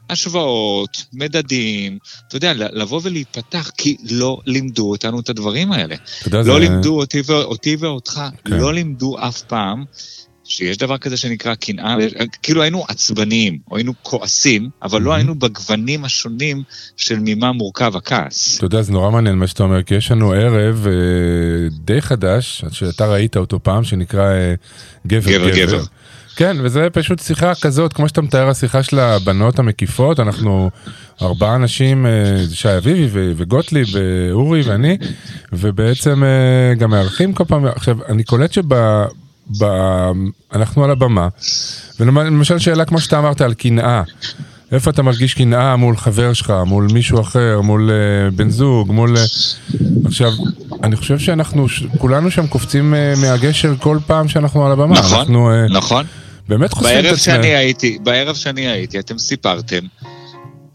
השוואות, 0.09 1.05
מדדים, 1.13 1.97
אתה 2.27 2.35
יודע, 2.35 2.53
לבוא 2.53 2.99
ולהיפתח, 3.03 3.71
כי 3.77 3.97
לא 4.11 4.39
לימדו 4.45 4.89
אותנו 4.89 5.19
את 5.19 5.29
הדברים 5.29 5.71
האלה. 5.71 5.95
לא 6.31 6.43
זה- 6.43 6.59
לימדו 6.59 6.97
אותי, 6.99 7.21
ו- 7.25 7.33
אותי 7.33 7.75
ואותך, 7.79 8.21
כן. 8.45 8.53
לא 8.53 8.73
לימדו 8.73 9.15
אף 9.27 9.41
פעם 9.41 9.83
שיש 10.47 10.77
דבר 10.77 10.97
כזה 10.97 11.17
שנקרא 11.17 11.55
קנאה, 11.55 11.95
כאילו 12.43 12.61
היינו 12.61 12.85
עצבניים, 12.87 13.57
או 13.71 13.77
היינו 13.77 13.93
כועסים, 14.01 14.69
אבל 14.83 15.01
לא. 15.01 15.13
היינו 15.13 15.35
בגוונים 15.35 16.05
השונים 16.05 16.63
של 16.97 17.17
ממה 17.21 17.51
מורכב 17.51 17.95
הכעס. 17.95 18.57
אתה 18.57 18.65
יודע, 18.65 18.81
זה 18.81 18.91
נורא 18.91 19.11
מעניין 19.11 19.35
מה 19.35 19.47
שאתה 19.47 19.63
אומר, 19.63 19.83
כי 19.83 19.95
יש 19.95 20.11
לנו 20.11 20.31
ערב 20.31 20.87
אה, 20.87 20.93
די 21.85 22.01
חדש, 22.01 22.65
שאתה 22.71 23.05
ראית 23.05 23.37
אותו 23.37 23.59
פעם, 23.63 23.83
שנקרא 23.83 24.33
אה, 24.33 24.53
גבר 25.07 25.31
גבר, 25.31 25.49
גבר. 25.49 25.65
גבר. 25.65 25.83
כן, 26.35 26.57
וזה 26.61 26.87
פשוט 26.93 27.19
שיחה 27.19 27.55
כזאת, 27.61 27.93
כמו 27.93 28.07
שאתה 28.07 28.21
מתאר, 28.21 28.49
השיחה 28.49 28.83
של 28.83 28.99
הבנות 28.99 29.59
המקיפות, 29.59 30.19
אנחנו 30.19 30.69
ארבעה 31.21 31.55
אנשים, 31.55 32.05
אה, 32.05 32.11
שי 32.53 32.77
אביבי 32.77 33.33
וגוטליב, 33.35 33.87
ואורי 33.93 34.61
ואני, 34.61 34.97
ובעצם 35.53 36.23
גם 36.77 36.89
מארחים 36.89 37.33
כל 37.33 37.43
פעם, 37.45 37.65
עכשיו, 37.65 37.97
אני 38.09 38.23
קולט 38.23 38.53
שב... 38.53 38.73
ב... 39.59 39.65
אנחנו 40.53 40.83
על 40.83 40.91
הבמה, 40.91 41.27
ולמשל 41.99 42.59
שאלה 42.59 42.85
כמו 42.85 42.99
שאתה 42.99 43.19
אמרת 43.19 43.41
על 43.41 43.53
קנאה, 43.53 44.03
איפה 44.71 44.89
אתה 44.89 45.01
מרגיש 45.01 45.33
קנאה 45.33 45.75
מול 45.75 45.97
חבר 45.97 46.33
שלך, 46.33 46.53
מול 46.65 46.87
מישהו 46.93 47.21
אחר, 47.21 47.61
מול 47.61 47.89
uh, 47.89 48.35
בן 48.35 48.49
זוג, 48.49 48.91
מול... 48.91 49.15
Uh... 49.15 49.77
עכשיו, 50.05 50.31
אני 50.83 50.95
חושב 50.95 51.19
שאנחנו, 51.19 51.69
ש... 51.69 51.83
כולנו 51.97 52.31
שם 52.31 52.47
קופצים 52.47 52.93
uh, 52.93 53.19
מהגשר 53.21 53.73
כל 53.79 53.97
פעם 54.07 54.27
שאנחנו 54.27 54.65
על 54.65 54.71
הבמה. 54.71 54.99
נכון, 54.99 55.19
אנחנו 55.19 55.49
uh, 55.49 55.73
נכון. 55.73 56.05
באמת 56.49 56.73
חושפים 56.73 56.99
את 56.99 57.03
בערב 57.03 57.13
עצמנו. 57.13 57.43
שאני 57.43 57.55
הייתי, 57.55 57.97
בערב 58.03 58.35
שאני 58.35 58.67
הייתי, 58.67 58.99
אתם 58.99 59.17
סיפרתם, 59.17 59.79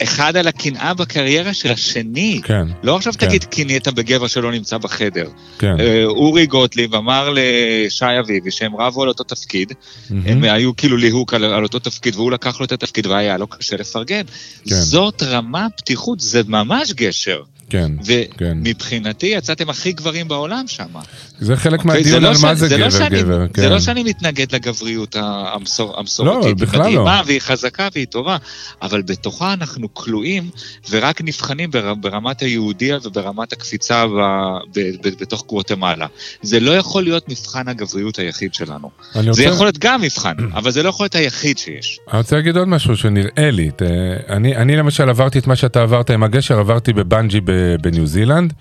אחד 0.02 0.36
על 0.36 0.48
הקנאה 0.48 0.94
בקריירה 0.94 1.54
של 1.54 1.72
השני. 1.72 2.40
כן, 2.44 2.66
לא 2.82 2.96
עכשיו 2.96 3.12
כן. 3.18 3.26
תגיד 3.26 3.44
קינאת 3.44 3.88
בגבר 3.88 4.26
שלא 4.26 4.52
נמצא 4.52 4.78
בחדר. 4.78 5.28
כן. 5.58 5.80
אה, 5.80 6.04
אורי 6.04 6.46
גוטליב 6.46 6.94
אמר 6.94 7.34
לשי 7.34 8.18
אביבי 8.20 8.50
שהם 8.50 8.76
רבו 8.76 9.02
על 9.02 9.08
אותו 9.08 9.24
תפקיד, 9.24 9.72
מהמם. 10.10 10.26
הם 10.26 10.44
היו 10.44 10.76
כאילו 10.76 10.96
ליהוק 10.96 11.34
על, 11.34 11.44
על 11.44 11.62
אותו 11.62 11.78
תפקיד, 11.78 12.16
והוא 12.16 12.32
לקח 12.32 12.60
לו 12.60 12.66
את 12.66 12.72
התפקיד 12.72 13.06
והיה 13.06 13.38
לו 13.38 13.46
קשה 13.46 13.76
לפרגן. 13.76 14.22
כן. 14.68 14.74
זאת 14.74 15.22
רמה 15.22 15.66
פתיחות, 15.76 16.20
זה 16.20 16.42
ממש 16.46 16.92
גשר. 16.92 17.42
כן, 17.70 17.92
כן. 18.38 18.58
ומבחינתי 18.64 19.26
יצאתם 19.26 19.70
הכי 19.70 19.92
גברים 19.92 20.28
בעולם 20.28 20.64
שם. 20.66 20.88
זה 21.40 21.56
חלק 21.56 21.78
אוקיי? 21.84 21.96
מהדיון 21.96 22.22
לא 22.22 22.28
על 22.28 22.34
מה 22.42 22.56
ש- 22.56 22.58
זה 22.58 22.78
לא 22.78 22.86
גבר 22.88 22.90
שאני- 22.98 23.22
גבר. 23.22 23.40
זה 23.40 23.62
כן. 23.62 23.68
לא 23.70 23.80
שאני 23.80 24.02
מתנגד 24.02 24.54
לגבריות 24.54 25.16
המסור, 25.18 25.98
המסורתית, 25.98 26.44
לא, 26.60 26.66
בכלל 26.66 26.82
היא 26.82 26.90
מדהימה 26.94 27.20
לא. 27.20 27.26
והיא 27.26 27.40
חזקה 27.40 27.88
והיא 27.94 28.06
טובה, 28.06 28.36
אבל 28.82 29.02
בתוכה 29.02 29.52
אנחנו 29.52 29.94
כלואים 29.94 30.50
ורק 30.90 31.20
נבחנים 31.22 31.70
בר, 31.70 31.94
ברמת 31.94 32.40
היהודיה 32.42 32.98
וברמת 33.04 33.52
הקפיצה 33.52 34.06
ב, 34.06 34.10
ב, 34.74 34.80
ב, 35.02 35.08
בתוך 35.20 35.44
גואטמלה. 35.46 36.06
זה 36.42 36.60
לא 36.60 36.70
יכול 36.76 37.02
להיות 37.02 37.28
מבחן 37.28 37.68
הגבריות 37.68 38.18
היחיד 38.18 38.54
שלנו. 38.54 38.90
אני 39.16 39.22
זה 39.24 39.30
רוצה- 39.30 39.42
יכול 39.42 39.66
להיות 39.66 39.78
גם 39.78 40.00
מבחן, 40.02 40.34
אבל 40.54 40.70
זה 40.70 40.82
לא 40.82 40.88
יכול 40.88 41.04
להיות 41.04 41.14
היחיד 41.14 41.58
שיש. 41.58 41.98
אני 42.10 42.18
רוצה 42.18 42.36
להגיד 42.36 42.56
עוד 42.56 42.68
משהו 42.68 42.96
שנראה 42.96 43.50
לי, 43.50 43.70
ת- 43.70 43.82
אני, 44.28 44.56
אני 44.56 44.76
למשל 44.76 45.08
עברתי 45.08 45.38
את 45.38 45.46
מה 45.46 45.56
שאתה 45.56 45.82
עברת 45.82 46.10
עם 46.10 46.22
הגשר, 46.22 46.58
עברתי 46.58 46.92
בבנג'י 46.92 47.40
בניו 47.80 48.06
זילנד. 48.06 48.52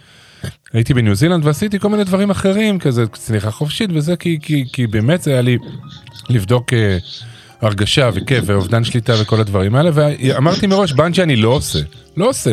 הייתי 0.74 0.94
בניו 0.94 1.16
זילנד 1.16 1.46
ועשיתי 1.46 1.80
כל 1.80 1.90
מיני 1.90 2.04
דברים 2.04 2.30
אחרים, 2.30 2.80
כזה 2.80 3.08
צניחה 3.08 3.52
חופשית 3.52 3.90
וזה, 3.94 4.16
כי, 4.16 4.40
כי, 4.42 4.66
כי 4.74 4.88
באמת 4.88 5.22
זה 5.22 5.32
היה 5.32 5.42
לי 5.42 5.58
לבדוק 6.30 6.74
אה, 6.74 6.98
הרגשה 7.62 8.10
וכיף 8.14 8.44
ואובדן 8.48 8.84
שליטה 8.84 9.14
וכל 9.22 9.40
הדברים 9.40 9.76
האלה, 9.76 9.92
ואמרתי 9.94 10.68
מראש, 10.68 10.94
בנג'י 10.94 11.24
אני 11.24 11.36
לא 11.36 11.50
עושה, 11.50 11.80
לא 12.18 12.30
עושה. 12.30 12.52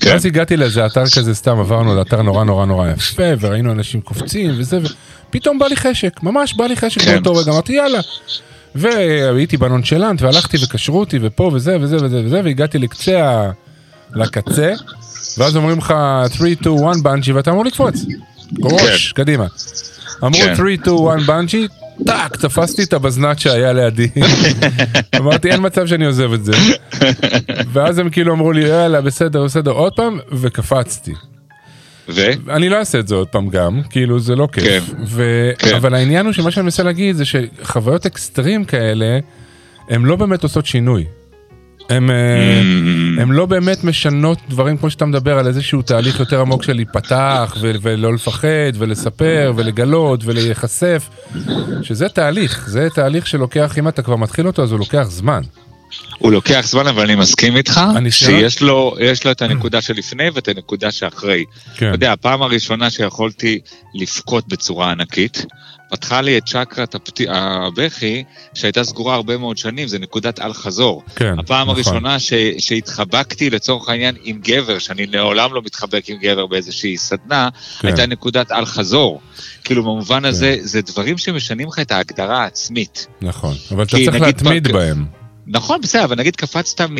כן. 0.00 0.10
ואז 0.10 0.26
הגעתי 0.26 0.56
לאיזה 0.56 0.86
אתר 0.86 1.04
כזה, 1.16 1.34
סתם 1.34 1.58
עברנו 1.58 1.94
לאתר 1.96 2.22
נורא 2.22 2.44
נורא 2.44 2.66
נורא 2.66 2.88
יפה, 2.88 3.22
וראינו 3.40 3.72
אנשים 3.72 4.00
קופצים 4.00 4.50
וזה, 4.58 4.78
ופתאום 5.28 5.58
בא 5.58 5.66
לי 5.66 5.76
חשק, 5.76 6.22
ממש 6.22 6.54
בא 6.54 6.66
לי 6.66 6.76
חשק 6.76 7.00
כן. 7.00 7.14
באותו 7.14 7.40
רגע, 7.40 7.52
אמרתי 7.52 7.72
יאללה. 7.72 8.00
והייתי 8.74 9.56
בנונשלנט 9.56 10.22
והלכתי 10.22 10.56
וקשרו 10.64 11.00
אותי 11.00 11.18
ופה 11.22 11.50
וזה 11.54 11.76
וזה 11.80 11.96
וזה 11.96 12.22
וזה 12.24 12.40
והגעתי 12.44 12.78
לקצה. 12.78 13.50
לקצה 14.14 14.72
ואז 15.38 15.56
אומרים 15.56 15.78
לך 15.78 15.94
3, 16.34 16.52
2, 16.52 16.76
1 16.88 16.96
בנג'י 17.02 17.32
ואתה 17.32 17.50
אמור 17.50 17.64
לקפוץ. 17.64 18.04
ראש, 18.62 19.12
קדימה. 19.12 19.46
אמרו 20.24 20.40
כן. 20.40 20.56
3, 20.56 20.78
2, 20.80 20.96
1 21.08 21.26
בנג'י, 21.26 21.66
טאק, 22.06 22.36
תפסתי 22.36 22.82
את 22.82 22.92
הבזנט 22.92 23.38
שהיה 23.38 23.72
לידי. 23.72 24.08
אמרתי 25.18 25.50
אין 25.50 25.66
מצב 25.66 25.86
שאני 25.86 26.06
עוזב 26.06 26.32
את 26.32 26.44
זה. 26.44 26.52
ואז 27.72 27.98
הם 27.98 28.10
כאילו 28.10 28.34
אמרו 28.34 28.52
לי 28.52 28.68
יאללה 28.68 29.00
בסדר 29.00 29.44
בסדר 29.44 29.70
עוד 29.70 29.92
פעם 29.96 30.18
וקפצתי. 30.32 31.12
ו? 32.08 32.20
אני 32.50 32.68
לא 32.68 32.76
אעשה 32.76 32.98
את 32.98 33.08
זה 33.08 33.14
עוד 33.14 33.28
פעם 33.28 33.48
גם, 33.48 33.80
כאילו 33.90 34.20
זה 34.20 34.36
לא 34.36 34.48
כיף. 34.52 34.90
כן. 34.90 34.96
ו... 35.06 35.50
כן. 35.58 35.74
אבל 35.74 35.94
העניין 35.94 36.26
הוא 36.26 36.32
שמה 36.32 36.50
שאני 36.50 36.64
מנסה 36.64 36.82
להגיד 36.82 37.16
זה 37.16 37.24
שחוויות 37.24 38.06
אקסטרים 38.06 38.64
כאלה, 38.64 39.18
הן 39.88 40.02
לא 40.02 40.16
באמת 40.16 40.42
עושות 40.42 40.66
שינוי. 40.66 41.04
הן 41.88 42.08
Mm. 42.08 43.20
הן 43.22 43.30
לא 43.30 43.46
באמת 43.46 43.84
משנות 43.84 44.38
דברים 44.48 44.76
כמו 44.78 44.90
שאתה 44.90 45.04
מדבר 45.04 45.38
על 45.38 45.46
איזשהו 45.46 45.82
תהליך 45.82 46.20
יותר 46.20 46.40
עמוק 46.40 46.62
של 46.62 46.72
להיפתח 46.72 47.56
ו- 47.60 47.72
ולא 47.82 48.14
לפחד 48.14 48.48
ולספר 48.78 49.52
ולגלות 49.56 50.20
ולהיחשף, 50.24 51.08
שזה 51.82 52.08
תהליך, 52.08 52.64
זה 52.68 52.88
תהליך 52.94 53.26
שלוקח, 53.26 53.78
אם 53.78 53.88
אתה 53.88 54.02
כבר 54.02 54.16
מתחיל 54.16 54.46
אותו 54.46 54.62
אז 54.62 54.70
הוא 54.72 54.78
לוקח 54.78 55.06
זמן. 55.08 55.42
הוא 56.18 56.32
לוקח 56.32 56.64
זמן, 56.68 56.86
אבל 56.86 57.02
אני 57.02 57.14
מסכים 57.14 57.56
איתך, 57.56 57.78
הניסיון- 57.96 58.40
שיש 58.40 58.62
לו, 58.62 58.94
יש 59.00 59.24
לו 59.24 59.30
את 59.30 59.42
הנקודה 59.42 59.80
שלפני 59.80 60.30
ואת 60.34 60.48
הנקודה 60.48 60.90
שאחרי. 60.90 61.44
כן, 61.76 61.86
אתה 61.86 61.94
יודע, 61.94 62.12
הפעם 62.12 62.42
הראשונה 62.42 62.90
שיכולתי 62.90 63.60
לבכות 63.94 64.48
בצורה 64.48 64.90
ענקית, 64.90 65.46
פתחה 65.92 66.20
לי 66.20 66.38
את 66.38 66.42
צ'קרת 66.46 66.94
הפת... 66.94 67.20
הבכי, 67.28 68.24
שהייתה 68.54 68.84
סגורה 68.84 69.14
הרבה 69.14 69.36
מאוד 69.38 69.58
שנים, 69.58 69.88
זה 69.88 69.98
נקודת 69.98 70.40
אל-חזור. 70.40 71.02
כן, 71.16 71.38
הפעם 71.38 71.62
נכון. 71.62 71.74
הראשונה 71.74 72.18
ש... 72.18 72.32
שהתחבקתי 72.58 73.50
לצורך 73.50 73.88
העניין 73.88 74.14
עם 74.22 74.38
גבר, 74.42 74.78
שאני 74.78 75.06
לעולם 75.06 75.54
לא 75.54 75.62
מתחבק 75.64 76.08
עם 76.08 76.16
גבר 76.18 76.46
באיזושהי 76.46 76.96
סדנה, 76.96 77.48
כן. 77.80 77.88
הייתה 77.88 78.06
נקודת 78.06 78.52
אל-חזור. 78.52 79.20
כאילו 79.64 79.82
במובן 79.82 80.24
הזה, 80.24 80.56
זה 80.60 80.82
דברים 80.82 81.18
שמשנים 81.18 81.68
לך 81.68 81.78
את 81.78 81.92
ההגדרה 81.92 82.42
העצמית. 82.42 83.06
נכון, 83.22 83.54
אבל 83.70 83.82
אתה 83.82 83.90
צריך 83.90 84.08
נגיד 84.08 84.22
להתמיד 84.22 84.66
פארק- 84.66 84.72
בהם. 84.72 85.21
נכון, 85.46 85.80
בסדר, 85.80 86.04
אבל 86.04 86.16
נגיד 86.16 86.36
קפצת 86.36 86.80
מ- 86.80 86.94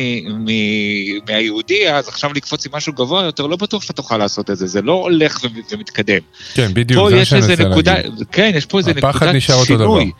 מ- 0.45 1.25
מהיהודי, 1.27 1.89
אז 1.89 2.07
עכשיו 2.07 2.33
לקפוץ 2.33 2.65
עם 2.65 2.75
משהו 2.75 2.93
גבוה 2.93 3.23
יותר, 3.23 3.47
לא 3.47 3.55
בטוח 3.55 3.81
שאתה 3.81 3.93
תוכל 3.93 4.17
לעשות 4.17 4.49
את 4.49 4.57
זה, 4.57 4.67
זה 4.67 4.81
לא 4.81 4.93
הולך 4.93 5.39
ו- 5.43 5.47
ומתקדם. 5.71 6.19
כן, 6.53 6.73
בדיוק, 6.73 7.09
זה 7.09 7.15
מה 7.15 7.25
שאני 7.25 7.41
מנסה 7.41 7.65
נקודה, 7.69 7.93
להגיד. 7.93 8.13
כן, 8.31 8.51
יש 8.55 8.65
פה 8.65 8.77
איזה 8.77 8.93
נקודת 8.93 9.35
שינוי. 9.65 10.11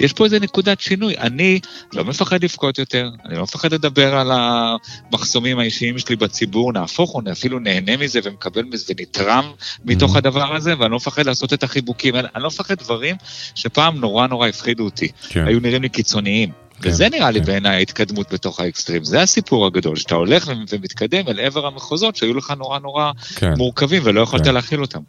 יש 0.00 0.12
פה 0.12 0.24
איזה 0.24 0.40
נקודת 0.40 0.80
שינוי. 0.80 1.14
אני 1.18 1.60
לא 1.92 2.04
מפחד 2.04 2.44
לבכות 2.44 2.78
יותר, 2.78 3.08
אני 3.26 3.36
לא 3.36 3.42
מפחד 3.42 3.72
לדבר 3.74 4.14
על 4.16 4.30
המחסומים 4.34 5.58
האישיים 5.58 5.98
שלי 5.98 6.16
בציבור, 6.16 6.72
נהפוך 6.72 7.10
הוא, 7.10 7.22
אני 7.22 7.32
אפילו 7.32 7.58
נהנה 7.58 7.96
מזה 7.96 8.20
ומקבל 8.24 8.62
מזה 8.62 8.92
ונתרם 8.98 9.50
מתוך 9.84 10.14
Mhm. 10.14 10.18
הדבר 10.18 10.56
הזה, 10.56 10.74
ואני 10.78 10.90
לא 10.90 10.96
מפחד 10.96 11.26
לעשות 11.26 11.52
את 11.52 11.62
החיבוקים 11.62 12.14
האלה. 12.14 12.28
אני 12.34 12.42
לא 12.42 12.48
מפחד 12.48 12.74
דברים 12.74 13.16
שפעם 13.54 13.96
נורא 14.00 14.26
נורא 14.26 14.48
הפחידו 14.48 14.84
אותי. 14.84 15.08
כן. 15.28 15.46
היו 15.46 15.60
נראים 15.60 15.82
לי 15.82 15.88
קיצוניים. 15.88 16.48
כן, 16.82 16.88
וזה 16.88 17.08
נראה 17.08 17.30
לי 17.30 17.40
כן. 17.40 17.46
בעיניי 17.46 17.76
ההתקדמות 17.76 18.32
בתוך 18.32 18.60
האקסטרים. 18.60 19.04
זה 19.04 19.22
הסיפור 19.22 19.66
הגדול, 19.66 19.96
שאתה 19.96 20.14
הולך 20.14 20.50
ומתקדם 20.72 21.28
אל 21.28 21.40
עבר 21.40 21.66
המחוזות 21.66 22.16
שהיו 22.16 22.34
לך 22.34 22.50
נורא 22.58 22.78
נורא 22.78 23.12
כן, 23.36 23.52
מורכבים 23.56 24.02
ולא 24.04 24.20
יכולת 24.20 24.44
כן. 24.44 24.54
להכיל 24.54 24.80
אותם. 24.80 25.00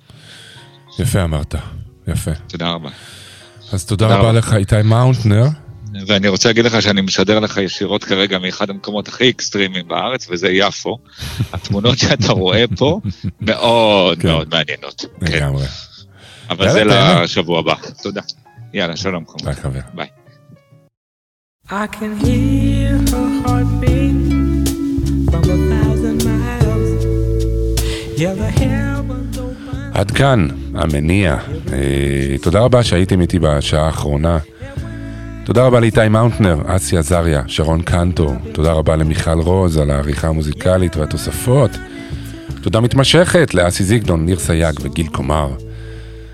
יפה 0.99 1.24
אמרת, 1.24 1.55
יפה. 2.07 2.32
תודה 2.47 2.69
רבה. 2.69 2.89
אז 3.74 3.86
תודה 3.86 4.05
תודה 4.05 4.19
רבה 4.19 4.30
רבה. 4.30 4.38
לך 4.38 4.53
איתי 4.53 4.76
מאונטנר, 4.84 5.45
ואני 6.07 6.28
רוצה 6.28 6.49
להגיד 6.49 6.65
לך 6.65 6.82
שאני 6.82 7.01
משדר 7.01 7.39
לך 7.39 7.57
ישירות 7.57 8.03
כרגע 8.03 8.39
מאחד 8.39 8.69
המקומות 8.69 9.07
הכי 9.07 9.30
אקסטרימיים 9.30 9.88
בארץ, 9.88 10.28
וזה 10.32 10.49
יפו. 10.49 10.97
התמונות 11.53 11.97
שאתה 11.97 12.32
רואה 12.32 12.63
פה 12.78 12.99
מאוד 13.41 14.19
כן. 14.19 14.28
מאוד 14.28 14.47
מעניינות. 14.49 15.05
כן. 15.26 15.38
לגמרי. 15.38 15.65
אבל 16.49 16.72
זה. 16.72 16.84
לשבוע 16.84 17.59
הבא. 17.59 17.74
תודה. 18.03 18.22
יאללה, 18.74 18.95
שלום. 18.95 19.24
ביי 19.43 19.55
חבר. 19.55 19.80
ביי. 19.93 20.20
עד 29.93 30.11
כאן, 30.11 30.47
המניע. 30.76 31.38
אה, 31.74 32.36
תודה 32.41 32.59
רבה 32.59 32.84
שהייתם 32.84 33.22
איתי 33.22 33.39
בשעה 33.39 33.86
האחרונה. 33.86 34.38
תודה 35.45 35.63
רבה 35.63 35.80
לאיתי 35.80 36.07
מאונטנר, 36.09 36.61
אסי 36.65 36.97
עזריה, 36.97 37.41
שרון 37.47 37.82
קנטו. 37.82 38.34
תודה 38.53 38.72
רבה 38.72 38.95
למיכל 38.95 39.39
רוז 39.39 39.78
על 39.78 39.91
העריכה 39.91 40.28
המוזיקלית 40.28 40.97
והתוספות. 40.97 41.72
תודה 42.61 42.80
מתמשכת 42.80 43.53
לאסי 43.53 43.84
זיגדון, 43.84 44.26
ניר 44.26 44.39
סייג 44.39 44.80
וגיל 44.82 45.07
קומר. 45.07 45.49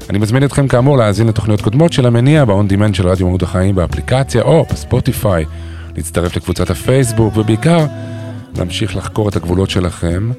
אני 0.09 0.17
מזמין 0.19 0.43
אתכם 0.43 0.67
כאמור 0.67 0.97
להאזין 0.97 1.27
לתוכניות 1.27 1.61
קודמות 1.61 1.93
של 1.93 2.05
המניע 2.05 2.45
ב-on 2.45 2.71
demand 2.71 2.93
של 2.93 3.07
רדיו 3.07 3.27
מהות 3.27 3.43
החיים 3.43 3.75
באפליקציה 3.75 4.41
או 4.41 4.65
בספוטיפיי, 4.71 5.45
להצטרף 5.95 6.35
לקבוצת 6.35 6.69
הפייסבוק 6.69 7.37
ובעיקר 7.37 7.85
להמשיך 8.57 8.95
לחקור 8.95 9.29
את 9.29 9.35
הגבולות 9.35 9.69
שלכם, 9.69 10.31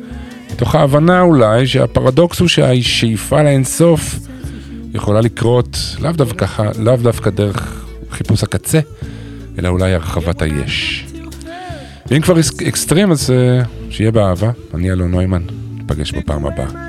מתוך 0.53 0.75
ההבנה 0.75 1.21
אולי 1.21 1.67
שהפרדוקס 1.67 2.41
הוא 2.41 2.49
שהשאיפה 2.49 3.43
לאינסוף 3.43 4.19
יכולה 4.95 5.21
לקרות 5.21 5.77
לאו 6.01 6.13
דווקא, 6.13 6.47
לאו 6.79 6.97
דווקא 6.97 7.31
דרך 7.31 7.85
חיפוש 8.11 8.43
הקצה, 8.43 8.81
אלא 9.59 9.69
אולי 9.69 9.95
הרחבת 9.95 10.43
היש. 10.43 11.07
ואם 12.07 12.21
כבר 12.21 12.41
אקס- 12.41 12.63
אקסטרים 12.69 13.11
אז 13.11 13.31
uh, 13.31 13.67
שיהיה 13.91 14.11
באהבה, 14.13 14.51
אני 14.75 14.93
אלון 14.93 15.11
נוימן, 15.11 15.43
ניפגש 15.79 16.13
בפעם 16.13 16.47
הבאה. 16.47 16.88